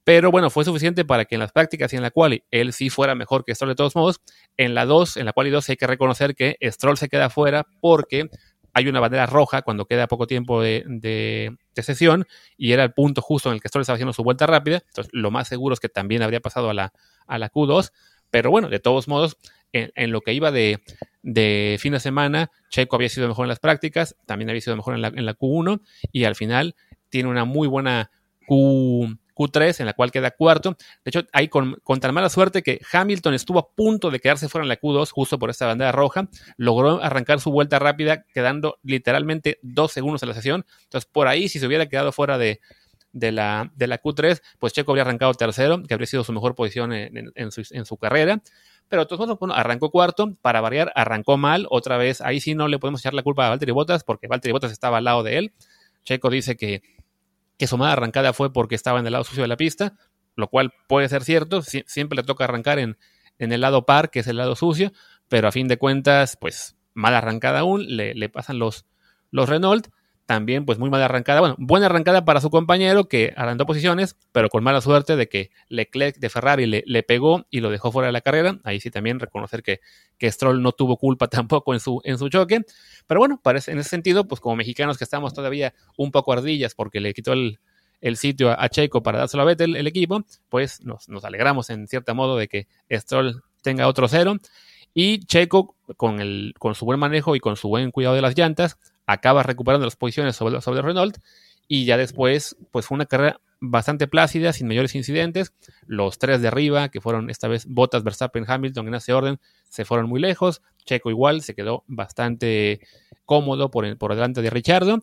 Pero 0.04 0.30
bueno, 0.30 0.50
fue 0.50 0.64
suficiente 0.64 1.04
para 1.04 1.24
que 1.24 1.36
en 1.36 1.40
las 1.40 1.52
prácticas 1.52 1.92
y 1.92 1.96
en 1.96 2.02
la 2.02 2.10
quali 2.10 2.44
él 2.50 2.72
sí 2.72 2.90
fuera 2.90 3.14
mejor 3.14 3.44
que 3.44 3.54
Stroll 3.54 3.70
de 3.70 3.76
todos 3.76 3.94
modos. 3.94 4.20
En 4.56 4.74
la 4.74 4.84
2, 4.84 5.16
en 5.16 5.26
la 5.26 5.32
quali 5.32 5.50
2 5.50 5.68
hay 5.68 5.76
que 5.76 5.86
reconocer 5.86 6.34
que 6.34 6.56
Stroll 6.62 6.96
se 6.96 7.08
queda 7.08 7.30
fuera 7.30 7.66
porque 7.80 8.28
hay 8.74 8.88
una 8.88 9.00
bandera 9.00 9.26
roja 9.26 9.62
cuando 9.62 9.84
queda 9.86 10.08
poco 10.08 10.26
tiempo 10.26 10.62
de, 10.62 11.54
sesión 11.76 12.26
y 12.56 12.72
era 12.72 12.84
el 12.84 12.92
punto 12.92 13.20
justo 13.20 13.48
en 13.50 13.54
el 13.54 13.60
que 13.60 13.68
Stroll 13.68 13.82
estaba 13.82 13.96
haciendo 13.96 14.12
su 14.12 14.24
vuelta 14.24 14.46
rápida. 14.46 14.82
Entonces, 14.88 15.10
lo 15.12 15.30
más 15.30 15.46
seguro 15.46 15.74
es 15.74 15.80
que 15.80 15.88
también 15.88 16.22
habría 16.22 16.40
pasado 16.40 16.70
a 16.70 16.74
la, 16.74 16.92
a 17.26 17.38
la 17.38 17.50
Q2. 17.50 17.92
Pero 18.30 18.50
bueno, 18.50 18.68
de 18.70 18.80
todos 18.80 19.08
modos, 19.08 19.36
en, 19.72 20.10
lo 20.10 20.20
que 20.22 20.32
iba 20.32 20.50
de, 20.50 20.80
fin 21.78 21.92
de 21.92 22.00
semana, 22.00 22.50
Checo 22.70 22.96
había 22.96 23.08
sido 23.08 23.28
mejor 23.28 23.44
en 23.44 23.50
las 23.50 23.60
prácticas, 23.60 24.16
también 24.26 24.48
había 24.48 24.62
sido 24.62 24.76
mejor 24.76 24.94
en 24.94 25.02
la, 25.02 25.08
en 25.08 25.26
la 25.26 25.36
Q1 25.36 25.82
y 26.12 26.24
al 26.24 26.34
final 26.34 26.74
tiene 27.10 27.28
una 27.28 27.44
muy 27.44 27.68
buena 27.68 28.10
Q, 28.46 29.18
Q3, 29.34 29.80
en 29.80 29.86
la 29.86 29.92
cual 29.92 30.10
queda 30.10 30.30
cuarto. 30.30 30.76
De 31.04 31.08
hecho, 31.08 31.22
hay 31.32 31.48
con, 31.48 31.76
tan 32.00 32.14
mala 32.14 32.28
suerte 32.28 32.62
que 32.62 32.80
Hamilton 32.92 33.34
estuvo 33.34 33.58
a 33.58 33.68
punto 33.70 34.10
de 34.10 34.20
quedarse 34.20 34.48
fuera 34.48 34.64
en 34.64 34.68
la 34.68 34.80
Q2 34.80 35.10
justo 35.10 35.38
por 35.38 35.50
esta 35.50 35.66
bandera 35.66 35.92
roja. 35.92 36.28
Logró 36.56 37.02
arrancar 37.02 37.40
su 37.40 37.50
vuelta 37.50 37.78
rápida, 37.78 38.24
quedando 38.34 38.78
literalmente 38.82 39.58
dos 39.62 39.92
segundos 39.92 40.22
en 40.22 40.28
la 40.28 40.34
sesión. 40.34 40.64
Entonces, 40.84 41.08
por 41.10 41.28
ahí, 41.28 41.48
si 41.48 41.58
se 41.58 41.66
hubiera 41.66 41.86
quedado 41.86 42.12
fuera 42.12 42.38
de, 42.38 42.60
la, 43.12 43.70
de 43.74 43.86
la 43.86 44.00
Q3, 44.00 44.40
pues 44.58 44.72
Checo 44.72 44.92
habría 44.92 45.02
arrancado 45.02 45.34
tercero, 45.34 45.82
que 45.82 45.94
habría 45.94 46.06
sido 46.06 46.24
su 46.24 46.32
mejor 46.32 46.54
posición 46.54 46.92
en, 46.92 47.50
su, 47.50 47.96
carrera. 47.96 48.42
Pero 48.88 49.02
de 49.02 49.06
todos 49.06 49.20
modos, 49.20 49.38
bueno, 49.38 49.54
arrancó 49.54 49.90
cuarto, 49.90 50.36
para 50.42 50.60
variar, 50.60 50.92
arrancó 50.94 51.36
mal, 51.36 51.66
otra 51.70 51.96
vez, 51.96 52.20
ahí 52.20 52.40
sí 52.40 52.54
no 52.54 52.68
le 52.68 52.78
podemos 52.78 53.00
echar 53.00 53.14
la 53.14 53.22
culpa 53.22 53.46
a 53.46 53.50
Valtteri 53.50 53.72
Bottas, 53.72 54.04
porque 54.04 54.26
Valtteri 54.26 54.52
Bottas 54.52 54.72
estaba 54.72 54.98
al 54.98 55.04
lado 55.04 55.22
de 55.22 55.38
él. 55.38 55.52
Checo 56.04 56.30
dice 56.30 56.56
que 56.56 56.82
que 57.62 57.68
su 57.68 57.78
mala 57.78 57.92
arrancada 57.92 58.32
fue 58.32 58.52
porque 58.52 58.74
estaba 58.74 58.98
en 58.98 59.06
el 59.06 59.12
lado 59.12 59.22
sucio 59.22 59.42
de 59.42 59.46
la 59.46 59.56
pista, 59.56 59.94
lo 60.34 60.48
cual 60.48 60.72
puede 60.88 61.08
ser 61.08 61.22
cierto, 61.22 61.62
siempre 61.62 62.16
le 62.16 62.24
toca 62.24 62.42
arrancar 62.42 62.80
en, 62.80 62.98
en, 63.38 63.52
el 63.52 63.60
lado 63.60 63.86
par, 63.86 64.10
que 64.10 64.18
es 64.18 64.26
el 64.26 64.36
lado 64.36 64.56
sucio, 64.56 64.92
pero 65.28 65.46
a 65.46 65.52
fin 65.52 65.68
de 65.68 65.76
cuentas, 65.76 66.36
pues 66.40 66.74
mala 66.92 67.18
arrancada 67.18 67.60
aún, 67.60 67.86
le, 67.86 68.16
le 68.16 68.28
pasan 68.28 68.58
los, 68.58 68.84
los 69.30 69.48
Renault, 69.48 69.86
también 70.26 70.64
pues 70.64 70.78
muy 70.78 70.88
mala 70.88 71.06
arrancada, 71.06 71.40
bueno, 71.40 71.56
buena 71.58 71.86
arrancada 71.86 72.24
para 72.24 72.40
su 72.40 72.50
compañero 72.50 73.08
que 73.08 73.32
arrancó 73.36 73.66
posiciones, 73.66 74.16
pero 74.32 74.48
con 74.48 74.62
mala 74.62 74.80
suerte 74.80 75.16
de 75.16 75.28
que 75.28 75.50
Leclerc 75.68 76.16
de 76.18 76.30
Ferrari 76.30 76.66
le, 76.66 76.84
le, 76.86 77.02
pegó 77.02 77.46
y 77.50 77.60
lo 77.60 77.70
dejó 77.70 77.92
fuera 77.92 78.06
de 78.06 78.12
la 78.12 78.20
carrera, 78.20 78.58
ahí 78.64 78.80
sí 78.80 78.90
también 78.90 79.20
reconocer 79.20 79.62
que, 79.62 79.80
que 80.18 80.30
Stroll 80.30 80.62
no 80.62 80.72
tuvo 80.72 80.96
culpa 80.96 81.28
tampoco 81.28 81.74
en 81.74 81.80
su, 81.80 82.00
en 82.04 82.18
su 82.18 82.28
choque, 82.28 82.60
pero 83.06 83.20
bueno, 83.20 83.40
parece 83.42 83.72
en 83.72 83.78
ese 83.78 83.90
sentido, 83.90 84.26
pues 84.26 84.40
como 84.40 84.56
mexicanos 84.56 84.96
que 84.96 85.04
estamos 85.04 85.34
todavía 85.34 85.74
un 85.96 86.10
poco 86.10 86.32
ardillas 86.32 86.74
porque 86.74 87.00
le 87.00 87.12
quitó 87.14 87.32
el, 87.32 87.58
el 88.00 88.16
sitio 88.16 88.50
a, 88.50 88.68
Checo 88.68 89.02
para 89.02 89.18
dárselo 89.18 89.42
a 89.42 89.46
Vettel, 89.46 89.76
el 89.76 89.86
equipo, 89.86 90.24
pues 90.48 90.82
nos, 90.82 91.08
nos 91.08 91.24
alegramos 91.24 91.70
en 91.70 91.86
cierto 91.88 92.14
modo 92.14 92.36
de 92.36 92.48
que 92.48 92.66
Stroll 92.90 93.42
tenga 93.62 93.88
otro 93.88 94.08
cero. 94.08 94.36
Y 94.94 95.24
Checo, 95.24 95.74
con, 95.96 96.20
el, 96.20 96.52
con 96.58 96.74
su 96.74 96.84
buen 96.84 97.00
manejo 97.00 97.34
y 97.34 97.40
con 97.40 97.56
su 97.56 97.68
buen 97.68 97.90
cuidado 97.90 98.14
de 98.14 98.20
las 98.20 98.36
llantas, 98.36 98.78
acaba 99.06 99.42
recuperando 99.42 99.86
las 99.86 99.96
posiciones 99.96 100.36
sobre, 100.36 100.60
sobre 100.60 100.82
Renault 100.82 101.18
y 101.68 101.84
ya 101.84 101.96
después 101.96 102.56
pues 102.70 102.86
fue 102.86 102.96
una 102.96 103.06
carrera 103.06 103.40
bastante 103.60 104.08
plácida, 104.08 104.52
sin 104.52 104.66
mayores 104.66 104.94
incidentes. 104.94 105.52
Los 105.86 106.18
tres 106.18 106.42
de 106.42 106.48
arriba, 106.48 106.88
que 106.88 107.00
fueron 107.00 107.30
esta 107.30 107.46
vez 107.46 107.66
Bottas, 107.66 108.02
Verstappen, 108.02 108.44
Hamilton 108.46 108.88
en 108.88 108.94
ese 108.94 109.12
orden, 109.12 109.38
se 109.68 109.84
fueron 109.84 110.08
muy 110.08 110.20
lejos. 110.20 110.62
Checo 110.84 111.10
igual 111.10 111.42
se 111.42 111.54
quedó 111.54 111.84
bastante 111.86 112.80
cómodo 113.24 113.70
por, 113.70 113.96
por 113.98 114.14
delante 114.14 114.42
de 114.42 114.50
Richardo 114.50 114.98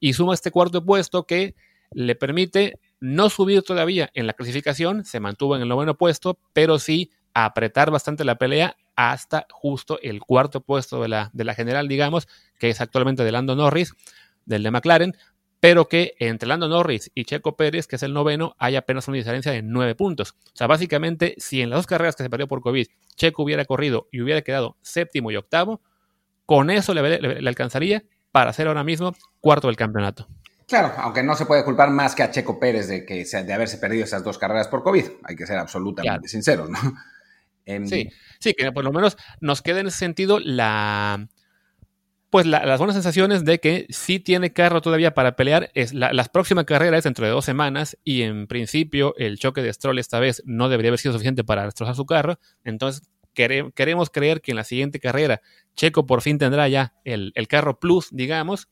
y 0.00 0.14
suma 0.14 0.34
este 0.34 0.50
cuarto 0.50 0.84
puesto 0.84 1.24
que 1.24 1.54
le 1.92 2.14
permite 2.16 2.78
no 2.98 3.30
subir 3.30 3.62
todavía 3.62 4.10
en 4.14 4.26
la 4.26 4.32
clasificación, 4.32 5.04
se 5.04 5.20
mantuvo 5.20 5.56
en 5.56 5.62
el 5.62 5.68
noveno 5.68 5.96
puesto, 5.96 6.38
pero 6.52 6.78
sí 6.78 7.10
apretar 7.34 7.90
bastante 7.90 8.24
la 8.24 8.36
pelea 8.36 8.76
hasta 9.08 9.46
justo 9.50 9.98
el 10.02 10.20
cuarto 10.20 10.60
puesto 10.60 11.00
de 11.00 11.08
la, 11.08 11.30
de 11.32 11.44
la 11.44 11.54
general, 11.54 11.88
digamos, 11.88 12.28
que 12.58 12.68
es 12.68 12.80
actualmente 12.80 13.24
de 13.24 13.32
Lando 13.32 13.56
Norris, 13.56 13.94
del 14.44 14.62
de 14.62 14.70
McLaren, 14.70 15.16
pero 15.58 15.88
que 15.88 16.14
entre 16.18 16.48
Lando 16.48 16.68
Norris 16.68 17.10
y 17.14 17.24
Checo 17.24 17.56
Pérez, 17.56 17.86
que 17.86 17.96
es 17.96 18.02
el 18.02 18.12
noveno, 18.12 18.54
hay 18.58 18.76
apenas 18.76 19.08
una 19.08 19.16
diferencia 19.16 19.52
de 19.52 19.62
nueve 19.62 19.94
puntos. 19.94 20.32
O 20.32 20.56
sea, 20.56 20.66
básicamente, 20.66 21.34
si 21.38 21.62
en 21.62 21.70
las 21.70 21.78
dos 21.78 21.86
carreras 21.86 22.14
que 22.14 22.24
se 22.24 22.30
perdió 22.30 22.46
por 22.46 22.60
COVID, 22.60 22.86
Checo 23.16 23.42
hubiera 23.42 23.64
corrido 23.64 24.08
y 24.10 24.20
hubiera 24.20 24.42
quedado 24.42 24.76
séptimo 24.82 25.30
y 25.30 25.36
octavo, 25.36 25.80
con 26.44 26.70
eso 26.70 26.92
le, 26.92 27.40
le 27.40 27.48
alcanzaría 27.48 28.04
para 28.32 28.52
ser 28.52 28.68
ahora 28.68 28.84
mismo 28.84 29.14
cuarto 29.40 29.68
del 29.68 29.76
campeonato. 29.76 30.26
Claro, 30.66 30.92
aunque 30.98 31.22
no 31.22 31.34
se 31.34 31.46
puede 31.46 31.64
culpar 31.64 31.90
más 31.90 32.14
que 32.14 32.22
a 32.22 32.30
Checo 32.30 32.60
Pérez 32.60 32.86
de, 32.86 33.04
que, 33.04 33.24
de 33.24 33.52
haberse 33.52 33.78
perdido 33.78 34.04
esas 34.04 34.22
dos 34.22 34.38
carreras 34.38 34.68
por 34.68 34.82
COVID. 34.82 35.04
Hay 35.24 35.36
que 35.36 35.46
ser 35.46 35.58
absolutamente 35.58 36.28
sinceros, 36.28 36.70
¿no? 36.70 36.78
Em, 37.70 37.86
sí, 37.86 38.08
sí, 38.38 38.54
que 38.54 38.72
por 38.72 38.84
lo 38.84 38.92
menos 38.92 39.16
nos 39.40 39.62
queda 39.62 39.80
en 39.80 39.86
ese 39.86 39.98
sentido 39.98 40.38
la, 40.40 41.28
pues 42.30 42.46
las 42.46 42.78
buenas 42.78 42.94
sensaciones 42.94 43.44
de 43.44 43.58
que 43.58 43.86
sí 43.90 44.20
tiene 44.20 44.52
carro 44.52 44.80
todavía 44.80 45.14
para 45.14 45.34
pelear. 45.34 45.70
Es 45.74 45.92
la, 45.92 46.24
próxima 46.32 46.64
carrera 46.64 46.96
es 46.96 47.04
dentro 47.04 47.26
de 47.26 47.32
dos 47.32 47.44
semanas 47.44 47.98
y 48.04 48.22
en 48.22 48.46
principio 48.46 49.14
el 49.18 49.38
choque 49.38 49.62
de 49.62 49.72
Stroll 49.72 49.98
esta 49.98 50.20
vez 50.20 50.42
no 50.46 50.68
debería 50.68 50.90
haber 50.90 51.00
sido 51.00 51.12
suficiente 51.12 51.42
para 51.42 51.64
destrozar 51.64 51.96
su 51.96 52.06
carro. 52.06 52.38
Entonces 52.62 53.08
queremos 53.34 54.10
creer 54.10 54.42
que 54.42 54.52
en 54.52 54.56
la 54.56 54.64
siguiente 54.64 55.00
carrera 55.00 55.40
Checo 55.74 56.06
por 56.06 56.22
fin 56.22 56.38
tendrá 56.38 56.68
ya 56.68 56.94
el, 57.04 57.32
el 57.34 57.48
carro 57.48 57.80
plus, 57.80 58.08
digamos, 58.12 58.68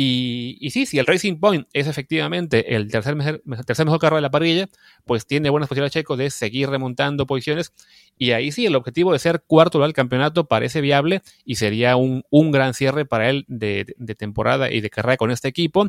y, 0.00 0.70
sí, 0.70 0.86
si 0.86 1.00
el 1.00 1.06
Racing 1.06 1.40
Point 1.40 1.66
es 1.72 1.88
efectivamente 1.88 2.76
el 2.76 2.88
tercer 2.88 3.16
mejor, 3.16 3.42
tercer 3.66 3.84
mejor 3.84 3.98
carro 3.98 4.14
de 4.14 4.22
la 4.22 4.30
parrilla, 4.30 4.68
pues 5.04 5.26
tiene 5.26 5.50
buenas 5.50 5.68
posibilidades 5.68 5.92
Checo 5.92 6.16
de 6.16 6.30
seguir 6.30 6.70
remontando 6.70 7.26
posiciones. 7.26 7.72
Y 8.16 8.30
ahí 8.30 8.52
sí, 8.52 8.64
el 8.64 8.76
objetivo 8.76 9.12
de 9.12 9.18
ser 9.18 9.42
cuarto 9.44 9.80
del 9.80 9.94
campeonato 9.94 10.46
parece 10.46 10.80
viable 10.80 11.22
y 11.44 11.56
sería 11.56 11.96
un, 11.96 12.22
gran 12.30 12.74
cierre 12.74 13.06
para 13.06 13.28
él 13.28 13.44
de, 13.48 13.86
temporada 14.16 14.70
y 14.70 14.80
de 14.80 14.88
carrera 14.88 15.16
con 15.16 15.32
este 15.32 15.48
equipo. 15.48 15.88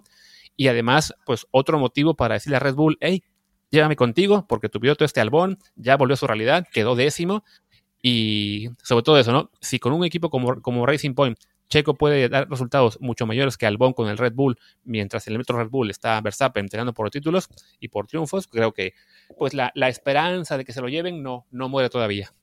Y 0.58 0.70
además, 0.70 1.14
pues 1.24 1.46
otro 1.52 1.78
motivo 1.78 2.16
para 2.16 2.34
decirle 2.34 2.56
a 2.56 2.62
Red 2.62 2.74
Bull, 2.74 2.98
hey, 3.02 3.22
llévame 3.70 3.96
contigo, 3.96 4.48
porque 4.50 4.70
tu 4.70 4.80
piloto 4.80 5.06
este 5.06 5.22
Albón 5.22 5.60
ya 5.76 5.98
volvió 5.98 6.16
a 6.16 6.18
su 6.18 6.26
realidad, 6.26 6.66
quedó 6.74 6.96
décimo. 6.96 7.44
Y 8.02 8.70
sobre 8.82 9.04
todo 9.04 9.20
eso, 9.20 9.32
¿no? 9.32 9.52
Si 9.62 9.78
con 9.78 9.94
un 9.94 10.04
equipo 10.04 10.32
como, 10.32 10.64
como 10.64 10.88
Racing 10.88 11.14
Point 11.14 11.38
Checo 11.70 11.94
puede 11.94 12.28
dar 12.30 12.50
resultados 12.50 13.00
mucho 13.00 13.26
mayores 13.26 13.58
que 13.58 13.68
Albon 13.68 13.94
con 13.94 14.10
el 14.10 14.18
Red 14.18 14.34
Bull, 14.34 14.58
mientras 14.84 15.28
en 15.28 15.34
el 15.34 15.38
metro 15.38 15.58
Red 15.58 15.70
Bull 15.70 15.92
está 15.92 16.20
Verstappen 16.20 16.66
entrenando 16.66 16.94
por 16.94 17.10
títulos 17.12 17.48
y 17.80 17.90
por 17.90 18.08
triunfos. 18.08 18.48
Creo 18.48 18.74
que 18.74 18.94
pues 19.38 19.54
la, 19.54 19.72
esperanza 19.88 20.58
de 20.58 20.66
que 20.66 20.74
se 20.74 20.82
lo 20.82 20.90
lleven 20.90 21.22
no, 21.24 21.46
no 21.52 21.70
muere 21.70 21.90
todavía. 21.90 22.34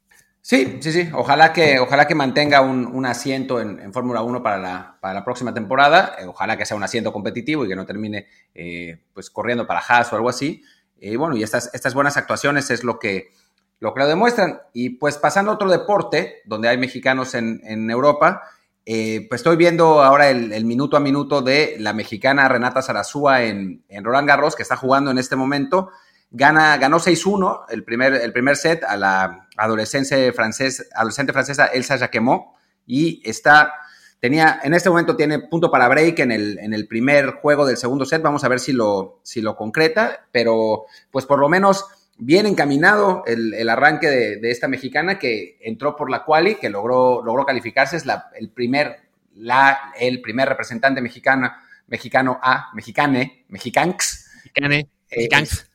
Sí, 0.40 0.78
sí, 0.80 0.92
sí. 0.92 1.08
Ojalá 1.12 1.52
que, 1.52 1.80
ojalá 1.80 2.06
que 2.06 2.14
mantenga 2.14 2.60
un, 2.60 3.04
asiento 3.04 3.60
en, 3.60 3.92
Fórmula 3.92 4.22
1 4.22 4.44
para 4.44 4.58
la, 5.02 5.24
próxima 5.24 5.52
temporada. 5.52 6.14
Eh, 6.20 6.26
ojalá 6.26 6.56
que 6.56 6.64
sea 6.64 6.76
un 6.76 6.84
asiento 6.84 7.12
competitivo 7.12 7.64
y 7.64 7.68
que 7.68 7.74
no 7.74 7.84
termine 7.84 8.28
eh, 8.54 9.02
pues 9.12 9.28
corriendo 9.28 9.66
para 9.66 9.80
Haas 9.80 10.12
o 10.12 10.16
algo 10.16 10.28
así. 10.28 10.62
Y 11.00 11.16
bueno, 11.16 11.36
y 11.36 11.42
estas, 11.42 11.74
estas 11.74 11.94
buenas 11.94 12.16
actuaciones 12.16 12.70
es 12.70 12.84
lo 12.84 13.00
que, 13.00 13.32
lo 13.80 13.92
que 13.92 14.00
lo 14.00 14.06
demuestran. 14.06 14.60
Y 14.72 14.90
pues 14.90 15.18
pasando 15.18 15.50
a 15.50 15.54
otro 15.54 15.68
deporte, 15.68 16.42
donde 16.44 16.68
hay 16.68 16.78
mexicanos 16.78 17.34
en 17.34 17.90
Europa, 17.90 18.42
eh, 18.88 19.26
pues 19.28 19.40
estoy 19.40 19.56
viendo 19.56 20.00
ahora 20.00 20.30
el, 20.30 20.64
minuto 20.64 20.96
a 20.96 21.00
minuto 21.00 21.42
de 21.42 21.74
la 21.80 21.92
mexicana 21.92 22.48
Renata 22.48 22.82
Sarazúa 22.82 23.42
en, 23.42 23.82
Roland 23.90 24.28
Garros, 24.28 24.54
que 24.54 24.62
está 24.62 24.76
jugando 24.76 25.10
en 25.10 25.18
este 25.18 25.34
momento. 25.34 25.90
Gana, 26.30 26.76
ganó 26.76 27.00
6-1 27.00 27.64
el 27.68 27.82
primer, 27.82 28.14
el 28.14 28.32
primer 28.32 28.56
set 28.56 28.84
a 28.84 28.96
la 28.96 29.48
adolescente 29.56 30.32
francesa 30.32 31.66
Elsa 31.66 31.96
Jacquemot 31.96 32.42
y 32.86 33.28
está, 33.28 33.72
tenía, 34.20 34.60
en 34.62 34.72
este 34.72 34.88
momento 34.88 35.16
tiene 35.16 35.40
punto 35.40 35.68
para 35.68 35.88
break 35.88 36.20
en 36.20 36.30
el, 36.30 36.58
en 36.60 36.72
el 36.72 36.86
primer 36.86 37.32
juego 37.32 37.66
del 37.66 37.76
segundo 37.76 38.04
set. 38.04 38.22
Vamos 38.22 38.44
a 38.44 38.48
ver 38.48 38.60
si 38.60 38.72
lo, 38.72 39.18
si 39.24 39.40
lo 39.40 39.56
concreta, 39.56 40.28
pero 40.30 40.84
pues 41.10 41.26
por 41.26 41.40
lo 41.40 41.48
menos 41.48 41.84
bien 42.18 42.46
encaminado 42.46 43.24
el, 43.26 43.68
arranque 43.68 44.08
de, 44.08 44.50
esta 44.50 44.68
mexicana 44.68 45.18
que 45.18 45.58
entró 45.60 45.96
por 45.96 46.10
la 46.10 46.24
quali, 46.24 46.56
que 46.56 46.70
logró, 46.70 47.22
logró 47.22 47.44
calificarse, 47.44 47.96
es 47.96 48.06
la, 48.06 48.30
el, 48.34 48.50
primer, 48.50 49.00
la, 49.34 49.92
el 49.98 50.20
primer 50.20 50.48
representante 50.48 51.00
mexicana, 51.00 51.62
mexicano 51.88 52.38
a, 52.42 52.70
mexicane, 52.74 53.44
mexicanx. 53.48 54.30
Mexicane, 54.44 54.88
eh, 55.10 55.28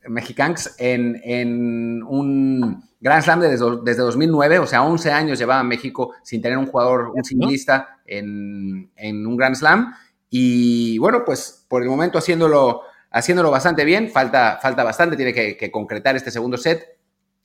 mexicanx. 0.07 0.75
en, 0.79 1.21
en, 1.23 2.03
un 2.03 2.89
Grand 2.99 3.23
Slam 3.23 3.39
desde, 3.39 3.65
desde, 3.83 4.01
2009, 4.01 4.59
o 4.59 4.67
sea, 4.67 4.83
11 4.83 5.11
años 5.11 5.39
llevaba 5.39 5.63
México 5.63 6.13
sin 6.23 6.41
tener 6.41 6.57
un 6.57 6.67
jugador, 6.67 7.11
un 7.13 7.23
singlista 7.23 7.99
en, 8.05 8.91
en 8.95 9.25
un 9.25 9.37
Grand 9.37 9.55
Slam. 9.55 9.93
Y 10.29 10.97
bueno, 10.97 11.23
pues 11.25 11.65
por 11.67 11.83
el 11.83 11.89
momento 11.89 12.17
haciéndolo 12.17 12.81
haciéndolo 13.11 13.51
bastante 13.51 13.85
bien, 13.85 14.09
falta, 14.09 14.57
falta 14.61 14.83
bastante, 14.83 15.15
tiene 15.15 15.33
que, 15.33 15.71
concretar 15.71 16.15
este 16.15 16.31
segundo 16.31 16.57
set 16.57 16.97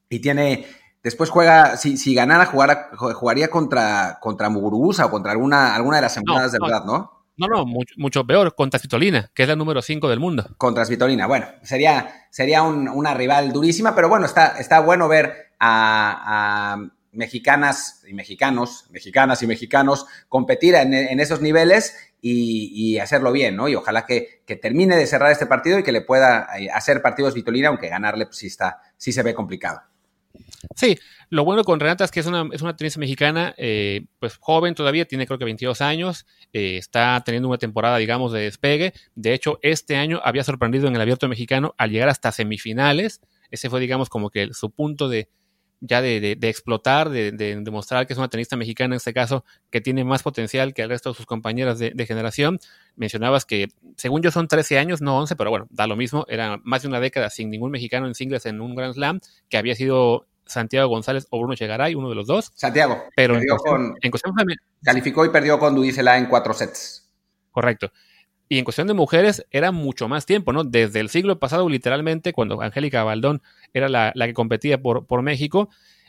y 0.09 0.21
tiene, 0.21 0.67
después 1.03 1.29
juega, 1.29 1.77
si, 1.77 1.97
si 1.97 2.15
ganara, 2.15 2.47
jugaría 2.47 3.49
contra, 3.49 4.19
contra 4.21 4.49
Mugurubusa 4.49 5.07
o 5.07 5.11
contra 5.11 5.33
alguna, 5.33 5.75
alguna 5.75 5.97
de 5.97 6.03
las 6.03 6.17
empleadas 6.17 6.53
de 6.53 6.59
verdad, 6.63 6.85
¿no? 6.85 7.17
No, 7.39 7.49
no, 7.49 7.67
mucho, 7.67 8.27
peor, 8.27 8.55
contra 8.55 8.79
Svitolina, 8.79 9.31
que 9.35 9.43
es 9.43 9.49
la 9.49 9.57
número 9.57 9.83
5 9.83 10.09
del 10.09 10.21
mundo. 10.21 10.47
Contra 10.57 10.87
Svitolina, 10.87 11.27
bueno, 11.27 11.47
sería, 11.63 12.29
sería 12.31 12.63
una 12.63 13.13
rival 13.13 13.53
durísima, 13.53 13.95
pero 13.95 14.09
bueno, 14.09 14.25
está, 14.25 14.59
está 14.59 14.81
bueno 14.81 15.07
ver 15.07 15.53
a, 15.61 16.79
mexicanas 17.13 18.03
y 18.07 18.15
mexicanos, 18.15 18.87
mexicanas 18.91 19.43
y 19.43 19.47
mexicanos 19.47 20.07
competir 20.29 20.75
en, 20.77 20.95
en 20.95 21.21
esos 21.21 21.41
niveles 21.41 22.06
y, 22.21 22.99
hacerlo 22.99 23.33
bien, 23.33 23.57
¿no? 23.57 23.69
Y 23.69 23.75
ojalá 23.75 24.07
que, 24.07 24.43
termine 24.61 24.97
de 24.97 25.07
cerrar 25.07 25.31
este 25.31 25.47
partido 25.47 25.79
y 25.79 25.83
que 25.83 25.93
le 25.93 26.01
pueda 26.01 26.49
eh, 26.59 26.69
hacer 26.71 27.03
partidos 27.03 27.35
Vitolina, 27.35 27.69
aunque 27.69 27.89
ganarle 27.89 28.27
pues, 28.27 28.39
sí, 28.39 28.47
está, 28.47 28.81
sí 28.97 29.13
se 29.13 29.23
ve 29.23 29.35
complicado. 29.35 29.83
Sí, 30.75 30.99
lo 31.31 31.45
bueno 31.45 31.65
con 31.65 31.81
Renata 31.81 32.05
es 32.05 32.11
que 32.11 32.21
es 32.21 32.27
una, 32.27 32.49
es 32.53 32.63
una 32.63 32.77
tenista 32.77 33.01
mexicana, 33.01 33.55
eh, 33.57 34.07
pues 34.19 34.37
joven 34.39 34.75
todavía, 34.75 35.05
tiene 35.07 35.27
creo 35.27 35.39
que 35.39 35.45
22 35.45 35.81
años, 35.81 36.27
eh, 36.53 36.77
está 36.77 37.23
teniendo 37.25 37.49
una 37.49 37.59
temporada, 37.59 37.97
digamos, 37.99 38.33
de 38.33 38.41
despegue. 38.41 38.93
De 39.15 39.33
hecho, 39.33 39.59
este 39.63 39.97
año 39.97 40.21
había 40.25 40.45
sorprendido 40.45 40.89
en 40.89 40.95
el 40.95 41.01
abierto 41.01 41.29
mexicano 41.29 41.75
al 41.79 41.91
llegar 41.91 42.09
hasta 42.09 42.33
semifinales. 42.33 43.21
Ese 43.51 43.71
fue, 43.71 43.81
digamos, 43.81 44.09
como 44.09 44.31
que 44.31 44.53
su 44.53 44.71
punto 44.71 45.09
de, 45.09 45.29
ya 45.81 46.01
de, 46.01 46.39
explotar, 46.43 47.11
de, 47.11 47.33
demostrar 47.33 48.07
que 48.07 48.13
es 48.13 48.19
una 48.19 48.29
tenista 48.29 48.57
mexicana 48.57 48.95
en 48.95 48.99
este 48.99 49.13
caso, 49.13 49.45
que 49.71 49.81
tiene 49.81 50.05
más 50.05 50.23
potencial 50.23 50.75
que 50.75 50.83
el 50.83 50.89
resto 50.89 51.11
de 51.11 51.17
sus 51.17 51.27
compañeras 51.27 51.79
de, 51.79 52.07
generación. 52.07 52.59
Mencionabas 52.97 53.45
que, 53.45 53.69
según 53.97 54.23
yo, 54.23 54.31
son 54.31 54.49
13 54.49 54.79
años, 54.79 55.01
no 55.03 55.19
11, 55.19 55.37
pero 55.37 55.51
bueno, 55.51 55.67
da 55.71 55.87
lo 55.87 55.97
mismo. 55.97 56.25
Era 56.29 56.59
más 56.65 56.83
de 56.83 56.89
una 56.89 57.01
década 57.01 57.31
sin 57.31 57.51
ningún 57.51 57.71
mexicano 57.71 58.07
en 58.07 58.15
singles 58.15 58.47
en 58.47 58.61
un 58.61 58.75
Grand 58.75 58.95
Slam, 58.95 59.21
que 59.49 59.59
había 59.59 59.75
sido 59.75 60.27
Santiago 60.47 60.89
González 60.89 61.27
o 61.31 61.39
Bruno 61.39 61.55
Chegaray, 61.55 61.95
uno 61.95 62.09
de 62.09 62.15
los 62.15 62.27
dos. 62.27 62.53
Santiago. 62.55 63.03
Pero 63.15 63.37
en 63.37 64.11
cuestión, 64.11 64.47
calificó 64.83 65.25
y 65.25 65.31
perdió 65.31 65.59
con 65.59 65.75
Dudicela 65.75 66.17
en 66.17 66.27
cuatro 66.27 66.55
sets. 66.55 67.09
Correcto. 67.51 67.91
Y 68.49 68.59
en 68.59 68.65
cuestión 68.65 68.87
de 68.87 68.95
mujeres 68.95 69.45
era 69.51 69.73
mucho 69.73 70.07
más 70.09 70.25
tiempo, 70.25 70.53
¿no? 70.53 70.63
Desde 70.63 71.01
el 71.01 71.09
siglo 71.09 71.41
pasado, 71.41 71.69
literalmente, 71.69 72.33
cuando 72.33 72.63
Angélica 72.63 73.03
Baldón 73.03 73.43
era 73.79 73.89
la, 73.89 74.13
que 74.15 74.35
competía 74.35 74.81
por, 74.81 75.23
México, 75.23 75.69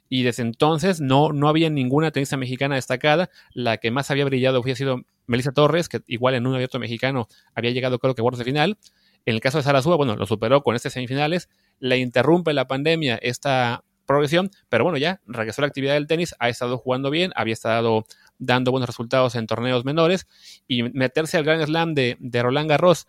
y 0.09 0.23
desde 0.23 0.43
entonces 0.43 1.01
no, 1.01 1.33
no 1.33 1.49
había 1.49 1.69
ninguna 1.69 2.11
tenista 2.11 2.37
mexicana 2.37 2.75
destacada. 2.75 3.29
La 3.53 3.77
que 3.77 3.91
más 3.91 4.09
había 4.09 4.25
brillado 4.25 4.59
había 4.59 4.75
sido 4.75 5.01
Melissa 5.25 5.51
Torres, 5.51 5.89
que 5.89 6.01
igual 6.07 6.35
en 6.35 6.47
un 6.47 6.55
abierto 6.55 6.79
mexicano 6.79 7.27
había 7.53 7.71
llegado 7.71 7.99
creo 7.99 8.15
que 8.15 8.21
a 8.21 8.23
cuartos 8.23 8.39
de 8.39 8.45
final. 8.45 8.77
En 9.25 9.35
el 9.35 9.41
caso 9.41 9.57
de 9.57 9.63
Sarasúa, 9.63 9.97
bueno, 9.97 10.15
lo 10.15 10.25
superó 10.25 10.63
con 10.63 10.75
estas 10.75 10.93
semifinales. 10.93 11.49
Le 11.79 11.97
interrumpe 11.97 12.53
la 12.53 12.67
pandemia 12.67 13.17
esta 13.21 13.83
progresión, 14.07 14.49
pero 14.69 14.85
bueno, 14.85 14.97
ya 14.97 15.21
regresó 15.27 15.61
a 15.61 15.63
la 15.63 15.67
actividad 15.67 15.93
del 15.93 16.07
tenis, 16.07 16.33
ha 16.39 16.49
estado 16.49 16.79
jugando 16.79 17.11
bien, 17.11 17.31
había 17.35 17.53
estado 17.53 18.05
dando 18.39 18.71
buenos 18.71 18.87
resultados 18.87 19.35
en 19.35 19.45
torneos 19.45 19.85
menores 19.85 20.27
y 20.67 20.83
meterse 20.83 21.37
al 21.37 21.43
Grand 21.43 21.63
Slam 21.65 21.93
de, 21.93 22.17
Roland 22.41 22.69
Garros 22.69 23.05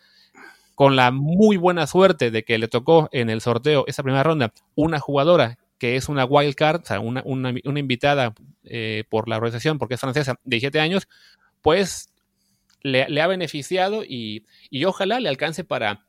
con 0.79 0.95
la 0.95 1.11
muy 1.11 1.57
buena 1.57 1.89
suerte 1.89 2.31
de 2.31 2.45
que 2.45 2.57
le 2.57 2.69
tocó 2.69 3.09
en 3.11 3.31
el 3.31 3.41
sorteo 3.41 3.83
esa 3.89 4.05
primera 4.05 4.23
ronda 4.23 4.53
una 4.77 5.01
jugadora 5.01 5.59
que 5.77 5.97
es 5.97 6.09
una 6.09 6.25
wild 6.25 6.55
card, 6.55 6.83
o 6.83 6.87
sea, 6.87 7.01
una, 7.01 7.53
invitada 7.81 8.33
eh, 8.63 9.03
por 9.11 9.29
la 9.29 9.39
organización 9.39 9.79
porque 9.79 9.97
es 9.97 10.01
francesa 10.01 10.35
de 10.45 10.57
17 10.57 10.79
años, 10.79 11.09
pues 11.63 12.13
le, 12.83 13.21
ha 13.21 13.27
beneficiado 13.27 14.05
y 14.05 14.45
ojalá 14.87 15.19
le 15.19 15.29
alcance 15.29 15.65
para 15.65 16.07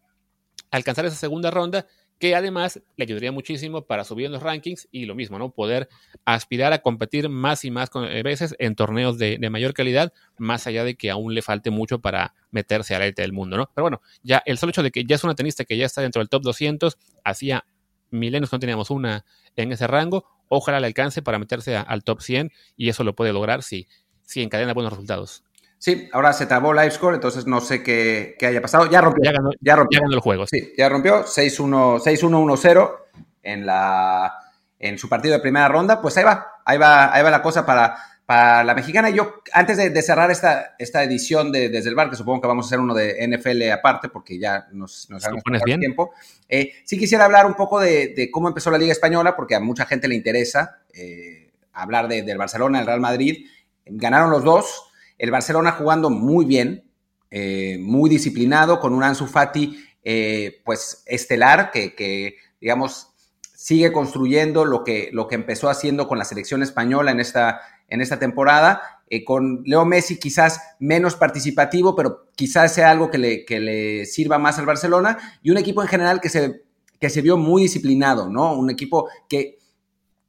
alcanzar 0.70 1.04
esa 1.08 1.16
segunda 1.16 1.50
ronda 1.50 1.88
que 2.20 2.36
además 2.36 2.82
le 2.98 3.06
ayudaría 3.06 3.32
muchísimo 3.32 3.84
para 3.84 4.04
subir 4.04 4.26
en 4.26 4.34
los 4.34 4.44
rankings 4.44 4.90
y 4.92 5.06
lo 5.06 5.16
mismo, 5.16 5.40
¿no? 5.40 5.52
Poder 5.52 5.88
aspirar 6.26 6.74
a 6.74 6.80
competir 6.80 7.30
más 7.30 7.64
y 7.64 7.72
más 7.72 7.90
eh, 7.96 8.22
veces 8.24 8.56
en 8.60 8.76
torneos 8.76 9.18
de, 9.18 9.40
mayor 9.50 9.74
calidad, 9.74 10.14
más 10.38 10.68
allá 10.68 10.84
de 10.84 10.96
que 10.96 11.10
aún 11.10 11.34
le 11.34 11.42
falte 11.42 11.72
mucho 11.72 12.00
para 12.00 12.36
meterse 12.52 12.94
a 12.94 13.00
la 13.00 13.06
élite 13.06 13.22
del 13.22 13.32
mundo, 13.32 13.56
¿no? 13.56 13.70
Pero 13.74 13.84
bueno, 13.86 14.02
ya 14.22 14.44
el 14.46 14.58
solo 14.58 14.72
hecho 14.72 14.84
de 14.84 14.92
que 14.92 15.06
ya 15.06 15.16
es 15.16 15.24
una 15.24 15.34
tenista 15.34 15.64
que 15.64 15.78
ya 15.78 15.86
está 15.86 16.02
dentro 16.02 16.20
del 16.20 16.30
top 16.30 16.44
200, 16.44 16.98
hacía 17.24 17.66
milenios 18.12 18.50
que 18.50 18.58
no 18.58 18.60
teníamos 18.60 18.90
una 18.90 19.26
en 19.56 19.72
ese 19.72 19.88
rango, 19.88 20.26
ojalá 20.50 20.82
le 20.82 20.88
alcance 20.88 21.22
para 21.22 21.40
meterse 21.40 21.78
al 21.78 22.04
top 22.04 22.22
100 22.22 22.52
y 22.76 22.90
eso 22.90 23.04
lo 23.06 23.16
puede 23.16 23.32
lograr 23.32 23.64
si, 23.64 23.88
si 24.24 24.42
encadena 24.42 24.74
buenos 24.74 24.92
resultados. 24.92 25.44
Sí, 25.80 26.10
ahora 26.12 26.34
se 26.34 26.46
trabó 26.46 26.74
Livescore, 26.74 27.16
entonces 27.16 27.48
no 27.48 27.62
sé 27.62 27.82
qué, 27.82 28.36
haya 28.42 28.62
pasado. 28.62 28.90
Ya 28.90 29.00
rompió. 29.00 29.32
Ya, 29.62 29.76
rompió. 29.78 30.02
el 30.12 30.20
juego. 30.20 30.46
Sí, 30.46 30.74
ya 30.78 30.90
rompió. 30.90 31.24
6-1-1-0 31.24 32.96
en, 33.44 33.66
la, 33.66 34.34
en 34.78 34.98
su 34.98 35.08
partido 35.08 35.36
de 35.36 35.40
primera 35.40 35.70
ronda. 35.70 36.02
Pues 36.02 36.18
ahí 36.18 36.26
va, 36.26 36.48
ahí 36.66 36.78
va, 36.78 37.16
ahí 37.16 37.24
va 37.24 37.32
la 37.32 37.42
cosa 37.42 37.66
para, 37.66 37.96
para 38.26 38.66
la 38.66 38.76
mexicana. 38.76 39.10
Yo, 39.10 39.36
antes 39.54 39.78
de, 39.78 40.02
cerrar 40.02 40.30
esta, 40.32 40.76
esta 40.78 41.02
edición 41.02 41.50
de 41.54 41.70
Desde 41.70 41.88
el 41.88 41.96
Bar, 41.96 42.10
que 42.10 42.18
supongo 42.18 42.42
que 42.42 42.48
vamos 42.48 42.66
a 42.66 42.68
hacer 42.68 42.82
uno 42.82 42.94
de 42.94 43.26
NFL 43.26 43.72
aparte, 43.72 44.10
porque 44.10 44.38
ya 44.38 44.68
nos, 44.74 45.10
nos 45.10 45.24
bien? 45.64 45.80
tiempo, 45.80 46.12
eh, 46.50 46.74
sí 46.84 47.00
quisiera 47.00 47.24
hablar 47.24 47.46
un 47.46 47.54
poco 47.54 47.80
de, 47.80 48.30
cómo 48.34 48.50
empezó 48.50 48.70
la 48.70 48.78
Liga 48.78 48.92
Española, 48.92 49.34
porque 49.34 49.56
a 49.56 49.62
mucha 49.62 49.86
gente 49.86 50.10
le 50.10 50.16
interesa 50.16 50.82
eh, 50.94 51.54
hablar 51.72 52.10
del 52.10 52.38
Barcelona, 52.38 52.82
el 52.82 52.86
Real 52.86 53.00
Madrid. 53.00 53.48
Ganaron 53.86 54.30
los 54.30 54.44
dos, 54.44 54.89
el 55.20 55.30
Barcelona 55.30 55.74
jugando 55.74 56.10
muy 56.10 56.46
bien, 56.46 56.90
eh, 57.30 57.78
muy 57.80 58.10
disciplinado, 58.10 58.80
con 58.80 58.94
un 58.96 59.04
Ansu 59.04 59.28
Fati 59.28 59.86
eh, 60.04 60.62
pues 60.66 61.04
estelar 61.06 61.70
que, 61.72 62.38
digamos, 62.60 63.10
sigue 63.54 63.92
construyendo 63.92 64.66
lo 64.66 64.84
que, 64.84 65.10
lo 65.12 65.28
que 65.28 65.36
empezó 65.36 65.70
haciendo 65.70 66.08
con 66.08 66.18
la 66.18 66.26
selección 66.26 66.64
española 66.64 67.12
en 67.12 67.20
esta, 67.20 67.62
en 67.90 68.02
esta 68.02 68.18
temporada. 68.18 68.82
Eh, 69.12 69.26
con 69.26 69.64
Leo 69.66 69.86
Messi 69.86 70.18
quizás 70.18 70.62
menos 70.80 71.16
participativo, 71.16 71.96
pero 71.96 72.28
quizás 72.36 72.74
sea 72.74 72.90
algo 72.90 73.12
que 73.12 73.18
le, 73.18 73.46
que 73.46 73.60
le 73.60 74.06
sirva 74.06 74.38
más 74.40 74.58
al 74.58 74.66
Barcelona. 74.66 75.18
Y 75.44 75.52
un 75.52 75.58
equipo 75.58 75.82
en 75.82 75.90
general 75.90 76.22
que 76.22 76.30
se, 76.30 76.64
que 77.00 77.10
se 77.10 77.22
vio 77.22 77.36
muy 77.36 77.64
disciplinado, 77.64 78.30
¿no? 78.30 78.54
Un 78.54 78.70
equipo 78.70 79.10
que 79.28 79.60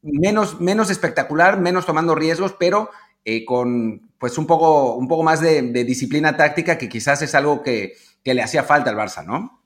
menos, 0.03 0.61
menos 0.61 0.91
espectacular, 0.91 1.61
menos 1.61 1.87
tomando 1.87 2.15
riesgos, 2.15 2.57
pero 2.59 2.91
con, 3.47 4.11
pues 4.19 4.39
un 4.39 4.47
poco, 4.47 4.95
un 4.95 5.09
poco 5.09 5.23
más 5.23 5.41
de, 5.41 5.63
disciplina 5.85 6.37
táctica 6.37 6.79
que 6.79 6.89
quizás 6.89 7.23
es 7.23 7.35
algo 7.35 7.63
que, 7.63 7.95
le 8.25 8.43
hacía 8.43 8.63
falta 8.63 8.91
al 8.91 8.97
Barça, 8.97 9.25
¿no? 9.25 9.63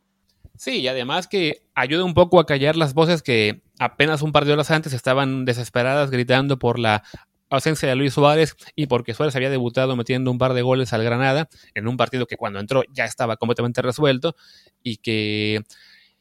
Sí, 0.57 0.81
y 0.81 0.89
además 0.89 1.27
que 1.27 1.67
ayuda 1.75 2.05
un 2.05 2.15
poco 2.15 2.39
a 2.39 2.47
callar 2.47 2.77
las 2.77 2.95
voces 2.95 3.23
que 3.23 3.63
apenas 3.79 4.23
un 4.23 4.33
par 4.33 4.45
de 4.45 4.53
horas 4.53 4.71
antes 4.71 4.93
estaban 4.93 5.45
desesperadas 5.45 6.11
gritando 6.11 6.59
por 6.59 6.79
la 6.79 7.03
ausencia 7.51 7.89
de 7.89 7.97
Luis 7.97 8.15
Suárez 8.15 8.57
y 8.77 8.87
porque 8.87 9.15
Suárez 9.15 9.35
había 9.35 9.51
debutado 9.51 9.97
metiendo 9.97 10.31
un 10.31 10.39
par 10.39 10.55
de 10.55 10.63
goles 10.63 10.93
al 10.93 11.03
Granada 11.03 11.49
en 11.75 11.89
un 11.89 11.97
partido 11.97 12.27
que 12.27 12.37
cuando 12.37 12.61
entró 12.61 12.83
ya 12.93 13.05
estaba 13.05 13.37
completamente 13.37 13.83
resuelto 13.83 14.37
y 14.83 14.99
que 14.99 15.63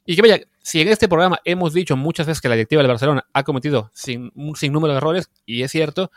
y 0.06 0.16
que 0.16 0.22
vaya, 0.22 0.42
si 0.62 0.82
en 0.82 0.90
este 0.90 1.08
programa 1.08 1.40
hemos 1.46 1.74
dicho 1.74 1.96
muchas 1.96 2.28
veces 2.28 2.42
que 2.42 2.50
la 2.50 2.56
directiva 2.56 2.82
del 2.82 2.92
Barcelona 2.92 3.26
ha 3.32 3.44
cometido 3.44 3.90
sin, 3.94 4.32
un 4.36 4.56
sinnúmero 4.56 4.94
de 4.94 4.98
errores, 4.98 5.30
y 5.46 5.64
es 5.64 5.72
cierto, 5.72 6.12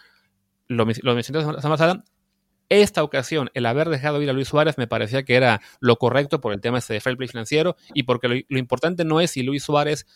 lo, 0.68 0.84
lo 0.84 1.14
mencioné 1.14 1.40
la 1.40 1.60
semana 1.60 1.76
pasada, 1.76 2.04
esta 2.68 3.04
ocasión, 3.04 3.50
el 3.54 3.66
haber 3.66 3.88
dejado 3.88 4.20
ir 4.20 4.28
a 4.28 4.32
Luis 4.32 4.48
Suárez 4.48 4.76
me 4.76 4.88
parecía 4.88 5.22
que 5.22 5.36
era 5.36 5.60
lo 5.80 5.96
correcto 5.96 6.40
por 6.40 6.52
el 6.52 6.60
tema 6.60 6.78
este 6.78 6.94
de 6.94 7.00
fair 7.00 7.16
play 7.16 7.28
financiero 7.28 7.76
y 7.94 8.02
porque 8.02 8.44
lo, 8.48 8.58
importante 8.58 9.04
no 9.04 9.20
es 9.20 9.30
si 9.30 9.42
Luis 9.42 9.62
Suárez 9.62 10.06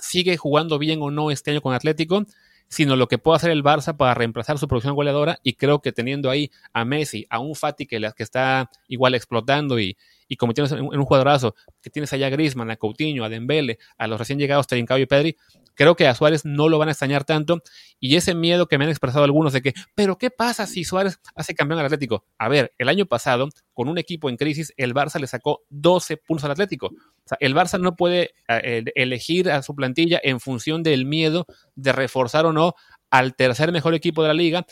sigue 0.00 0.36
jugando 0.36 0.78
bien 0.78 1.00
o 1.02 1.10
no 1.12 1.30
este 1.30 1.52
año 1.52 1.60
con 1.60 1.72
Atlético, 1.72 2.24
sino 2.66 2.96
lo 2.96 3.06
que 3.06 3.18
puede 3.18 3.36
hacer 3.36 3.50
el 3.50 3.62
Barça 3.62 3.96
para 3.96 4.14
reemplazar 4.14 4.58
su 4.58 4.66
producción 4.66 4.96
goleadora 4.96 5.38
y 5.44 5.52
creo 5.52 5.80
que 5.80 5.92
teniendo 5.92 6.30
ahí 6.30 6.50
a 6.72 6.84
Messi, 6.84 7.26
a 7.30 7.38
un 7.38 7.54
Fati 7.54 7.86
que, 7.86 8.00
que 8.16 8.22
está 8.22 8.70
igual 8.88 9.14
explotando 9.14 9.78
y, 9.78 9.96
y 10.26 10.36
convirtiéndose 10.36 10.76
en, 10.76 10.86
un 10.86 11.04
jugadorazo, 11.04 11.54
que 11.82 11.90
tienes 11.90 12.12
allá 12.14 12.28
a 12.28 12.30
Griezmann, 12.30 12.70
a 12.70 12.76
Coutinho, 12.76 13.24
a 13.24 13.28
Dembele, 13.28 13.78
a 13.98 14.06
los 14.06 14.18
recién 14.18 14.38
llegados 14.38 14.66
Trincao 14.66 14.98
y 14.98 15.04
Pedri, 15.04 15.36
creo 15.74 15.96
que 15.96 16.06
a 16.06 16.14
Suárez 16.14 16.44
no 16.44 16.68
lo 16.68 16.78
van 16.78 16.88
a 16.88 16.92
extrañar 16.92 17.24
tanto 17.24 17.62
y 17.98 18.16
ese 18.16 18.34
miedo 18.34 18.66
que 18.66 18.78
me 18.78 18.84
han 18.84 18.90
expresado 18.90 19.24
algunos 19.24 19.52
de 19.52 19.62
que, 19.62 19.74
pero 19.94 20.18
¿qué 20.18 20.30
pasa 20.30 20.66
si 20.66 20.84
Suárez 20.84 21.20
hace 21.34 21.54
campeón 21.54 21.80
al 21.80 21.86
Atlético? 21.86 22.24
A 22.38 22.48
ver, 22.48 22.72
el 22.78 22.88
año 22.88 23.06
pasado, 23.06 23.48
con 23.72 23.88
un 23.88 23.98
equipo 23.98 24.28
en 24.28 24.36
crisis, 24.36 24.72
el 24.76 24.94
Barça 24.94 25.20
le 25.20 25.26
sacó 25.26 25.62
12 25.70 26.16
puntos 26.16 26.44
al 26.44 26.52
Atlético. 26.52 26.86
O 26.86 27.28
sea, 27.28 27.38
el 27.40 27.54
Barça 27.54 27.80
no 27.80 27.96
puede 27.96 28.30
eh, 28.48 28.84
elegir 28.94 29.50
a 29.50 29.62
su 29.62 29.74
plantilla 29.74 30.20
en 30.22 30.40
función 30.40 30.82
del 30.82 31.06
miedo 31.06 31.46
de 31.74 31.92
reforzar 31.92 32.46
o 32.46 32.52
no 32.52 32.74
al 33.10 33.34
tercer 33.34 33.72
mejor 33.72 33.94
equipo 33.94 34.22
de 34.22 34.28
la 34.28 34.34
liga, 34.34 34.66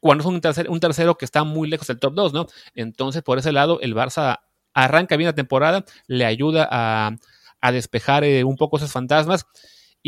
cuando 0.00 0.22
es 0.22 0.28
un, 0.28 0.40
tercer, 0.40 0.70
un 0.70 0.80
tercero 0.80 1.16
que 1.16 1.24
está 1.24 1.44
muy 1.44 1.68
lejos 1.68 1.86
del 1.86 1.98
top 1.98 2.14
2, 2.14 2.32
¿no? 2.32 2.46
Entonces, 2.74 3.22
por 3.22 3.38
ese 3.38 3.52
lado, 3.52 3.80
el 3.80 3.94
Barça 3.94 4.40
arranca 4.74 5.16
bien 5.16 5.26
la 5.26 5.34
temporada, 5.34 5.84
le 6.06 6.24
ayuda 6.24 6.68
a, 6.70 7.72
despejar 7.72 8.22
eh, 8.22 8.44
un 8.44 8.56
poco 8.56 8.76
esos 8.76 8.92
fantasmas. 8.92 9.46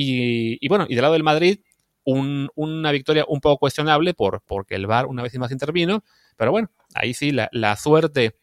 Y, 0.03 0.69
bueno, 0.69 0.87
y 0.89 0.95
del 0.95 1.03
lado 1.03 1.13
del 1.13 1.23
Madrid, 1.23 1.61
una 2.05 2.91
victoria 2.91 3.27
un 3.29 3.41
poco 3.41 3.59
cuestionable 3.59 4.15
por, 4.15 4.43
porque 4.47 4.75
el 4.75 4.87
VAR 4.87 5.07
una 5.07 5.23
vez 5.23 5.39
más 5.39 5.53
intervino, 5.53 6.03
pero 6.37 6.51
bueno, 6.51 6.71
ahí 6.95 7.13
sí 7.13 7.33
la, 7.33 7.77
suerte 7.77 8.37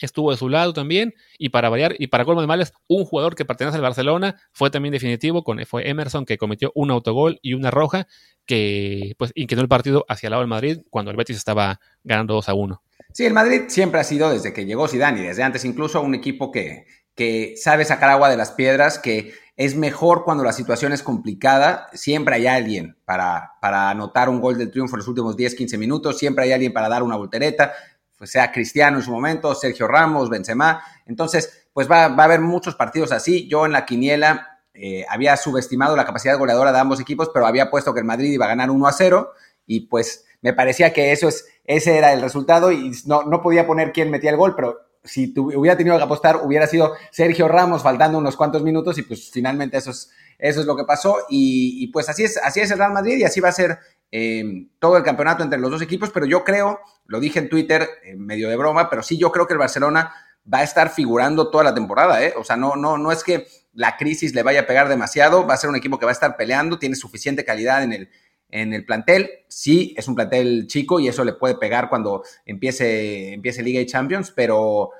estuvo 0.00 0.30
de 0.30 0.38
su 0.38 0.48
lado 0.48 0.72
también, 0.72 1.14
y 1.38 1.50
para 1.50 1.68
variar, 1.68 1.94
y 1.98 2.06
para 2.06 2.24
colmo 2.24 2.40
de 2.40 2.46
males, 2.46 2.72
un 2.88 3.04
jugador 3.04 3.34
que 3.34 3.44
pertenece 3.44 3.76
al 3.76 3.82
Barcelona 3.82 4.40
fue 4.52 4.70
también 4.70 4.92
definitivo, 4.92 5.44
con, 5.44 5.64
fue 5.66 5.88
Emerson, 5.88 6.24
que 6.24 6.38
cometió 6.38 6.72
un 6.74 6.90
autogol 6.90 7.38
y 7.42 7.52
una 7.52 7.70
roja, 7.70 8.06
que 8.46 9.14
pues 9.18 9.32
inquietó 9.34 9.62
el 9.62 9.68
partido 9.68 10.04
hacia 10.08 10.28
el 10.28 10.30
lado 10.32 10.42
del 10.42 10.48
Madrid 10.48 10.78
cuando 10.90 11.10
el 11.10 11.16
Betis 11.16 11.36
estaba 11.36 11.80
ganando 12.04 12.34
2 12.34 12.48
a 12.48 12.54
1. 12.54 12.82
Sí, 13.12 13.24
el 13.24 13.32
Madrid 13.34 13.64
siempre 13.68 14.00
ha 14.00 14.04
sido, 14.04 14.30
desde 14.30 14.52
que 14.52 14.66
llegó 14.66 14.88
Zidane 14.88 15.20
y 15.20 15.26
desde 15.26 15.42
antes 15.42 15.64
incluso, 15.64 16.00
un 16.02 16.14
equipo 16.14 16.50
que, 16.52 16.86
que 17.14 17.54
sabe 17.56 17.84
sacar 17.84 18.10
agua 18.10 18.28
de 18.28 18.36
las 18.36 18.52
piedras, 18.52 18.98
que 18.98 19.32
es 19.56 19.74
mejor 19.74 20.24
cuando 20.24 20.44
la 20.44 20.52
situación 20.52 20.92
es 20.92 21.02
complicada, 21.02 21.88
siempre 21.94 22.36
hay 22.36 22.46
alguien 22.46 22.96
para, 23.04 23.54
para 23.60 23.88
anotar 23.88 24.28
un 24.28 24.40
gol 24.40 24.58
del 24.58 24.70
triunfo 24.70 24.96
en 24.96 24.98
los 24.98 25.08
últimos 25.08 25.36
10, 25.36 25.54
15 25.54 25.78
minutos, 25.78 26.18
siempre 26.18 26.44
hay 26.44 26.52
alguien 26.52 26.74
para 26.74 26.88
dar 26.88 27.02
una 27.02 27.16
voltereta, 27.16 27.72
pues 28.18 28.30
sea 28.30 28.52
Cristiano 28.52 28.98
en 28.98 29.02
su 29.02 29.10
momento, 29.10 29.54
Sergio 29.54 29.88
Ramos, 29.88 30.30
Benzema. 30.30 30.82
Entonces, 31.06 31.68
pues 31.72 31.90
va, 31.90 32.04
a 32.04 32.24
haber 32.24 32.40
muchos 32.40 32.74
partidos 32.74 33.12
así. 33.12 33.46
Yo 33.48 33.66
en 33.66 33.72
la 33.72 33.84
quiniela 33.84 34.60
eh, 34.72 35.04
había 35.08 35.36
subestimado 35.36 35.96
la 35.96 36.06
capacidad 36.06 36.38
goleadora 36.38 36.72
de 36.72 36.78
ambos 36.78 37.00
equipos, 37.00 37.30
pero 37.32 37.46
había 37.46 37.70
puesto 37.70 37.92
que 37.92 38.00
el 38.00 38.06
Madrid 38.06 38.32
iba 38.32 38.46
a 38.46 38.48
ganar 38.48 38.70
1 38.70 38.86
a 38.86 38.92
0 38.92 39.32
y 39.66 39.80
pues 39.80 40.24
me 40.40 40.52
parecía 40.52 40.92
que 40.92 41.12
eso 41.12 41.28
es, 41.28 41.46
ese 41.64 41.98
era 41.98 42.12
el 42.12 42.22
resultado 42.22 42.72
y 42.72 42.92
no, 43.04 43.24
no 43.24 43.42
podía 43.42 43.66
poner 43.66 43.92
quién 43.92 44.10
metía 44.10 44.30
el 44.30 44.36
gol, 44.36 44.54
pero 44.54 44.85
si 45.06 45.32
hubiera 45.36 45.76
tenido 45.76 45.96
que 45.96 46.02
apostar, 46.02 46.40
hubiera 46.42 46.66
sido 46.66 46.94
Sergio 47.10 47.48
Ramos 47.48 47.82
faltando 47.82 48.18
unos 48.18 48.36
cuantos 48.36 48.62
minutos 48.62 48.98
y 48.98 49.02
pues 49.02 49.30
finalmente 49.30 49.76
eso 49.76 49.90
es, 49.90 50.10
eso 50.38 50.60
es 50.60 50.66
lo 50.66 50.76
que 50.76 50.84
pasó. 50.84 51.18
Y, 51.28 51.86
pues 51.88 52.08
así 52.08 52.24
es, 52.24 52.36
así 52.36 52.60
es 52.60 52.70
el 52.70 52.78
Real 52.78 52.92
Madrid 52.92 53.16
y 53.16 53.24
así 53.24 53.40
va 53.40 53.48
a 53.48 53.52
ser 53.52 53.78
eh, 54.12 54.68
todo 54.78 54.96
el 54.96 55.02
campeonato 55.02 55.42
entre 55.42 55.58
los 55.58 55.70
dos 55.70 55.82
equipos, 55.82 56.10
pero 56.10 56.26
yo 56.26 56.44
creo, 56.44 56.80
lo 57.06 57.20
dije 57.20 57.38
en 57.38 57.48
Twitter, 57.48 57.88
en 58.04 58.24
medio 58.24 58.48
de 58.48 58.56
broma, 58.56 58.90
pero 58.90 59.02
sí 59.02 59.16
yo 59.18 59.32
creo 59.32 59.46
que 59.46 59.54
el 59.54 59.58
Barcelona 59.58 60.12
va 60.52 60.58
a 60.58 60.62
estar 60.62 60.90
figurando 60.90 61.50
toda 61.50 61.64
la 61.64 61.74
temporada, 61.74 62.22
¿eh? 62.22 62.32
O 62.36 62.44
sea, 62.44 62.56
no, 62.56 62.76
no, 62.76 62.98
no 62.98 63.10
es 63.10 63.24
que 63.24 63.46
la 63.72 63.96
crisis 63.96 64.34
le 64.34 64.42
vaya 64.42 64.60
a 64.60 64.66
pegar 64.66 64.88
demasiado, 64.88 65.46
va 65.46 65.54
a 65.54 65.58
ser 65.58 65.70
un 65.70 65.76
equipo 65.76 65.98
que 65.98 66.06
va 66.06 66.12
a 66.12 66.14
estar 66.14 66.36
peleando, 66.36 66.78
tiene 66.78 66.96
suficiente 66.96 67.44
calidad 67.44 67.82
en 67.82 67.92
el, 67.92 68.10
en 68.48 68.72
el 68.72 68.84
plantel. 68.84 69.30
Sí, 69.48 69.94
es 69.96 70.08
un 70.08 70.14
plantel 70.14 70.66
chico 70.66 71.00
y 71.00 71.08
eso 71.08 71.24
le 71.24 71.34
puede 71.34 71.56
pegar 71.56 71.88
cuando 71.88 72.22
empiece, 72.44 73.32
empiece 73.32 73.62
Liga 73.62 73.80
y 73.80 73.86
Champions, 73.86 74.32
pero, 74.34 74.90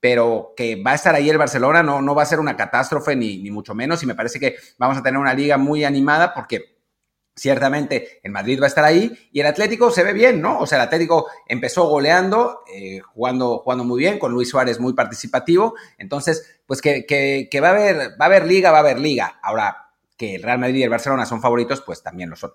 pero 0.00 0.52
que 0.56 0.82
va 0.82 0.92
a 0.92 0.96
estar 0.96 1.14
ahí 1.14 1.28
el 1.30 1.38
Barcelona 1.38 1.82
no, 1.82 2.02
no 2.02 2.14
va 2.14 2.22
a 2.22 2.26
ser 2.26 2.40
una 2.40 2.56
catástrofe 2.56 3.16
ni, 3.16 3.38
ni 3.38 3.50
mucho 3.50 3.74
menos 3.74 4.02
y 4.02 4.06
me 4.06 4.14
parece 4.14 4.40
que 4.40 4.56
vamos 4.78 4.96
a 4.98 5.02
tener 5.02 5.18
una 5.20 5.34
liga 5.34 5.56
muy 5.58 5.84
animada 5.84 6.34
porque 6.34 6.74
Ciertamente 7.36 8.20
el 8.22 8.30
Madrid 8.30 8.60
va 8.60 8.66
a 8.66 8.68
estar 8.68 8.84
ahí 8.84 9.28
y 9.32 9.40
el 9.40 9.46
Atlético 9.46 9.90
se 9.90 10.04
ve 10.04 10.12
bien, 10.12 10.40
¿no? 10.40 10.60
O 10.60 10.66
sea, 10.66 10.78
el 10.78 10.84
Atlético 10.84 11.26
empezó 11.48 11.88
goleando, 11.88 12.60
eh, 12.72 13.00
jugando, 13.00 13.58
jugando 13.58 13.82
muy 13.82 13.98
bien, 13.98 14.20
con 14.20 14.30
Luis 14.30 14.48
Suárez 14.50 14.78
muy 14.78 14.92
participativo. 14.92 15.74
Entonces, 15.98 16.60
pues 16.64 16.80
que, 16.80 17.04
que, 17.06 17.60
va, 17.60 17.68
a 17.68 17.70
haber, 17.72 17.96
va 18.12 18.16
a 18.20 18.24
haber 18.26 18.46
liga, 18.46 18.70
va 18.70 18.76
a 18.76 18.80
haber 18.80 19.00
liga. 19.00 19.40
Ahora, 19.42 19.90
que 20.16 20.36
el 20.36 20.44
Real 20.44 20.60
Madrid 20.60 20.76
y 20.76 20.82
el 20.84 20.90
Barcelona 20.90 21.26
son 21.26 21.40
favoritos, 21.40 21.80
pues 21.80 22.04
también 22.04 22.30
lo 22.30 22.36
son. 22.36 22.52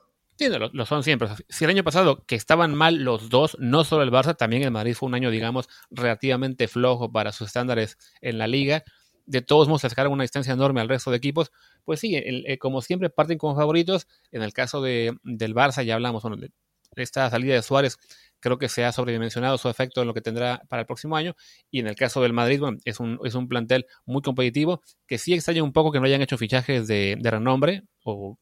Lo, 0.48 0.86
son 0.86 1.04
siempre. 1.04 1.30
Si 1.50 1.66
el 1.66 1.72
año 1.72 1.84
pasado 1.84 2.24
que 2.26 2.36
estaban 2.36 2.74
mal 2.74 3.04
los 3.04 3.30
dos, 3.30 3.58
no 3.60 3.84
solo 3.84 4.04
el 4.04 4.12
Barça, 4.12 4.38
también 4.38 4.64
el 4.64 4.72
Madrid 4.72 4.94
fue 4.94 5.08
un 5.08 5.16
año, 5.16 5.32
digamos, 5.32 5.68
relativamente 5.90 6.68
flojo 6.68 7.12
para 7.12 7.32
sus 7.32 7.48
estándares 7.48 7.98
en 8.22 8.38
la 8.38 8.48
liga 8.48 8.84
de 9.30 9.44
todos 9.44 9.68
modos 9.68 9.82
se 9.82 9.90
sacaron 9.90 10.12
una 10.12 10.24
distancia 10.24 10.54
enorme 10.54 10.82
al 10.82 10.90
resto 10.90 11.12
de 11.12 11.18
equipos, 11.18 11.52
pues 11.86 12.00
sí, 12.00 12.16
eh, 12.16 12.58
como 12.58 12.82
siempre 12.82 13.12
parten 13.12 13.38
como 13.38 13.56
favoritos. 13.56 14.08
En 14.32 14.42
el 14.42 14.54
caso 14.54 14.82
de, 14.82 15.16
del 15.24 15.54
Barça 15.54 15.84
ya 15.84 15.94
hablamos, 15.94 16.24
bueno, 16.24 16.36
de 16.38 16.50
esta 16.96 17.30
salida 17.30 17.54
de 17.54 17.62
Suárez 17.62 17.98
creo 18.40 18.58
que 18.58 18.70
se 18.70 18.86
ha 18.86 18.92
sobredimensionado 18.92 19.58
su 19.58 19.70
efecto 19.70 20.02
en 20.02 20.08
lo 20.08 20.14
que 20.16 20.22
tendrá 20.22 20.64
para 20.68 20.82
el 20.82 20.86
próximo 20.88 21.16
año. 21.16 21.36
Y 21.70 21.80
en 21.80 21.88
el 21.88 21.96
caso 21.96 22.22
del 22.22 22.34
Madrid, 22.34 22.60
bueno, 22.60 22.80
es 22.86 23.00
un, 23.00 23.20
es 23.24 23.36
un 23.36 23.48
plantel 23.48 23.86
muy 24.06 24.22
competitivo, 24.24 24.82
que 25.06 25.20
sí 25.20 25.34
extraña 25.34 25.62
un 25.62 25.74
poco 25.74 25.92
que 25.92 26.00
no 26.00 26.06
hayan 26.06 26.22
hecho 26.22 26.38
fichajes 26.38 26.88
de, 26.88 27.18
renombre, 27.22 27.84
o, 28.04 28.40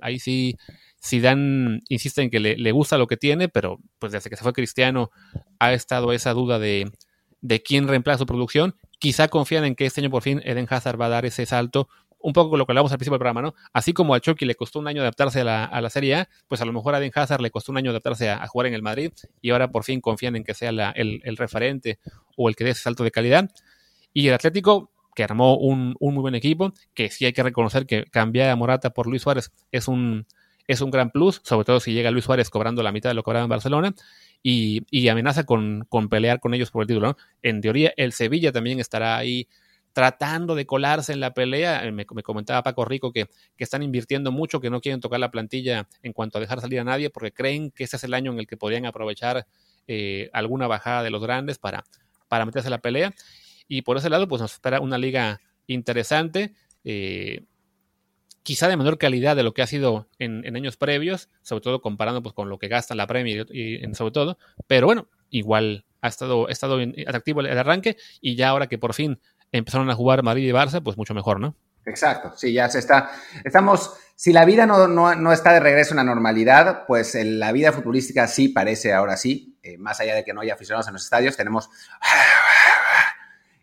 ahí 0.00 0.18
sí 0.18 0.56
Zidane 1.04 1.80
insiste 1.88 2.22
en 2.22 2.30
que 2.30 2.40
le, 2.40 2.56
le, 2.56 2.72
gusta 2.72 2.98
lo 2.98 3.06
que 3.06 3.16
tiene, 3.16 3.48
pero 3.48 3.78
pues 3.98 4.12
desde 4.12 4.30
que 4.30 4.36
se 4.36 4.42
fue 4.42 4.52
Cristiano 4.52 5.10
ha 5.58 5.72
estado 5.72 6.12
esa 6.12 6.32
duda 6.32 6.58
de, 6.58 6.90
de 7.40 7.62
quién 7.62 7.88
reemplaza 7.88 8.18
su 8.18 8.26
producción 8.26 8.74
quizá 8.98 9.28
confían 9.28 9.64
en 9.64 9.74
que 9.74 9.86
este 9.86 10.00
año 10.00 10.10
por 10.10 10.22
fin 10.22 10.40
Eden 10.44 10.66
Hazard 10.68 11.00
va 11.00 11.06
a 11.06 11.10
dar 11.10 11.24
ese 11.24 11.46
salto, 11.46 11.88
un 12.20 12.32
poco 12.32 12.50
con 12.50 12.58
lo 12.58 12.66
que 12.66 12.72
hablamos 12.72 12.90
al 12.90 12.98
principio 12.98 13.14
del 13.14 13.20
programa, 13.20 13.42
¿no? 13.42 13.54
Así 13.72 13.92
como 13.92 14.14
a 14.14 14.20
Chucky 14.20 14.44
le 14.44 14.56
costó 14.56 14.80
un 14.80 14.88
año 14.88 15.02
adaptarse 15.02 15.42
a 15.42 15.44
la, 15.44 15.90
Serie 15.90 16.16
A, 16.16 16.28
pues 16.48 16.60
a 16.60 16.64
lo 16.64 16.72
mejor 16.72 16.94
a 16.94 16.98
Eden 16.98 17.12
Hazard 17.14 17.40
le 17.40 17.50
costó 17.50 17.72
un 17.72 17.78
año 17.78 17.90
adaptarse 17.90 18.28
a, 18.28 18.46
jugar 18.48 18.66
en 18.66 18.74
el 18.74 18.82
Madrid 18.82 19.12
y 19.40 19.50
ahora 19.50 19.70
por 19.70 19.84
fin 19.84 20.00
confían 20.00 20.34
en 20.36 20.44
que 20.44 20.54
sea 20.54 20.70
el, 20.70 21.36
referente 21.36 21.98
o 22.36 22.48
el 22.48 22.56
que 22.56 22.64
dé 22.64 22.70
ese 22.70 22.82
salto 22.82 23.04
de 23.04 23.10
calidad. 23.10 23.50
Y 24.12 24.28
el 24.28 24.34
Atlético, 24.34 24.90
que 25.18 25.24
armó 25.24 25.56
un, 25.56 25.96
muy 25.98 26.20
buen 26.20 26.36
equipo, 26.36 26.72
que 26.94 27.10
sí 27.10 27.24
hay 27.24 27.32
que 27.32 27.42
reconocer 27.42 27.86
que 27.86 28.04
cambiar 28.04 28.50
a 28.50 28.54
Morata 28.54 28.90
por 28.90 29.08
Luis 29.08 29.22
Suárez 29.22 29.50
es 29.72 29.88
un, 29.88 30.26
es 30.68 30.80
un 30.80 30.92
gran 30.92 31.10
plus, 31.10 31.40
sobre 31.42 31.64
todo 31.64 31.80
si 31.80 31.92
llega 31.92 32.12
Luis 32.12 32.24
Suárez 32.24 32.50
cobrando 32.50 32.84
la 32.84 32.92
mitad 32.92 33.10
de 33.10 33.14
lo 33.14 33.24
que 33.24 33.32
en 33.32 33.48
Barcelona 33.48 33.96
y, 34.44 35.08
amenaza 35.08 35.42
con, 35.42 35.88
pelear 36.08 36.38
con 36.38 36.54
ellos 36.54 36.70
por 36.70 36.82
el 36.82 36.86
título. 36.86 37.16
En 37.42 37.60
teoría, 37.60 37.92
el 37.96 38.12
Sevilla 38.12 38.52
también 38.52 38.78
estará 38.78 39.16
ahí 39.16 39.48
tratando 39.92 40.54
de 40.54 40.66
colarse 40.66 41.12
en 41.12 41.18
la 41.18 41.34
pelea. 41.34 41.84
Eh, 41.84 41.90
me, 41.90 42.06
comentaba 42.06 42.62
Paco 42.62 42.84
Rico 42.84 43.10
que, 43.10 43.26
están 43.56 43.82
invirtiendo 43.82 44.30
mucho, 44.30 44.60
que 44.60 44.70
no 44.70 44.80
quieren 44.80 45.00
tocar 45.00 45.18
la 45.18 45.32
plantilla 45.32 45.88
en 46.04 46.12
cuanto 46.12 46.38
a 46.38 46.40
dejar 46.40 46.60
salir 46.60 46.78
a 46.78 46.84
nadie, 46.84 47.10
porque 47.10 47.32
creen 47.32 47.72
que 47.72 47.82
ese 47.82 47.96
es 47.96 48.04
el 48.04 48.14
año 48.14 48.30
en 48.30 48.38
el 48.38 48.46
que 48.46 48.56
podrían 48.56 48.86
aprovechar 48.86 49.48
eh, 49.88 50.30
alguna 50.32 50.68
bajada 50.68 51.02
de 51.02 51.10
los 51.10 51.20
grandes 51.20 51.58
para, 51.58 51.84
para 52.28 52.46
meterse 52.46 52.68
en 52.68 52.70
la 52.70 52.78
pelea. 52.78 53.12
Y 53.68 53.82
por 53.82 53.96
ese 53.96 54.10
lado, 54.10 54.26
pues 54.26 54.42
nos 54.42 54.54
espera 54.54 54.80
una 54.80 54.98
liga 54.98 55.40
interesante. 55.66 56.54
Eh, 56.84 57.44
quizá 58.48 58.66
de 58.66 58.78
menor 58.78 58.96
calidad 58.96 59.36
de 59.36 59.42
lo 59.42 59.52
que 59.52 59.60
ha 59.60 59.66
sido 59.66 60.08
en, 60.18 60.56
años 60.56 60.78
previos, 60.78 61.28
sobre 61.42 61.60
todo 61.60 61.82
comparando 61.82 62.22
pues, 62.22 62.34
con 62.34 62.48
lo 62.48 62.58
que 62.58 62.68
gasta 62.68 62.94
la 62.94 63.06
Premier 63.06 63.46
y, 63.54 63.82
sobre 63.94 64.10
todo, 64.10 64.38
pero 64.66 64.86
bueno, 64.86 65.06
igual 65.28 65.84
ha 66.00 66.08
estado, 66.08 66.48
ha 66.48 66.50
estado 66.50 66.78
atractivo 67.06 67.42
el, 67.42 67.58
arranque 67.58 67.98
y 68.22 68.36
ya 68.36 68.48
ahora 68.48 68.66
que 68.66 68.78
por 68.78 68.94
fin 68.94 69.20
empezaron 69.52 69.90
a 69.90 69.94
jugar 69.94 70.22
Madrid 70.22 70.48
y 70.48 70.52
Barça, 70.52 70.82
pues 70.82 70.96
mucho 70.96 71.12
mejor, 71.12 71.40
¿no? 71.40 71.56
Exacto, 71.84 72.32
sí, 72.36 72.54
ya 72.54 72.70
se 72.70 72.78
está, 72.78 73.10
estamos, 73.44 73.92
si 74.14 74.32
la 74.32 74.46
vida 74.46 74.64
no, 74.64 74.88
no, 74.88 75.32
está 75.32 75.52
de 75.52 75.60
regreso 75.60 75.92
a 75.92 75.96
la 75.96 76.04
normalidad, 76.04 76.84
pues 76.86 77.14
la 77.22 77.52
vida 77.52 77.72
futbolística 77.72 78.26
sí 78.28 78.48
parece 78.48 78.94
ahora 78.94 79.18
sí, 79.18 79.58
eh, 79.62 79.76
más 79.76 80.00
allá 80.00 80.14
de 80.14 80.24
que 80.24 80.32
no 80.32 80.40
haya 80.40 80.54
aficionados 80.54 80.86
en 80.88 80.94
los 80.94 81.04
estadios, 81.04 81.36
tenemos 81.36 81.68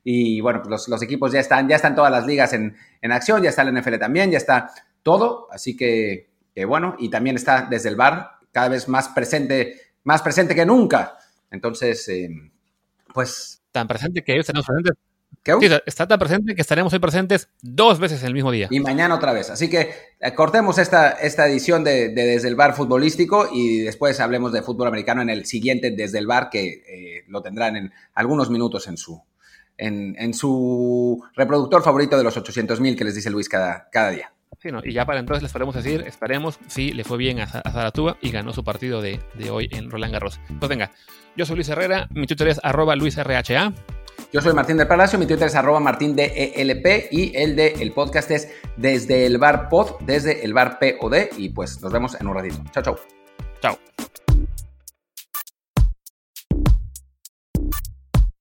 y 0.05 0.39
bueno, 0.39 0.61
pues 0.63 0.87
los, 0.87 1.01
equipos 1.01 1.33
ya 1.33 1.39
están, 1.39 1.67
ya 1.67 1.75
están 1.75 1.95
todas 1.95 2.11
las 2.11 2.25
ligas 2.25 2.53
en, 2.53 2.77
acción, 3.01 3.41
ya 3.41 3.49
está 3.49 3.63
el 3.63 3.73
NFL 3.73 3.97
también, 3.97 4.31
ya 4.31 4.37
está 4.37 4.71
todo. 5.01 5.47
Así 5.51 5.75
que, 5.75 6.29
bueno, 6.67 6.95
y 6.99 7.09
también 7.09 7.35
está 7.35 7.67
desde 7.69 7.89
el 7.89 7.95
bar 7.95 8.37
cada 8.51 8.69
vez 8.69 8.87
más 8.87 9.09
presente, 9.09 9.81
más 10.03 10.21
presente 10.21 10.53
que 10.53 10.65
nunca. 10.65 11.17
Entonces, 11.49 12.07
eh, 12.07 12.29
pues. 13.13 13.63
Tan 13.71 13.87
presente 13.87 14.23
que 14.23 14.33
ellos 14.33 14.45
tenemos 14.45 14.67
presentes 14.67 14.95
Sí, 15.45 15.67
está 15.85 16.07
tan 16.07 16.17
presente 16.17 16.55
que 16.55 16.61
estaremos 16.61 16.91
hoy 16.91 16.97
presentes 16.97 17.49
dos 17.61 17.99
veces 17.99 18.21
en 18.21 18.27
el 18.27 18.33
mismo 18.33 18.51
día. 18.51 18.67
Y 18.71 18.79
mañana 18.79 19.13
otra 19.13 19.31
vez. 19.31 19.51
Así 19.51 19.69
que 19.69 19.91
eh, 20.19 20.33
cortemos 20.33 20.79
esta, 20.79 21.11
esta 21.11 21.47
edición 21.47 21.83
de, 21.83 22.09
Desde 22.09 22.47
el 22.47 22.55
Bar 22.55 22.73
Futbolístico 22.73 23.47
y 23.53 23.81
después 23.81 24.19
hablemos 24.19 24.51
de 24.53 24.63
fútbol 24.63 24.87
americano 24.87 25.21
en 25.21 25.29
el 25.29 25.45
siguiente 25.45 25.91
Desde 25.91 26.17
el 26.17 26.25
Bar, 26.25 26.49
que 26.49 26.81
eh, 26.87 27.25
lo 27.27 27.43
tendrán 27.43 27.75
en 27.75 27.93
algunos 28.15 28.49
minutos 28.49 28.87
en 28.87 28.97
su, 28.97 29.21
en, 29.77 30.33
su 30.33 31.23
reproductor 31.35 31.83
favorito 31.83 32.17
de 32.17 32.23
los 32.23 32.37
800.000 32.37 32.97
que 32.97 33.03
les 33.03 33.15
dice 33.15 33.29
Luis 33.29 33.49
cada, 33.49 33.89
cada 33.91 34.11
día. 34.11 34.31
Sí, 34.61 34.69
y 34.83 34.93
ya 34.93 35.05
para 35.05 35.19
entonces 35.19 35.43
les 35.43 35.51
podemos 35.51 35.75
decir, 35.75 36.03
esperemos 36.07 36.59
si 36.67 36.91
le 36.91 37.03
fue 37.03 37.17
bien 37.17 37.39
a, 37.39 37.43
a 37.43 37.71
Zaratúa 37.71 38.17
y 38.21 38.31
ganó 38.31 38.53
su 38.53 38.63
partido 38.63 39.01
de, 39.01 39.19
de, 39.35 39.49
hoy 39.49 39.69
en 39.71 39.91
Roland 39.91 40.13
Garros. 40.13 40.39
Pues 40.59 40.69
venga, 40.69 40.91
yo 41.35 41.45
soy 41.45 41.57
Luis 41.57 41.69
Herrera, 41.69 42.07
mi 42.11 42.25
Twitter 42.25 42.47
es 42.47 42.59
arroba 42.63 42.95
luisrha. 42.95 43.43
Yo 44.31 44.41
soy 44.41 44.53
Martín 44.53 44.77
del 44.77 44.87
Palacio, 44.87 45.19
mi 45.19 45.25
Twitter 45.25 45.47
es 45.47 45.55
arroba 45.55 45.79
martín 45.79 46.15
e 46.17 47.07
y 47.11 47.35
el 47.35 47.55
de 47.55 47.67
el 47.79 47.91
podcast 47.91 48.31
es 48.31 48.49
desde 48.75 49.25
el 49.25 49.37
bar 49.37 49.69
pod, 49.69 49.99
desde 50.01 50.43
el 50.43 50.53
bar 50.53 50.79
POD 50.79 51.37
y 51.37 51.49
pues 51.49 51.81
nos 51.81 51.91
vemos 51.91 52.19
en 52.19 52.27
un 52.27 52.35
ratito. 52.35 52.57
Chao, 52.71 52.83
chao. 52.83 52.99
Chao. 53.61 53.77